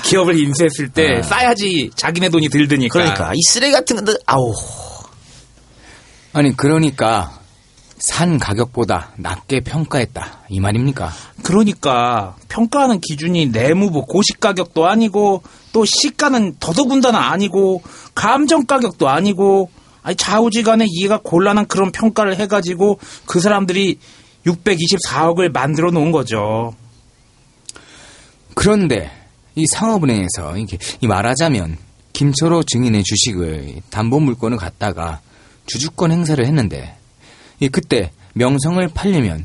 [0.02, 2.92] 기업을 인수했을 때 싸야지 자기네 돈이 들드니까.
[2.92, 4.52] 그러니까 이 쓰레기 같은 건데 아우
[6.32, 7.38] 아니 그러니까
[8.02, 11.12] 산 가격보다 낮게 평가했다 이 말입니까?
[11.44, 17.80] 그러니까 평가하는 기준이 내무부 고시 가격도 아니고 또 시가는 더더군다나 아니고
[18.16, 19.70] 감정 가격도 아니고
[20.02, 24.00] 아니 좌우지간에 이해가 곤란한 그런 평가를 해가지고 그 사람들이
[24.46, 26.74] 624억을 만들어 놓은 거죠.
[28.56, 29.12] 그런데
[29.54, 31.76] 이 상업은행에서 이게 이 말하자면
[32.14, 35.20] 김철호 증인의 주식을 담보 물건을 갖다가
[35.66, 37.01] 주주권 행사를 했는데 이
[37.68, 39.44] 그때 명성을 팔려면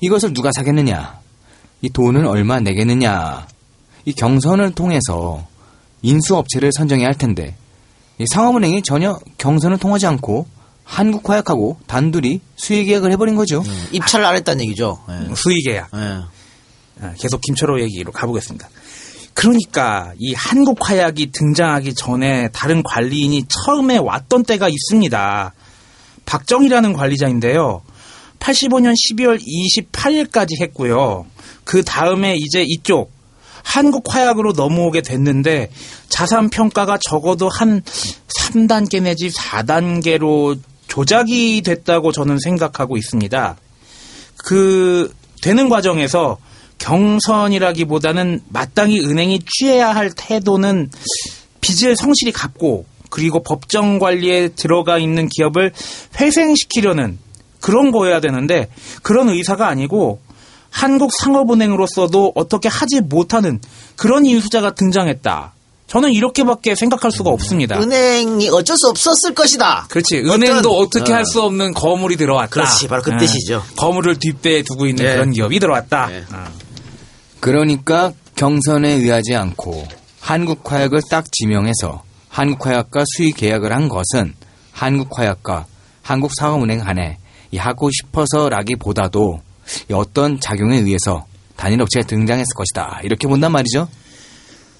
[0.00, 1.18] 이것을 누가 사겠느냐?
[1.82, 3.46] 이 돈을 얼마 내겠느냐?
[4.04, 5.46] 이 경선을 통해서
[6.02, 7.56] 인수업체를 선정해야 할 텐데
[8.18, 10.46] 이 상업은행이 전혀 경선을 통하지 않고
[10.84, 13.64] 한국화약하고 단둘이 수의계약을 해버린 거죠.
[13.92, 15.02] 입찰을 안 했다는 얘기죠.
[15.08, 15.34] 예.
[15.34, 15.90] 수의계약.
[15.94, 16.20] 예.
[17.00, 18.68] 아, 계속 김철호 얘기로 가보겠습니다.
[19.32, 25.54] 그러니까 이 한국화약이 등장하기 전에 다른 관리인이 처음에 왔던 때가 있습니다.
[26.26, 27.82] 박정희라는 관리자인데요.
[28.38, 31.26] 85년 12월 28일까지 했고요.
[31.64, 33.12] 그 다음에 이제 이쪽
[33.62, 35.70] 한국 화약으로 넘어오게 됐는데
[36.08, 37.82] 자산 평가가 적어도 한
[38.28, 43.56] 3단계 내지 4단계로 조작이 됐다고 저는 생각하고 있습니다.
[44.36, 46.38] 그 되는 과정에서
[46.78, 50.90] 경선이라기보다는 마땅히 은행이 취해야 할 태도는
[51.60, 52.84] 빚을 성실히 갚고
[53.14, 55.72] 그리고 법정 관리에 들어가 있는 기업을
[56.20, 57.16] 회생시키려는
[57.60, 58.68] 그런 거여야 되는데
[59.04, 60.20] 그런 의사가 아니고
[60.68, 63.60] 한국 상업은행으로서도 어떻게 하지 못하는
[63.94, 65.52] 그런 인수자가 등장했다.
[65.86, 67.78] 저는 이렇게밖에 생각할 수가 없습니다.
[67.80, 69.86] 은행이 어쩔 수 없었을 것이다.
[69.90, 70.16] 그렇지.
[70.18, 71.16] 은행도 어떤- 어떻게 어.
[71.16, 72.50] 할수 없는 거물이 들어왔다.
[72.50, 73.16] 그렇지, 바로 그 예.
[73.18, 73.62] 뜻이죠.
[73.76, 75.12] 거물을 뒷배에 두고 있는 예.
[75.12, 76.10] 그런 기업이 들어왔다.
[76.32, 76.44] 어.
[77.38, 79.86] 그러니까 경선에 의하지 않고
[80.18, 82.02] 한국 화약을 딱 지명해서
[82.34, 84.34] 한국화약과 수의 계약을 한 것은
[84.72, 85.66] 한국화약과
[86.02, 87.18] 한국상업은행 간에
[87.52, 89.40] 이 하고 싶어서라기보다도
[89.88, 93.00] 이 어떤 작용에 의해서 단일 업체가 등장했을 것이다.
[93.04, 93.88] 이렇게 본단 말이죠.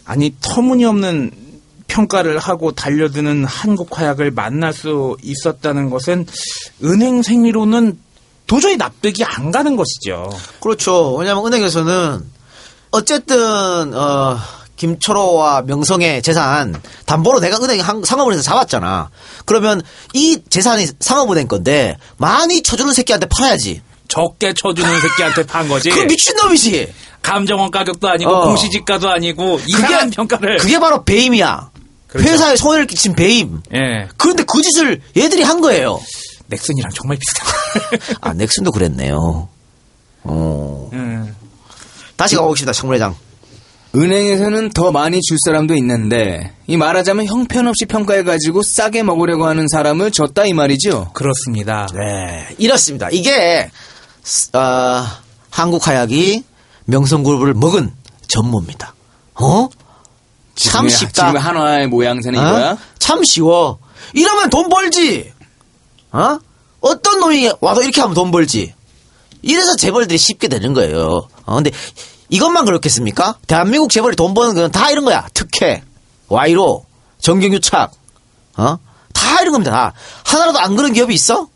[0.04, 1.30] 아니 터무니없는
[1.86, 6.26] 평가를 하고 달려드는 한국화약을 만날 수 있었다는 것은
[6.82, 8.00] 은행 생리로는
[8.48, 10.28] 도저히 납득이 안 가는 것이죠.
[10.60, 11.14] 그렇죠.
[11.14, 12.20] 왜냐하면 은행에서는
[12.90, 14.38] 어쨌든 어,
[14.76, 16.74] 김철호와 명성의 재산
[17.06, 19.10] 담보로 내가 은행 한- 상업은행에서 잡았잖아.
[19.44, 19.82] 그러면
[20.12, 23.82] 이 재산이 상업은행 건데 많이 쳐주는 새끼한테 팔아야지.
[24.08, 25.90] 적게 쳐주는 새끼한테 판 거지.
[25.90, 26.92] 그 미친놈이지.
[27.22, 28.44] 감정원 가격도 아니고 어.
[28.48, 30.58] 공시지가도 아니고 이상한 평가를.
[30.58, 31.70] 그게 바로 배임이야.
[32.08, 32.28] 그렇죠.
[32.28, 33.60] 회사에 손해를 끼친 배임.
[33.74, 34.08] 예.
[34.18, 36.00] 그런데 그 짓을 얘들이 한 거예요.
[36.48, 38.18] 넥슨이랑 정말 비슷한.
[38.20, 39.48] 아 넥슨도 그랬네요.
[40.24, 40.90] 어.
[40.92, 41.34] 음.
[42.16, 43.16] 다시 가보겠습니다, 청문회장.
[43.96, 50.46] 은행에서는 더 많이 줄 사람도 있는데 이 말하자면 형편없이 평가해가지고 싸게 먹으려고 하는 사람을 줬다
[50.46, 51.10] 이 말이죠.
[51.14, 51.86] 그렇습니다.
[51.94, 53.08] 네, 이렇습니다.
[53.12, 53.70] 이게
[54.52, 55.04] 어,
[55.50, 56.44] 한국화약이
[56.86, 57.92] 명성그룹을 먹은
[58.26, 58.94] 전모입니다.
[59.36, 59.68] 어?
[60.56, 61.26] 참 지금의- 쉽다.
[61.28, 62.42] 지금 한화의 모양새는 어?
[62.42, 62.78] 이거야?
[62.98, 63.78] 참 쉬워.
[64.12, 65.32] 이러면 돈 벌지.
[66.12, 66.38] 어?
[66.80, 68.74] 어떤 놈이 와도 이렇게 하면 돈 벌지.
[69.42, 71.28] 이래서 재벌들이 쉽게 되는 거예요.
[71.44, 71.70] 어, 근데
[72.28, 73.36] 이것만 그렇겠습니까?
[73.46, 75.26] 대한민국 재벌이 돈 버는 건 다 이런 거야.
[75.34, 75.82] 특혜,
[76.28, 76.84] 와이로,
[77.20, 77.92] 정경유착,
[78.56, 78.78] 어?
[79.12, 79.70] 다 이런 겁니다.
[79.70, 79.92] 다.
[80.24, 81.48] 하나라도 안 그런 기업이 있어?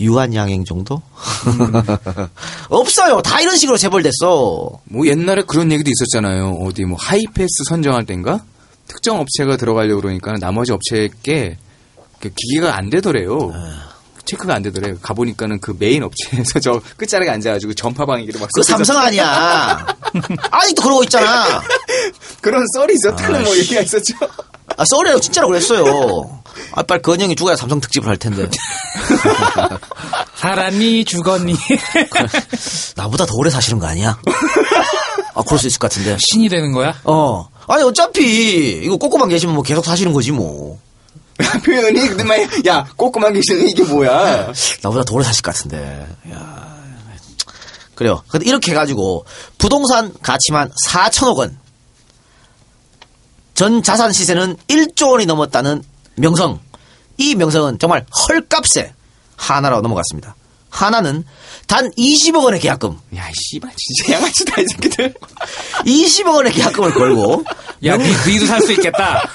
[0.00, 1.02] 유한양행 정도?
[2.70, 3.20] 없어요.
[3.22, 4.70] 다 이런 식으로 재벌됐어.
[4.84, 6.58] 뭐 옛날에 그런 얘기도 있었잖아요.
[6.62, 8.42] 어디 뭐 하이패스 선정할 땐가
[8.88, 11.58] 특정 업체가 들어가려고 그러니까 나머지 업체께
[12.20, 13.52] 그 기계가 안 되더래요.
[14.24, 14.96] 체크가 안 되더래요.
[15.02, 19.86] 가보니까는 그 메인 업체에서 저 끝자락에 앉아가지고 전파방위기를 막그 삼성 아니야.
[20.50, 21.60] 아직도 그러고 있잖아.
[22.40, 24.14] 그런 썰이 있었다는 뭐 얘기가 있었죠.
[24.76, 25.20] 아, 썰이에요.
[25.20, 26.42] 진짜로 그랬어요.
[26.74, 28.48] 아, 빨리 건영이 죽어야 삼성 특집을 할 텐데.
[30.36, 31.54] 살았니 죽었니
[32.96, 34.18] 나보다 더 오래 사시는 거 아니야?
[35.34, 36.16] 아, 그럴 수 있을 것 같은데.
[36.30, 36.94] 신이 되는 거야?
[37.04, 37.48] 어.
[37.68, 40.78] 아니, 어차피, 이거 꼬꼬만 계시면 뭐 계속 사시는 거지, 뭐.
[41.64, 44.52] 표현이 근데 막, 야 꼬꼬만 계시는 이게 뭐야?
[44.82, 46.06] 나보다 더 오래 사실 것 같은데.
[46.30, 46.72] 야.
[47.94, 48.22] 그래요.
[48.28, 49.24] 근데 이렇게 해가지고,
[49.58, 51.58] 부동산 가치만 4천억 원.
[53.54, 55.82] 전 자산 시세는 1조 원이 넘었다는
[56.16, 56.60] 명성.
[57.18, 58.94] 이 명성은 정말 헐값에
[59.36, 60.34] 하나로 넘어갔습니다.
[60.70, 61.24] 하나는
[61.66, 62.98] 단 20억 원의 계약금.
[63.16, 65.14] 야 씨발 진짜 양아치다 이 새끼들.
[65.84, 67.44] 20억 원의 계약금을 걸고
[67.84, 69.20] 야 니, 니도 살 수 있겠다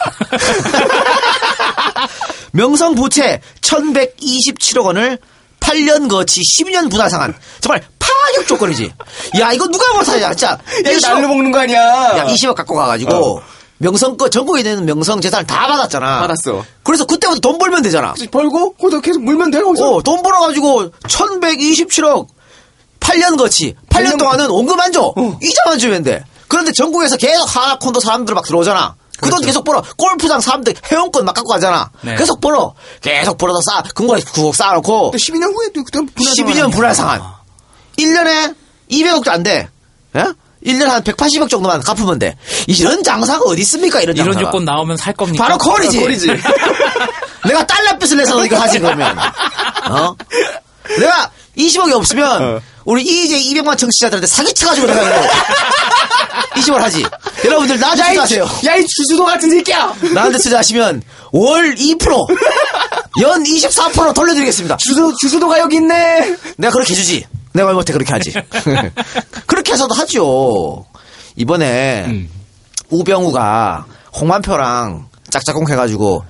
[2.51, 5.18] 명성 부채 1127억 원을
[5.59, 7.35] 8년 거치 12년 분할 상한.
[7.61, 8.91] 정말 파격 조건이지.
[9.39, 10.51] 야, 이거 누가 뭐 사냐, 진짜.
[10.51, 11.80] 야, 이거 날로 먹는 거 아니야?
[12.18, 13.41] 야, 20억 갖고 가가지고,
[13.80, 16.22] 명성 거, 전국에 있는 명성 재산을 다 받았잖아.
[16.22, 16.64] 받았어.
[16.84, 18.14] 그래서 그때부터 돈 벌면 되잖아.
[18.31, 19.95] 벌고, 거기서 계속 물면 돼, 거기서.
[19.95, 22.27] 어, 돈 벌어가지고, 1127억,
[22.99, 25.14] 8년 거치, 8년 동안은 원금 안 줘.
[25.41, 26.23] 이자만 주면 돼.
[26.47, 28.95] 그런데 전국에서 계속 하나 콘도 사람들 막 들어오잖아.
[29.19, 29.84] 그 돈 계속 벌어.
[29.98, 31.89] 골프장 사람들 회원권 막 갖고 가잖아.
[32.02, 32.15] 네.
[32.15, 32.73] 계속 벌어.
[33.02, 33.81] 계속 벌어서 쌓아.
[33.95, 35.11] 금고에 구억 쌓아놓고.
[35.15, 37.22] 12년 후에 또 그때 분할 12년 분할 상한.
[37.98, 38.56] 1년에
[38.91, 39.69] 200억도 안 돼.
[40.15, 40.23] 예?
[40.65, 42.35] 1년에 한 180억 정도만 갚으면 돼.
[42.68, 44.02] 이런 장사가 어디 있습니까?
[44.02, 44.52] 이런 이런 장사가.
[44.52, 45.44] 조건 나오면 살 겁니까?
[45.44, 45.99] 바로 콜이지.
[45.99, 46.27] 콜이지.
[47.48, 49.18] 내가 달러빚을 내서 이거 하지 그러면.
[49.89, 50.15] 어?
[50.99, 55.27] 내가 20억이 없으면 우리 이제 200만 청취자들한테 사기쳐가지고 내가 이거
[56.55, 57.05] 20억 하지.
[57.43, 58.49] 여러분들 나한테 투자하세요.
[58.65, 59.93] 야, 이 주주도 같은 새끼야!
[60.14, 61.03] 나한테 투자하시면
[61.34, 62.38] 월 2%,
[63.22, 64.77] 연 24% 돌려드리겠습니다.
[64.77, 66.38] 주소, 주소도가 여기 있네!
[66.55, 67.26] 내가 그렇게 해주지.
[67.51, 68.34] 내가 말 못해 그렇게 하지.
[69.45, 70.85] 그렇게 해서도 하죠.
[71.35, 72.30] 이번에 음.
[72.89, 73.85] 우병우가
[74.18, 76.23] 홍만표랑 짝짝꿍 해가지고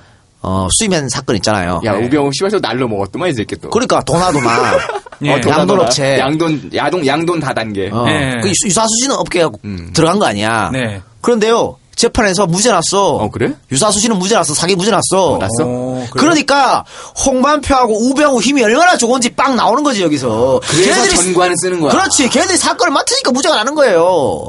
[0.48, 1.82] 어, 수임한 사건 있잖아요.
[1.86, 3.70] 야, 우병우 씨발서 날로 먹었더만, 이 새끼 또.
[3.70, 4.78] 그러니까 도나도나
[5.24, 5.32] 예.
[5.34, 5.40] 어.
[5.46, 7.90] 양돈업체 양돈, 야동, 양돈 다단계.
[7.92, 8.34] 어, 네.
[8.42, 9.90] 그 유사수지는 업계가 음.
[9.94, 10.70] 들어간 거 아니야.
[10.72, 11.02] 네.
[11.22, 13.16] 그런데요 재판에서 무죄 났어.
[13.16, 13.54] 어, 그래?
[13.72, 14.54] 유사수지는 무죄 났어.
[14.54, 15.40] 사기 무죄 났어.
[15.42, 15.66] 났어?
[15.68, 16.08] 오, 그래요?
[16.14, 16.86] 그러니까
[17.26, 20.62] 홍만표하고 우병우 힘이 얼마나 좋은지 빵 나오는 거지 여기서.
[20.64, 21.92] 그래서 걔네들이- 전관을 쓰는 거야.
[21.92, 22.30] 그렇지.
[22.30, 24.46] 걔네들이 사건을 맡으니까 무죄가 나는 거예요.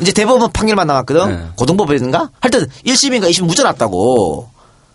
[0.00, 1.28] 이제 대법원 판결만 남았거든.
[1.36, 1.42] 네.
[1.56, 2.28] 고등법원인가?
[2.40, 4.48] 하여튼 1심인가 2심 무죄 났다고.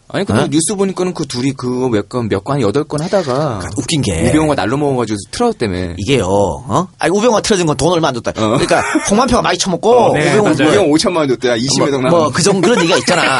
[0.09, 0.47] 아니, 근데 어?
[0.47, 3.61] 뉴스 보니까는 그 둘이 그거 몇 건, 몇 건, 여덟 건 하다가.
[3.77, 5.93] 웃긴 게 우병우가 날로 먹어가지고 틀어졌다며.
[5.97, 6.25] 이게요.
[6.27, 6.87] 어?
[6.99, 8.31] 아니 우병우가 틀어진 건 돈 얼마 안 줬다.
[8.35, 8.49] 어.
[8.49, 10.51] 그러니까 홍만표가 많이 처먹고 네, 우병우.
[10.53, 11.49] 우병우 5천만 원 줬대.
[11.49, 13.39] 야, 20여 동 뭐, 그 정도 그런 얘기가 있잖아.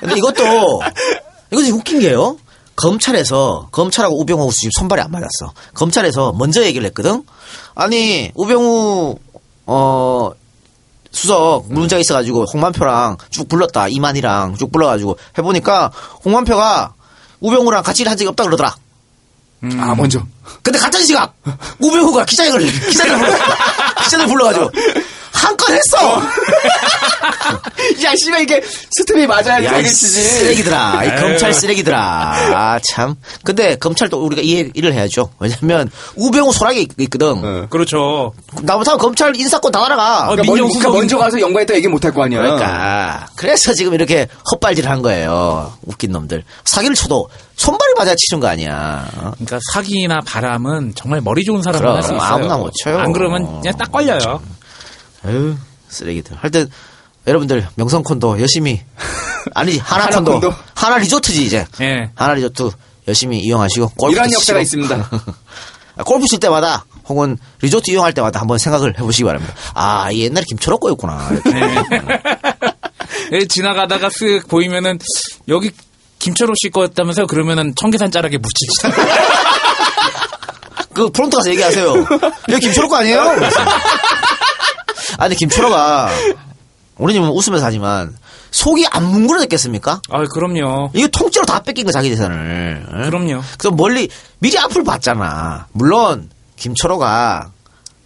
[0.00, 0.80] 근데 이것도,
[1.52, 2.36] 좀 웃긴 게요.
[2.76, 5.52] 검찰에서, 검찰하고 우병우 지금 손발이 안 맞았어.
[5.74, 7.22] 검찰에서 먼저 얘기를 했거든?
[7.74, 9.16] 아니, 우병우,
[9.66, 10.30] 어,
[11.12, 13.88] 수석 문제가 있어가지고 홍만표랑 쭉 불렀다.
[13.88, 15.90] 이만희랑 쭉 불러가지고 해보니까
[16.24, 16.94] 홍만표가
[17.40, 18.74] 우병우랑 같이 일한 적이 없다 그러더라.
[19.62, 20.22] 아, 먼저.
[20.62, 21.34] 근데 같은 시각
[21.80, 23.32] 우병우가 기자회견을 기자들 불러
[24.04, 24.70] 기자들 불러가지고
[25.50, 26.22] 한 건 했어.
[28.04, 29.94] 야, 씨발, 이게 스텝이 맞아야 야, 되겠지.
[29.94, 31.04] 쓰레기들아.
[31.04, 31.98] 이 검찰 쓰레기들아.
[31.98, 33.16] 아, 참.
[33.44, 35.30] 근데 검찰도 우리가 이해를 해야죠.
[35.38, 37.28] 왜냐면 우병우 소락이 있- 있거든.
[37.44, 37.66] 어.
[37.68, 38.32] 그렇죠.
[38.62, 40.24] 나 못하면 검찰 인사권 다 날아가.
[40.28, 42.40] 어, 그러니까, 민정 먼, 그러니까 먼저 가서 연관했다 얘기 못할 거 아니야.
[42.40, 43.26] 그러니까.
[43.36, 45.72] 그래서 지금 이렇게 헛발질을 한 거예요.
[45.82, 46.44] 웃긴 놈들.
[46.64, 49.08] 사기를 쳐도 손발이 맞아야 치는 거 아니야.
[49.16, 49.32] 어?
[49.34, 52.34] 그러니까 사기나 바람은 정말 머리 좋은 사람만 그럼, 할수 있어요.
[52.34, 52.98] 아무나 못 쳐요.
[52.98, 54.40] 안 그러면 그냥 딱 걸려요.
[55.26, 55.56] 에휴,
[55.88, 56.36] 쓰레기들.
[56.40, 56.70] 하여튼,
[57.26, 58.80] 여러분들, 명성 콘도 열심히,
[59.54, 60.54] 아니지, 하나콘도, 하나 콘도.
[60.74, 61.66] 하나 리조트지, 이제.
[61.80, 62.10] 예.
[62.14, 62.70] 하나 리조트
[63.08, 64.82] 열심히 이용하시고, 골프 이런 역사가 치시고.
[64.82, 65.10] 있습니다.
[65.96, 69.52] 아, 골프 칠 때마다, 혹은 리조트 이용할 때마다 한번 생각을 해보시기 바랍니다.
[69.74, 71.28] 아, 이 옛날에 김철호 거였구나.
[73.32, 74.98] 예, 지나가다가 쓱 보이면은
[75.48, 75.72] 여기
[76.20, 77.26] 김철호 씨 거였다면서요?
[77.26, 78.88] 그러면은 청계산 자락에 묻히시죠.
[80.94, 81.94] 그 프론트 가서 얘기하세요.
[82.50, 83.24] 여기 김철호 거 아니에요?
[85.20, 86.08] 아, 근데 김철호가,
[86.96, 88.16] 우리는 웃으면서 하지만,
[88.50, 90.00] 속이 안 뭉그러졌겠습니까?
[90.10, 90.90] 아, 그럼요.
[90.94, 92.84] 이거 통째로 다 뺏긴 거 자기 재산을.
[92.90, 93.02] 응?
[93.10, 93.42] 그럼요.
[93.58, 95.66] 그래서 멀리 미리 앞을 봤잖아.
[95.72, 97.50] 물론 김철호가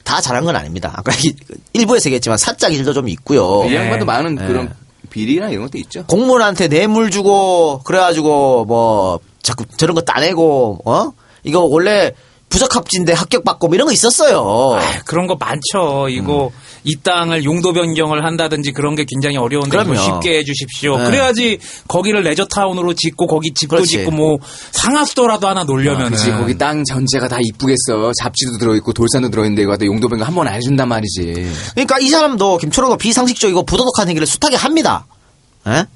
[0.02, 0.92] 다 잘한 건 아닙니다.
[0.96, 1.34] 아까 이-
[1.72, 3.64] 일부에서 얘기했지만 사적 일도 좀 있고요.
[3.66, 4.46] 이 양반도 많은 네.
[4.46, 4.74] 그런
[5.08, 6.04] 비리나 이런 것도 있죠.
[6.06, 11.12] 공무원한테 뇌물 주고 그래가지고 뭐 자꾸 저런 거 따내고 어
[11.42, 12.12] 이거 원래
[12.54, 14.78] 부적합진데 합격받고 뭐 이런 거 있었어요.
[14.78, 16.08] 아, 그런 거 많죠.
[16.08, 16.52] 이거
[16.84, 19.76] 이 땅을 용도 변경을 한다든지 그런 게 굉장히 어려운데.
[19.96, 20.98] 쉽게 해주십시오.
[20.98, 21.04] 네.
[21.04, 21.58] 그래야지
[21.88, 23.90] 거기를 레저타운으로 짓고 거기 집도 그렇지.
[23.90, 24.38] 짓고 뭐
[24.70, 28.12] 상하수도라도 하나 놀려면은 그렇지 거기 땅 전체가 다 이쁘겠어.
[28.20, 31.50] 잡지도 들어있고 돌산도 들어있는데 이거 갖다 용도 변경 한 번 안 해준단 말이지.
[31.72, 35.06] 그러니까 이 사람도 김철호도 비상식적이고 부도덕한 행위를 숱하게 합니다.
[35.66, 35.86] 예?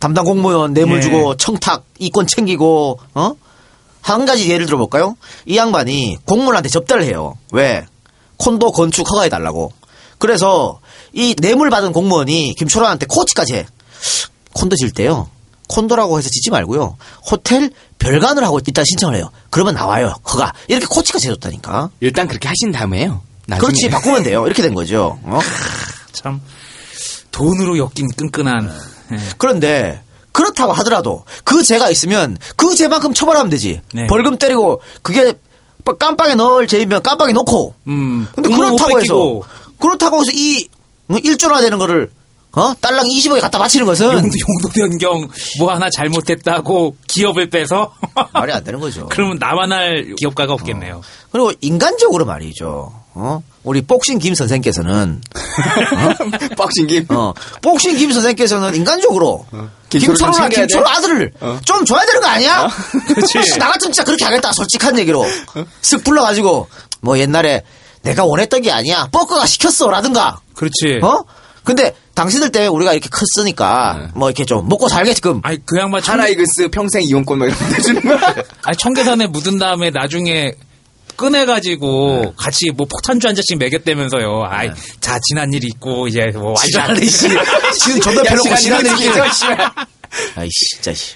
[0.00, 1.02] 담당 공무원 뇌물 예.
[1.02, 3.32] 주고 청탁 이권 챙기고 어?
[4.00, 5.16] 한 가지 예를 들어볼까요?
[5.46, 7.36] 이 양반이 공무원한테 접대를 해요.
[7.52, 7.84] 왜?
[8.38, 9.72] 콘도 건축 허가해 달라고.
[10.18, 10.80] 그래서
[11.12, 13.66] 이 뇌물 받은 공무원이 김철호한테 코치까지 해.
[14.54, 15.28] 콘도 질 때요.
[15.68, 16.96] 콘도라고 해서 짓지 말고요.
[17.30, 19.30] 호텔 별관을 하고 일단 신청을 해요.
[19.50, 20.14] 그러면 나와요.
[20.32, 20.52] 허가.
[20.68, 21.90] 이렇게 코치까지 해줬다니까.
[22.00, 23.22] 일단 그렇게 하신 다음에요.
[23.46, 23.66] 나중에.
[23.66, 23.90] 그렇지.
[23.90, 24.46] 바꾸면 돼요.
[24.46, 25.18] 이렇게 된 거죠.
[25.24, 25.38] 어?
[26.12, 26.40] 참
[27.30, 28.72] 돈으로 엮인 끈끈한.
[29.12, 29.18] 예.
[29.36, 33.80] 그런데 그렇다고 하더라도 그 죄가 있으면 그 죄만큼 처벌하면 되지.
[33.92, 34.06] 네.
[34.06, 35.34] 벌금 때리고 그게
[35.84, 37.74] 뭐 깜빡에 넣을 죄이면 깜빡에 넣고.
[37.86, 38.26] 음.
[38.34, 39.40] 근데 그렇다고 못 해서.
[39.78, 40.68] 그렇다고 해서 이
[41.10, 42.10] 일조나 되는 거를
[42.52, 45.28] 어 딸랑 20억에 갖다 바치는 것은 용도, 용도 변경
[45.58, 47.92] 뭐 하나 잘못했다고 기업을 빼서
[48.32, 49.06] 말이 안 되는 거죠.
[49.10, 51.02] 그러면 나만 할 기업가가 없겠네요.
[51.30, 52.92] 그리고 인간적으로 말이죠.
[53.14, 53.42] 어?
[53.64, 55.20] 우리 복싱 김 선생께서는
[56.56, 57.06] 박싱 김.
[57.10, 59.44] 어, 복싱 김 선생께서는 인간적으로
[59.90, 60.56] 김철호 좀 김철호나 챙겨야 돼?
[60.66, 61.32] 김철호 아들을
[61.64, 62.68] 좀 줘야 되는 거 아니야?
[63.08, 63.38] 그렇지.
[63.38, 64.52] 혹시 나 같으면 진짜 그렇게 하겠다.
[64.52, 65.26] 솔직한 얘기로
[65.82, 66.68] 쓱 불러가지고
[67.00, 67.62] 뭐 옛날에
[68.02, 69.08] 내가 원했던 게 아니야.
[69.12, 70.40] 뻐꾸가 시켰어라든가.
[70.54, 71.00] 그렇지.
[71.02, 71.24] 어?
[71.64, 75.40] 근데 당신들 때문에 우리가 이렇게 컸으니까 뭐 이렇게 좀 먹고 살게끔.
[75.44, 78.34] 아니 그 양반 청, 하나이글스 평생 이용권 막 이런 거 해주는 거야.
[78.62, 80.52] 아니 청계산에 묻은 다음에 나중에
[81.18, 82.32] 꺼내가지고 네.
[82.36, 84.44] 같이 뭐 폭탄주 한 잔씩 먹였다면서요.
[84.48, 84.70] 아이
[85.00, 87.28] 자 지난 일이 있고 이제 뭐 지랄해, 씨.
[87.78, 88.62] 지금 존나 패놓고 씨.
[88.62, 89.70] 씨발.
[90.36, 91.14] 아이, 진짜, 씨.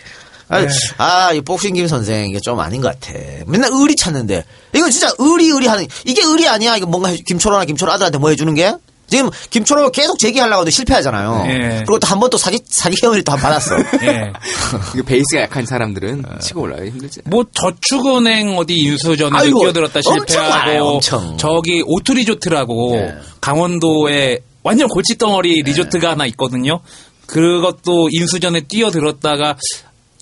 [0.49, 0.67] 아,
[0.99, 3.19] 아, 이 복싱 김 선생, 이게 좀 아닌 것 같아.
[3.47, 4.45] 맨날 의리 찾는데.
[4.75, 6.77] 이거 진짜 의리, 의리 하는, 이게 의리 아니야?
[6.77, 8.75] 이거 뭔가 김초로나 김초로 아들한테 뭐 해주는 게?
[9.13, 11.45] 지금 김초로가 계속 제기하려고 해도 실패하잖아요.
[11.49, 11.59] 예.
[11.87, 13.77] 그리고 또 한 번 또 사기, 사기 혐의를 또한번 받았어.
[14.03, 14.33] 예.
[14.95, 17.21] 이게 베이스가 약한 사람들은 치고 올라가기 힘들지.
[17.27, 21.37] 뭐 저축은행 어디 인수전에 아이고, 끼어들었다 실패하고 엄청.
[21.37, 23.15] 저기 오투리조트라고 네.
[23.41, 26.81] 강원도에 완전 골칫덩어리 리조트가 하나 있거든요.
[27.27, 29.57] 그것도 인수전에 뛰어들었다가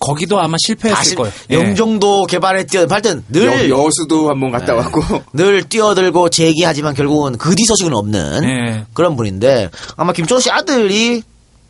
[0.01, 1.33] 거기도 아마 실패했을 거예요.
[1.51, 1.55] 예.
[1.55, 5.01] 영종도 개발에 뛰어, 하여튼 늘, 여, 여수도 한번 갔다 왔고.
[5.33, 8.85] 늘 뛰어들고 제기하지만 결국은 그 뒤 소식은 없는 예.
[8.93, 11.21] 그런 분인데 아마 김초로 씨 아들이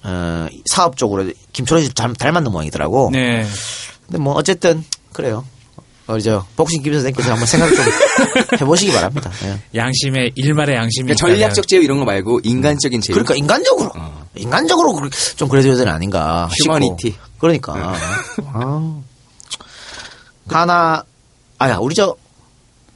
[0.03, 3.10] 어, 사업적으로 김초로 씨 닮- 닮았는 모양이더라고.
[3.14, 3.45] 네.
[4.08, 4.84] 근데 뭐 어쨌든
[5.14, 5.45] 그래요.
[6.07, 7.86] 어, 이제 복싱 김 선생님께서 한번 생각 좀
[8.60, 9.32] 해보시기 바랍니다.
[9.45, 9.60] 예.
[9.76, 13.14] 양심의 일말의 양심이 그러니까 전략적 제휴 이런 거 말고 인간적인 제휴.
[13.14, 13.91] 그러니까 인간적으로
[14.36, 16.49] 인간적으로 그렇게 좀 그래줘야 되는 아닌가.
[16.64, 17.15] 휴머니티.
[17.40, 17.95] 그러니까
[18.53, 19.02] 아.
[20.49, 21.03] 하나
[21.60, 22.15] 아야 우리 저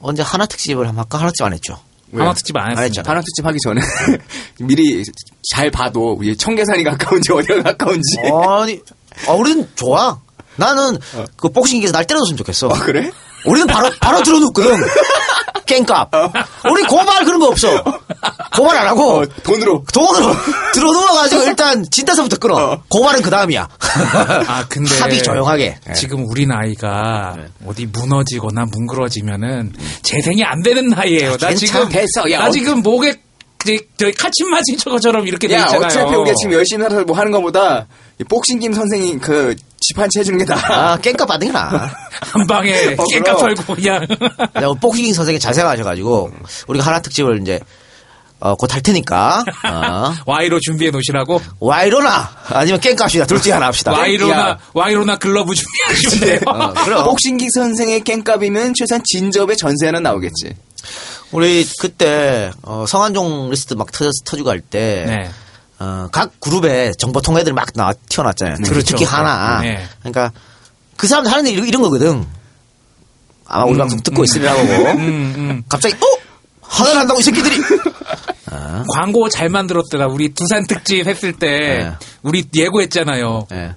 [0.00, 1.78] 언제 하나 특집을 한번 할까 하나 특집 안 했죠.
[2.12, 2.82] 하나 특집 안 했습니다.
[2.82, 3.10] 했잖아.
[3.10, 3.80] 하나 특집 하기 전에
[4.60, 5.02] 미리
[5.50, 8.18] 잘 봐도 우리 청계산이 가까운지 어디가 가까운지.
[8.24, 8.80] 아니
[9.28, 10.20] 아, 우리는 좋아.
[10.56, 10.98] 나는
[11.36, 12.68] 그 복싱기에서 날 때려줬으면 좋겠어.
[12.68, 13.10] 아, 그래?
[13.44, 14.76] 우리는 바로 바로 들어놓거든.
[15.66, 16.10] 깽값.
[16.70, 17.82] 우리 고발 그런 거 없어.
[18.56, 19.84] 고발 안 하고 어, 돈으로.
[19.92, 20.34] 돈으로
[20.72, 22.80] 들어 누워가지고 일단 진단서부터 끊어.
[22.88, 23.68] 고발은 그 다음이야.
[24.46, 25.78] 아 근데 합의 조용하게.
[25.94, 29.72] 지금 우리 나이가 어디 무너지거나 뭉그러지면은
[30.02, 31.36] 재생이 안 되는 나이예요.
[31.36, 31.56] 나 괜찮아.
[31.56, 32.30] 지금 됐어.
[32.30, 33.20] 야, 나 어- 지금 목에
[33.98, 35.86] 저기 카침 맞은 저것처럼 이렇게 돼 야, 있잖아요.
[35.86, 37.88] 어차피 우리가 지금 열심히 살아서 뭐 하는 것보다
[38.20, 40.92] 이 복싱 김 선생이 그 집한채 해주는 게 나아.
[40.92, 41.90] 아, 깽값 받는 게 나아.
[42.20, 43.36] 한 방에 어, 그럼.
[43.38, 44.06] 털고 그냥
[44.54, 46.30] 내가 복싱 선생이 잘 생각하셔가지고
[46.68, 47.60] 우리가 하나 특집을 이제
[48.38, 53.92] 어, 곧 할 테니까 어, 와이로 준비해 놓으시라고 와이로나 아니면 깽값이다 둘 중에 하나 합시다.
[53.92, 54.58] 와이로나 야.
[54.74, 56.40] 와이로나 글러브 준비하시면 돼요.
[56.52, 60.54] 어, 그럼 복싱기 선생의 깽값이면 최소한 진접의 전세 하나 나오겠지.
[61.32, 65.30] 우리 그때 어, 성한종 리스트 막 터져, 터지고 할 때 네.
[65.78, 68.56] 어, 각 그룹에 정보통 애들 막 나와 튀어났잖아요.
[68.56, 69.04] 특히, 그렇죠.
[69.04, 69.60] 하나.
[69.60, 69.86] 네.
[70.00, 70.32] 그러니까
[70.96, 72.26] 그 사람들 하는 일 이런, 이런 거거든.
[73.46, 74.60] 아마 우리 방송 듣고 있으리라고.
[74.60, 75.62] 음, 음.
[75.68, 76.06] 갑자기 어
[76.62, 77.60] 하나를 한다고 이 새끼들이.
[78.94, 80.06] 광고 잘 만들었더라.
[80.06, 81.92] 우리 두산 특집 했을 때 네.
[82.22, 83.46] 우리 예고했잖아요.
[83.52, 83.74] 예.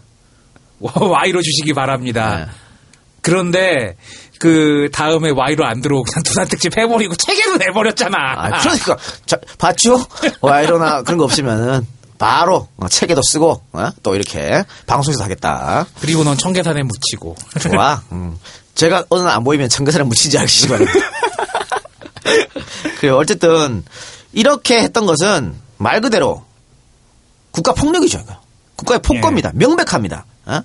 [0.79, 2.45] 와이로 주시기 바랍니다.
[2.45, 2.51] 네.
[3.21, 3.95] 그런데
[4.39, 8.17] 그 다음에 와이로 안 들어오고 그냥 두산 특집 해버리고 체계로 내버렸잖아.
[8.37, 10.03] 아, 그러니까 자, 봤죠?
[10.41, 11.85] 와이로나 그런 거 없으면은
[12.17, 13.89] 바로 어, 책에도 쓰고 어?
[14.01, 15.85] 또 이렇게 방송에서 하겠다.
[16.01, 17.35] 그리고 넌 청계산에 묻히고.
[17.61, 18.01] 좋아.
[18.13, 18.37] 음.
[18.75, 20.99] 제가 어느 날 안 보이면 청계산에 묻힌지 알기 바랍니다.
[22.99, 23.17] 그래요.
[23.17, 23.83] 어쨌든
[24.33, 26.43] 이렇게 했던 것은 말 그대로
[27.51, 28.19] 국가 폭력이죠.
[28.23, 28.37] 이거.
[28.75, 29.51] 국가의 폭거입니다.
[29.55, 30.25] 명백합니다.
[30.45, 30.61] 어?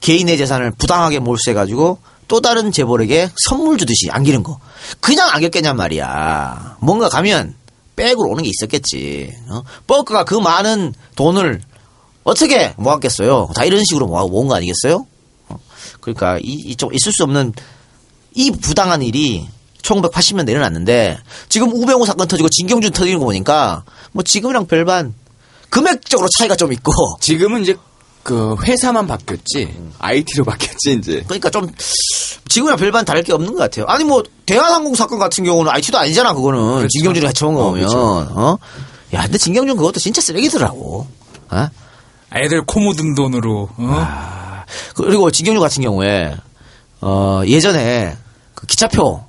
[0.00, 4.58] 개인의 재산을 부당하게 몰수해가지고 또 다른 재벌에게 선물 주듯이 안기는 거.
[5.00, 6.78] 그냥 안겼겠냔 말이야.
[6.80, 7.54] 뭔가 가면
[7.96, 9.32] 백으로 오는 게 있었겠지.
[9.48, 9.62] 어?
[9.86, 11.62] 버크가 그 많은 돈을
[12.24, 13.50] 어떻게 모았겠어요?
[13.54, 15.06] 다 이런 식으로 모아 모은 거 아니겠어요?
[15.48, 15.58] 어?
[16.00, 17.52] 그러니까 이, 이쪽 있을 수 없는
[18.34, 19.46] 이 부당한 일이
[19.82, 21.18] 1980년대 일어났는데
[21.48, 25.14] 지금 우병우 사건 터지고 진경준 터지는 거 보니까 뭐 지금이랑 별반
[25.68, 27.76] 금액적으로 차이가 좀 있고 지금은 이제
[28.24, 31.22] 그 회사만 바뀌었지 IT로 바뀌었지 이제.
[31.26, 31.70] 그러니까 좀
[32.48, 33.84] 지금이랑 별반 다를 게 없는 것 같아요.
[33.86, 38.58] 아니 뭐 대한항공 사건 같은 경우는 IT도 아니잖아 그거는 진경준이 해쳐온 거 보면 어,
[39.12, 41.06] 야 근데 진경준 그것도 진짜 쓰레기더라고.
[41.50, 41.68] 어?
[42.34, 43.68] 애들 코 묻은 돈으로.
[43.76, 44.06] 어?
[44.96, 46.34] 그리고 진경준 같은 경우에
[47.02, 48.16] 어 예전에
[48.54, 49.22] 그 기차표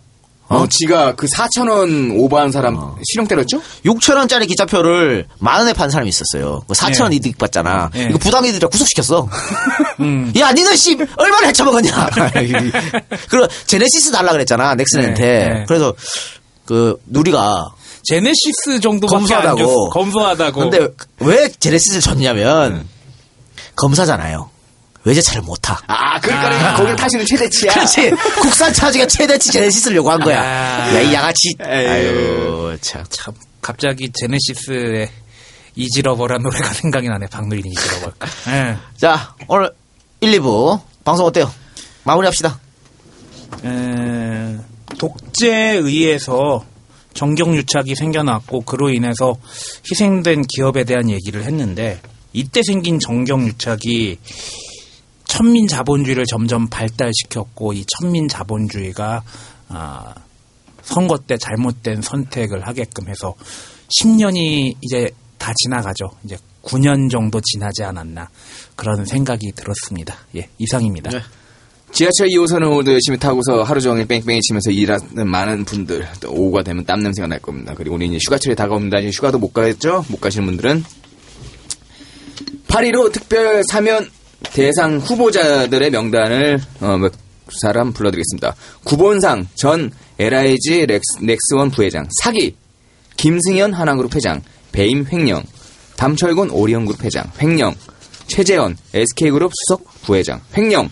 [0.48, 3.62] 어, 지가 그 4천 원 오버한 사람 실형 때렸죠?
[3.86, 6.62] 6천 원짜리 기차표를 만 원에 판 사람이 있었어요.
[6.68, 7.90] 그 4천 원 이득 받잖아.
[7.96, 8.04] 예.
[8.04, 9.28] 이거 부당이들이 구속시켰어.
[10.02, 10.32] 음.
[10.38, 12.10] 야, 니는 씨 얼마나 헤쳐먹었냐.
[13.30, 15.22] 그리고 제네시스 달라 그랬잖아 넥슨한테.
[15.24, 15.66] 네, 네.
[15.68, 15.94] 그래서
[16.66, 17.66] 그 누리가
[18.04, 19.00] 제네시스 줬어.
[19.08, 19.90] 검소하다고.
[19.90, 20.70] 검소하다고.
[20.70, 20.88] 근데
[21.20, 22.88] 왜 제네시스를 줬냐면
[23.76, 24.50] 검사잖아요.
[25.06, 25.80] 외제차를 못 타.
[25.88, 27.74] 아, 그러니까 거기 타시는 최대치야.
[27.74, 28.10] 그렇지.
[28.42, 30.42] 국산 차지가 최대치 제네시스를 요구한 거야.
[30.42, 30.96] 아.
[30.96, 31.56] 야, 이 양아치.
[31.62, 33.04] 아유, 참.
[33.10, 35.10] 참 갑자기 제네시스의
[35.76, 37.28] 이지러버란 노래가 생각이 나네.
[37.28, 38.28] 박누린 이지러버일까.
[38.50, 38.78] 예.
[38.98, 39.72] 자, 오늘
[40.22, 41.52] 1, 2부 방송 어때요?
[42.04, 42.60] 마무리합시다.
[43.64, 44.58] 에,
[44.98, 46.66] 독재에 의해서
[47.14, 49.36] 정경유착이 생겨났고 그로 인해서
[49.90, 52.02] 희생된 기업에 대한 얘기를 했는데
[52.34, 54.18] 이때 생긴 정경유착이
[55.28, 59.24] 천민 자본주의를 점점 발달시켰고 이 천민 자본주의가
[59.70, 60.16] 아,
[60.82, 63.34] 선거 때 잘못된 선택을 하게끔 해서
[64.00, 66.06] 10년이 이제 다 지나가죠.
[66.24, 68.30] 이제 9년 정도 지나지 않았나
[68.76, 70.16] 그런 생각이 들었습니다.
[70.36, 71.12] 예, 이상입니다.
[71.92, 76.84] 지하철 2호선을 오늘도 열심히 타고서 하루 종일 뺑뺑이 치면서 일하는 많은 분들 또 오후가 되면
[76.86, 77.74] 땀 냄새가 날 겁니다.
[77.76, 79.00] 그리고 우리 이제 휴가철이 다가옵니다.
[79.00, 80.04] 이제 휴가도 못 가겠죠?
[80.10, 80.84] 못 가시는 분들은
[82.68, 84.10] 8.15 특별 사면
[84.54, 87.14] 대상 후보자들의 명단을 어, 몇
[87.50, 88.56] 사람 불러드리겠습니다.
[88.84, 92.56] 구본상 전 LIG 렉스, 넥스 원 부회장 사기
[93.18, 94.42] 김승연 한화그룹 회장
[94.72, 95.44] 배임 횡령
[95.98, 97.76] 담철곤 오리온그룹 회장 횡령
[98.28, 100.90] 최재원 SK그룹 수석 부회장 횡령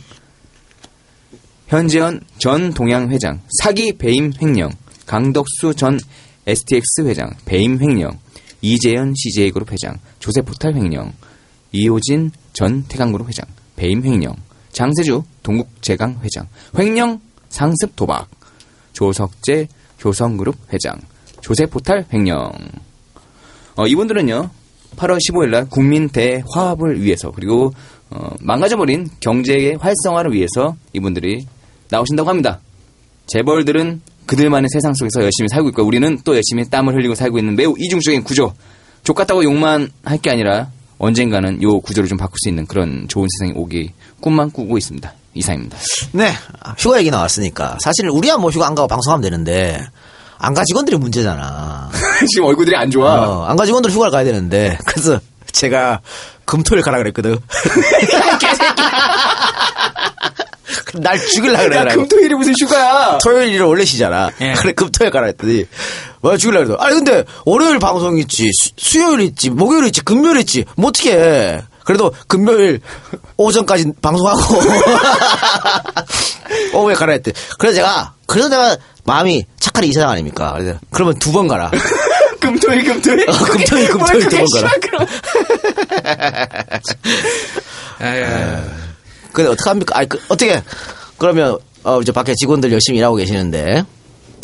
[1.67, 4.71] 현재현 전 동양 회장 사기 배임 횡령
[5.05, 5.99] 강덕수 전
[6.45, 8.19] STX 회장 배임 횡령
[8.61, 11.13] 이재현 CJ그룹 회장 조세포탈 횡령
[11.71, 14.35] 이호진 전 태강그룹 회장 배임 횡령
[14.71, 16.47] 장세주 동국제강 회장
[16.77, 18.27] 횡령 상습 도박
[18.93, 19.67] 조석재
[20.03, 20.95] 효성그룹 회장
[21.41, 22.51] 조세포탈 횡령
[23.75, 24.49] 어, 이분들은요
[24.95, 27.73] 8월 15일 날 국민 대화합을 위해서 그리고
[28.09, 31.47] 어, 망가져버린 경제의 활성화를 위해서 이분들이
[31.89, 32.59] 나오신다고 합니다.
[33.25, 37.73] 재벌들은 그들만의 세상 속에서 열심히 살고 있고 우리는 또 열심히 땀을 흘리고 살고 있는 매우
[37.77, 38.53] 이중적인 구조.
[39.03, 40.69] 족 같다고 욕만 할 게 아니라
[41.03, 45.11] 언젠가는 요 구조를 좀 바꿀 수 있는 그런 좋은 세상이 오기 꿈만 꾸고 있습니다.
[45.35, 45.77] 이상입니다.
[46.11, 46.31] 네,
[46.77, 49.81] 휴가 얘기 나왔으니까 사실 우리야 뭐 휴가 안 가고 방송하면 되는데
[50.37, 51.89] 안 가 직원들이 문제잖아.
[52.31, 53.13] 지금 얼굴들이 안 좋아.
[53.27, 55.19] 어, 안 가 직원들 휴가를 가야 되는데 그래서
[55.51, 56.01] 제가
[56.45, 57.37] 금토일 가라 그랬거든.
[60.99, 61.99] 날 죽일라 야, 그래더라고.
[62.01, 63.17] 금토일이 무슨 휴가야?
[63.23, 64.29] 토요일이 원래 쉬잖아.
[64.41, 64.53] 예.
[64.53, 65.65] 그래 금토일 가라 했더니
[66.21, 70.65] 왜 죽일라 그래도 아니 근데 월요일 방송 있지 수, 요일 있지 목요일 있지 금요일 있지
[70.77, 71.61] 뭐 어떻게 해.
[71.83, 72.79] 그래도 금요일
[73.37, 74.39] 오전까지 방송하고
[76.73, 77.31] 오후에 가라 했대.
[77.59, 80.53] 그래서 제가 그래서 내가 마음이 착한 이사장 아닙니까?
[80.57, 81.71] 그래서 그러면 두 번 가라.
[82.39, 83.29] 금토일 금토일.
[83.29, 85.07] 어, 금토일 금토일 두 번 가라.
[89.33, 89.97] 근데 어떡합니까?
[89.97, 90.63] 아니, 그, 어떻게,
[91.17, 93.83] 그러면, 어, 이제 밖에 직원들 열심히 일하고 계시는데,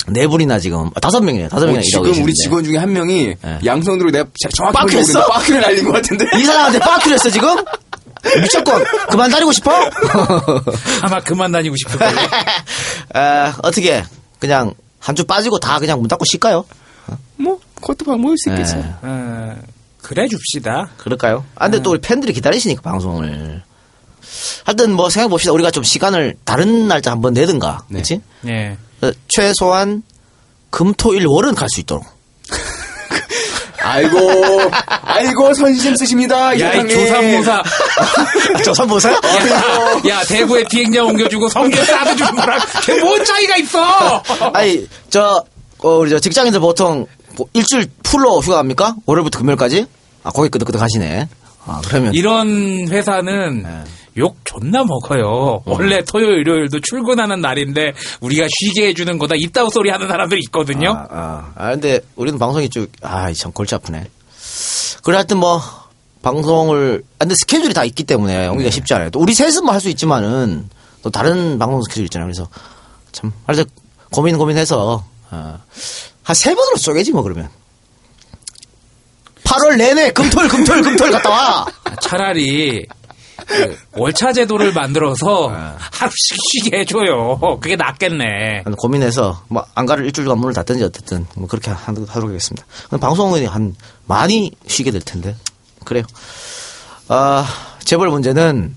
[0.07, 1.49] 네 분이나 지금, 아, 다섯 명이네요.
[1.49, 2.23] 다섯 명이나 일하고 지금 계시는데.
[2.23, 5.25] 우리 직원 중에 한 명이 양손으로 내가 자- 정확히 했어?
[5.27, 6.25] 빠큐를 날린 것 같은데.
[6.37, 7.55] 이 사람한테 빠큐를 했어, 지금?
[8.41, 9.71] 미쳤건, 그만 다니고 싶어?
[11.03, 12.15] 아마 그만 다니고 싶을 거예요.
[13.13, 14.03] 아, 어떻게,
[14.39, 16.65] 그냥, 한 주 빠지고 다 그냥 문 닫고 쉴까요?
[17.37, 18.75] 뭐 그것도 방법일 수 있겠지.
[18.75, 18.83] 예.
[19.01, 19.55] 어,
[20.01, 20.89] 그래 줍시다.
[20.97, 21.45] 그럴까요?
[21.55, 23.63] 아, 근데 또 우리 팬들이 기다리시니까, 방송을.
[24.65, 25.51] 하여튼 뭐 생각해 봅시다.
[25.53, 27.83] 우리가 좀 시간을 다른 날짜 한번 내든가.
[27.91, 28.21] 그치?
[28.47, 28.77] 예.
[29.01, 30.03] 어, 최소한
[30.69, 32.05] 금 토 일 월은 갈 수 있도록.
[33.81, 34.19] 아이고,
[35.03, 36.59] 아이고, 선심 쓰십니다.
[36.59, 36.87] 야, 이.
[36.89, 37.63] 조삼모사.
[38.63, 39.15] 조선보사요?
[39.15, 44.21] 야, 야, 대구에 비행장 옮겨주고 성게 싸도 주는 거랑 걔뭔 차이가 있어?
[44.53, 45.43] 아니, 저,
[45.79, 48.95] 어, 우리 저 직장인들 보통 뭐 일주일 풀로 휴가 합니까?
[49.05, 49.85] 월요일부터 금요일까지?
[50.23, 51.27] 아, 거기 끄덕끄덕 하시네.
[51.65, 52.13] 아, 그러면.
[52.13, 53.83] 이런 회사는 네.
[54.17, 55.61] 욕 존나 먹어요.
[55.65, 59.35] 원래 토요일, 일요일도 출근하는 날인데 우리가 쉬게 해주는 거다.
[59.37, 60.91] 이따구 소리 하는 사람들이 있거든요.
[60.91, 64.07] 아, 아, 아, 근데 우리는 방송이 쭉, 아, 참 골치 아프네.
[65.03, 65.61] 그래, 하여튼 뭐,
[66.21, 69.09] 방송을, 아, 근데 스케줄이 다 있기 때문에 오기가 쉽지 않아요.
[69.11, 70.69] 또 우리 셋은 뭐 할 수 있지만은
[71.01, 72.27] 또 다른 방송 스케줄 있잖아요.
[72.27, 72.49] 그래서
[73.13, 73.65] 참, 하여튼
[74.11, 75.59] 고민 고민해서, 어,
[76.23, 77.49] 한세 번으로 쪼개지 뭐, 그러면.
[79.45, 81.65] 8월 내내 금토일, 금토일, 금토일 갔다 와!
[82.01, 82.98] 차라리 그
[83.93, 85.57] 월차 제도를 만들어서 네.
[85.91, 87.39] 하루씩 쉬게 해줘요.
[87.61, 88.63] 그게 낫겠네.
[88.77, 92.65] 고민해서 뭐 안가를 일주일간 문을 닫든지 어쨌든 뭐 그렇게 하- 하도록 하겠습니다.
[92.99, 95.35] 방송은 한 많이 쉬게 될 텐데
[95.85, 96.03] 그래요.
[97.07, 97.45] 아
[97.83, 98.75] 재벌 문제는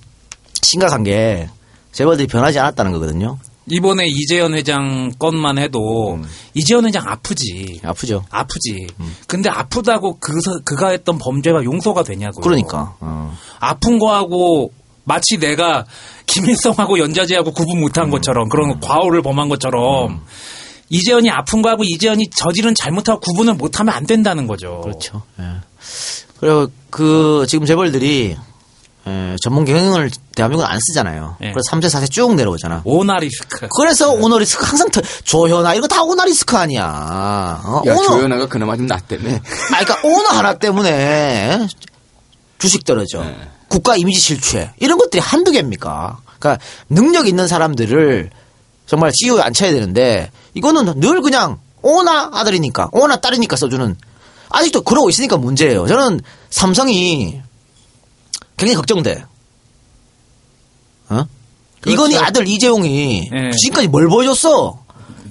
[0.62, 1.48] 심각한 게
[1.92, 3.38] 재벌들이 변하지 않았다는 거거든요.
[3.66, 6.18] 이번에 이재현 회장 건만 해도
[6.54, 7.80] 이재현 회장 아프지.
[7.84, 7.88] 음.
[7.88, 8.24] 아프죠.
[8.30, 8.88] 아프지.
[9.26, 10.32] 근데 아프다고 그,
[10.64, 12.42] 그가 했던 범죄가 용서가 되냐고요.
[12.42, 13.36] 그러니까 어.
[13.60, 14.72] 아픈 거하고
[15.04, 15.84] 마치 내가
[16.26, 17.80] 김일성하고 연좌제하고 구분 음.
[17.80, 20.22] 못한 것처럼 그런 과오를 범한 것처럼
[20.88, 24.80] 이재현이 아픈 거하고 이재현이 저지른 잘못하고 구분을 못하면 안 된다는 거죠.
[24.82, 25.22] 그렇죠.
[25.40, 25.44] 예.
[26.38, 28.36] 그리고 그 지금 재벌들이
[29.06, 31.36] 에, 전문 경영을 대한민국은 안 쓰잖아요.
[31.42, 31.52] 예.
[31.52, 32.82] 그래서 3세 4세 쭉 내려오잖아.
[32.84, 33.66] 오나리스크.
[33.76, 37.60] 그래서 오너리스크 항상 터- 조현아 이거 다 오너리스크 아니야.
[37.64, 37.82] 어?
[37.86, 39.28] 야, 오너- 조연아가 그나마 좀 낫다며.
[39.34, 39.40] 아,
[39.84, 41.66] 그러니까 오너 하나 때문에
[42.58, 43.22] 주식 떨어져.
[43.24, 43.36] 네.
[43.68, 44.70] 국가 이미지 실추해.
[44.78, 46.18] 이런 것들이 한두 개입니까?
[46.38, 48.30] 그러니까 능력 있는 사람들을
[48.86, 53.96] 정말 CEO에 앉혀야 되는데 이거는 늘 그냥 오나 아들이니까 오나 딸이니까 써주는
[54.50, 55.86] 아직도 그러고 있으니까 문제예요.
[55.88, 56.20] 저는
[56.50, 57.40] 삼성이
[58.56, 59.24] 굉장히 걱정돼.
[61.08, 61.24] 어?
[61.86, 63.50] 이건희 아들 이재용이 네.
[63.56, 64.80] 지금까지 뭘 보여줬어?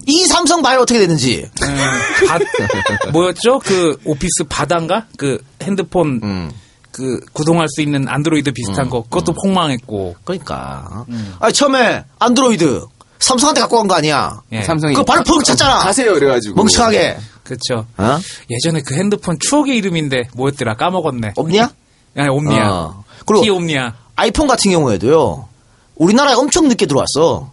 [0.07, 1.47] 이 삼성 봐요 어떻게 되는지.
[1.63, 3.59] 예, 바- 뭐였죠?
[3.59, 5.05] 그 오피스 바단가?
[5.17, 6.51] 그 핸드폰 음.
[6.91, 10.15] 그 구동할 수 있는 안드로이드 비슷한 거 그것도 폭망했고.
[10.25, 11.05] 그러니까.
[11.39, 12.81] 아니, 처음에 안드로이드
[13.19, 14.41] 삼성한테 갖고 간 거 아니야.
[14.51, 14.63] 예.
[14.63, 15.85] 삼성이 그거 바로 펑 찼잖아.
[15.85, 16.55] 하세요 그래가지고.
[16.55, 17.17] 멍청하게.
[17.43, 17.85] 그렇죠.
[17.97, 18.19] 어?
[18.49, 21.33] 예전에 그 핸드폰 추억의 이름인데 뭐였더라 까먹었네.
[21.35, 21.69] 없냐?
[22.17, 22.71] 야, 옴니아.
[22.71, 23.03] 어.
[23.25, 23.93] 그리고 티 옴니아.
[24.15, 25.47] 아이폰 같은 경우에도요.
[25.95, 27.51] 우리나라에 엄청 늦게 들어왔어.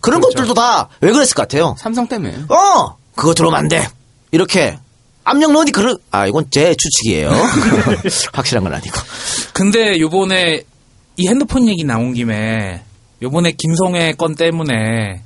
[0.00, 0.36] 그런 그렇죠.
[0.38, 1.74] 것들도 다 왜 그랬을 것 같아요?
[1.78, 2.36] 삼성 때문에.
[2.48, 2.96] 어!
[3.14, 3.88] 그거 들어오면 안 돼.
[4.30, 4.78] 이렇게.
[5.24, 7.30] 압력 넣으니 그런, 아, 이건 제 추측이에요.
[8.32, 8.96] 확실한 건 아니고.
[9.52, 10.62] 근데 요번에
[11.16, 12.82] 이 핸드폰 얘기 나온 김에
[13.22, 15.22] 요번에 김성애 건 때문에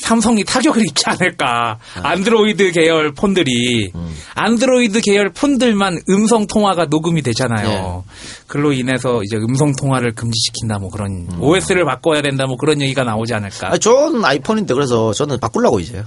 [0.00, 1.78] 삼성이 타격을 입지 않을까.
[2.02, 3.92] 안드로이드 계열 폰들이
[4.34, 8.04] 안드로이드 계열 폰들만 음성 통화가 녹음이 되잖아요.
[8.46, 13.34] 그로 인해서 이제 음성 통화를 금지시킨다 뭐 그런 OS를 바꿔야 된다 뭐 그런 얘기가 나오지
[13.34, 13.68] 않을까.
[13.72, 16.02] 아, 저는 아이폰인데 그래서 저는 바꾸려고 이제.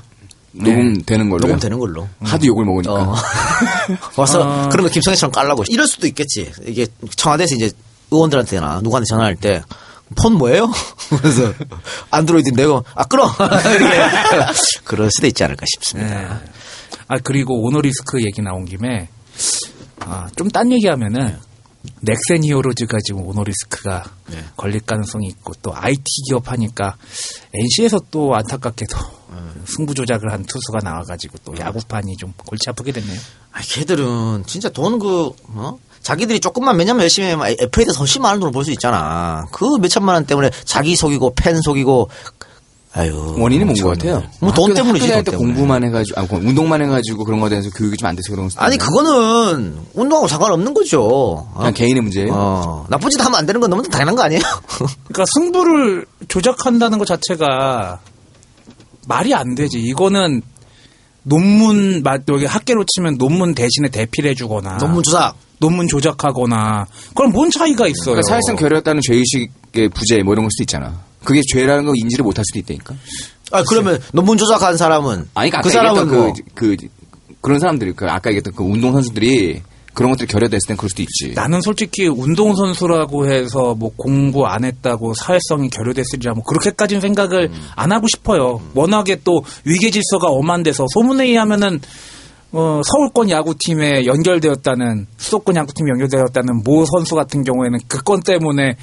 [0.56, 1.40] 녹음되는 걸로.
[1.48, 2.08] 녹음되는 걸로.
[2.22, 2.94] 하도 욕을 먹으니까.
[2.94, 3.16] 어.
[4.18, 4.70] 와서 아.
[4.70, 6.52] 그런 거 김성애처럼 깔라고 이럴 수도 있겠지.
[6.66, 7.72] 이게 청와대에서 이제
[8.12, 9.64] 의원들한테나 누구한테 전화할 때
[10.16, 10.72] 폰 뭐예요?
[11.22, 11.54] 그래서
[12.12, 13.30] 안드로이드 내고 아 끌어
[14.84, 16.40] 그럴 수도 있지 않을까 싶습니다.
[16.40, 16.52] 네.
[17.08, 19.10] 아 그리고 오너리스크 얘기 나온 김에
[20.00, 21.38] 아, 좀 딴 얘기하면은
[22.02, 24.04] 넥센 히어로즈가 지금 오너리스크가
[24.56, 26.96] 걸릴 가능성이 있고 또 IT 기업 하니까
[27.54, 28.98] NC에서 또 안타깝게도
[29.66, 33.20] 승부 조작을 한 투수가 나와가지고 또 야구판이 좀 골치 아프게 됐네요.
[33.52, 35.78] 아, 걔들은 진짜 돈 그, 어?
[36.04, 39.46] 자기들이 조금만 몇 년만 열심히 하면 FA에서 훨씬 많은 돈을 벌 수 있잖아.
[39.52, 42.10] 그 몇천만 원 때문에 자기 속이고 팬 속이고
[42.96, 43.34] 아유.
[43.40, 43.90] 원인이 뭔것 참.
[44.12, 44.30] 같아요?
[44.40, 45.12] 뭐돈 학교- 때문이지.
[45.12, 45.38] 학교 때.
[45.38, 48.78] 공부만 해가지고, 아, 운동만 해가지고 그런 거에 대해서 교육이 좀 안 돼서 그런 거 아니
[48.78, 51.02] 그거는 운동하고 상관없는 거죠.
[51.04, 51.54] 어?
[51.58, 52.32] 그냥 개인의 문제예요.
[52.34, 54.42] 어, 나쁜 짓 하면 안 되는 건 너무 당연한 거 아니에요?
[55.08, 58.00] 그러니까 승부를 조작한다는 것 자체가
[59.08, 59.80] 말이 안 되지.
[59.80, 60.44] 이거는
[61.24, 65.34] 논문 마- 여기 학계로 치면 논문 대신에 대피를 해주거나 논문 조작.
[65.64, 66.86] 논문 조작하거나
[67.16, 68.16] 그럼 뭔 차이가 있어요?
[68.16, 71.00] 그러니까 사실상 결여했다는 죄의식의 부재 뭐 이런 걸 수도 있잖아.
[71.24, 72.96] 그게 죄라는 거 인지를 못할 수도 있다니까.
[73.52, 76.88] 아 그러면 논문 조작한 사람은 아니, 그러니까 그 아까 사람은 뭐 그, 그,
[77.40, 79.62] 그런 사람들이, 그 아까 얘기했던 그 운동 선수들이
[79.94, 81.34] 그런 것들이 결여됐을 땐 그럴 수도 있지.
[81.34, 88.08] 나는 솔직히 운동선수라고 해서 뭐 공부 안 했다고 사회성이 결여됐으리라 뭐 그렇게까지는 생각을 안 하고
[88.08, 88.60] 싶어요.
[88.74, 91.80] 워낙에 또 위계 질서가 엄한 데서 소문에 의하면은
[92.54, 98.76] 어, 서울권 야구팀에 연결되었다는 수도권 야구팀에 연결되었다는 모 선수 같은 경우에는 그 건 때문에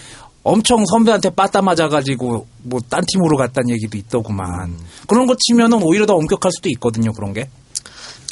[0.42, 4.74] 엄청 선배한테 빠따 맞아가지고 뭐 딴 팀으로 갔다는 얘기도 있더구만.
[5.06, 7.12] 그런 거 치면은 오히려 더 엄격할 수도 있거든요.
[7.12, 7.48] 그런 게.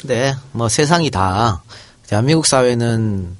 [0.05, 1.61] 네, 뭐 세상이 다
[2.07, 3.37] 대한민국 사회는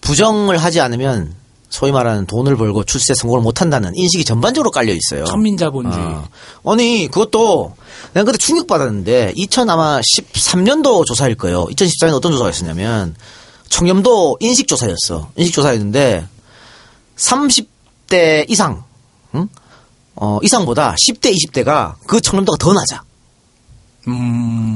[0.00, 1.34] 부정을 하지 않으면
[1.72, 5.24] 소위 말하는 돈을 벌고 출세 성공을 못한다는 인식이 전반적으로 깔려 있어요.
[5.24, 6.04] 천민자본주의.
[6.04, 6.28] 어.
[6.70, 7.74] 아니 그것도
[8.12, 11.64] 내가 그때 충격 받았는데 2000 아마 13년도 조사일 거예요.
[11.64, 13.16] 2014년 어떤 조사가 있었냐면
[13.70, 15.30] 청렴도 인식 조사였어.
[15.36, 16.26] 인식 조사였는데
[17.16, 18.84] 30대 이상
[19.34, 19.48] 응?
[20.14, 23.02] 어, 이상보다 10대 20대가 그 청렴도가 더 낮아.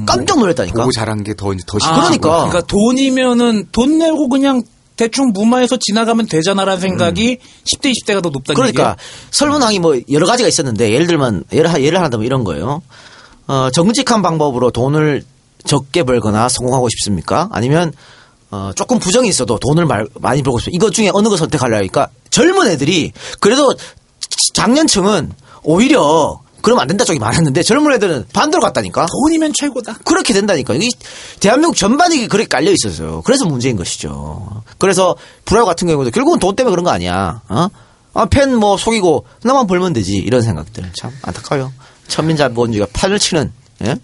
[0.07, 0.81] 깜짝 놀랐다니까.
[0.81, 1.51] 보고 자란 게더더
[1.83, 2.49] 아, 그러니까.
[2.49, 4.63] 그러니까 돈이면은 돈 내고 그냥
[4.97, 8.97] 대충 무마해서 지나가면 되잖아라는 생각이 10대 20대가 더 높다는 그러니까?
[9.31, 12.83] 설문항이 뭐 여러 가지가 있었는데 예를 들면 예를 하- 예를 하나 들면 이런 거예요.
[13.47, 15.23] 어, 정직한 방법으로 돈을
[15.65, 17.49] 적게 벌거나 성공하고 싶습니까?
[17.53, 17.93] 아니면
[18.51, 20.77] 어, 조금 부정이 있어도 돈을 말- 많이 벌고 싶습니까?
[20.85, 23.75] 이것 중에 어느 걸 선택하려니까 젊은 애들이 그래도
[24.55, 25.33] 장년층은
[25.63, 29.07] 오히려 그러면 안 된다 쪽이 많았는데 젊은 애들은 반대로 갔다니까.
[29.07, 29.99] 돈이면 최고다.
[30.05, 30.75] 그렇게 된다니까.
[30.75, 30.89] 이
[31.39, 33.23] 대한민국 전반이 그렇게 깔려 있었어요.
[33.25, 34.65] 그래서 문제인 것이죠.
[34.77, 35.15] 그래서
[35.45, 37.41] 불화요 같은 경우도 결국은 돈 때문에 그런 거 아니야.
[37.49, 37.69] 어?
[38.15, 40.17] 아, 팬 뭐 속이고 나만 벌면 되지.
[40.17, 40.91] 이런 생각들.
[40.97, 41.73] 참 안타까워요.
[42.09, 43.53] 천민자본주의가 판을 치는
[43.85, 43.95] 예?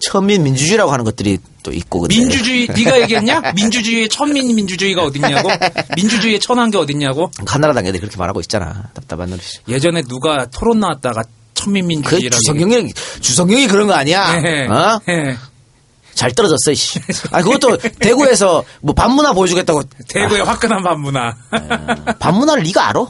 [0.00, 2.16] 천민 민주주의라고 하는 것들이 또 있고 근데.
[2.16, 3.52] 민주주의 네가 얘기했냐?
[3.54, 5.50] 민주주의의 천민 민주주의가 어딨냐고?
[5.96, 7.30] 민주주의의 천한 게 어딨냐고?
[7.46, 8.84] 한나라 당 애들이 그렇게 말하고 있잖아.
[8.94, 9.58] 답답한 놈이지.
[9.68, 11.24] 예전에 누가 토론 나왔다가
[11.68, 14.40] 천민 그 민주주의라고 주성경이 주성경이 그런 거 아니야?
[14.44, 14.66] 예.
[14.66, 15.00] 어?
[15.08, 15.36] 예.
[16.14, 16.72] 잘 떨어졌어.
[16.72, 17.00] 이씨.
[17.30, 21.34] 아 그것도 대구에서 뭐 반문화 보여주겠다고 대구의 화끈한 반문화.
[22.18, 23.06] 반문화를 네가 알아?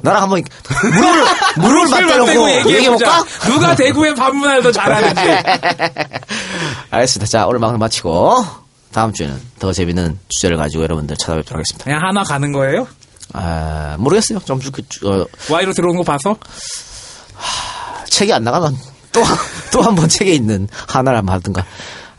[0.00, 0.42] 나랑 한번
[0.82, 1.24] 무릎을
[1.56, 3.24] 무릎을 맞대놓고 대고 얘기해 볼까?
[3.46, 5.20] 누가 대구의 반문화를 더 잘하는지.
[6.90, 7.30] 알겠습니다.
[7.30, 8.44] 자 오늘 방송 마치고
[8.92, 11.84] 다음 주에는 더 재밌는 주제를 가지고 여러분들 찾아뵙도록 하겠습니다.
[11.84, 12.86] 그냥 하나 가는 거예요?
[13.32, 14.40] 아 모르겠어요.
[14.40, 16.36] 좀 그, 어, 와이로 들어온 거 봐서?
[18.08, 18.76] 책이 안 나가면
[19.12, 19.22] 또
[19.72, 21.64] 또 한 번 책에 있는 하나를 한번 하든가.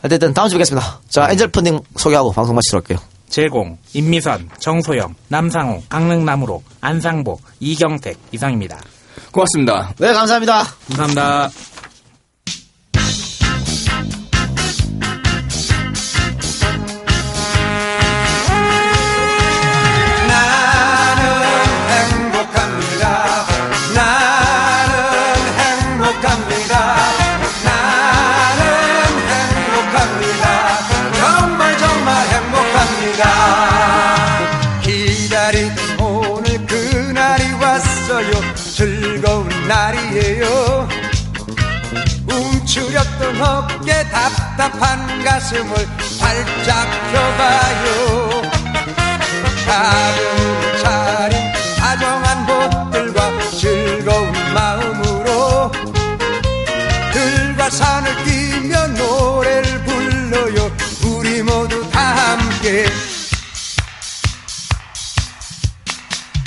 [0.02, 1.00] 어쨌든 다음 주에 뵙겠습니다.
[1.08, 3.04] 자 엔젤 펀딩 소개하고 방송 마치도록 할게요.
[3.28, 8.78] 제공, 임미선, 정소영, 남상호, 강릉남으로, 안상보, 이경택 이상입니다.
[9.32, 9.92] 고맙습니다.
[9.98, 10.64] 네 감사합니다.
[10.88, 11.50] 감사합니다.
[44.26, 45.72] 답답한 가슴을
[46.18, 48.42] 활짝 펴봐요.
[49.64, 55.70] 가벼운 차린 다정한 곳들과 즐거운 마음으로
[57.12, 60.70] 들과 산을 뛰며 노래를 불러요
[61.04, 62.86] 우리 모두 다 함께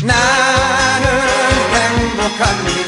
[0.04, 1.22] 나는
[1.74, 2.79] 행복합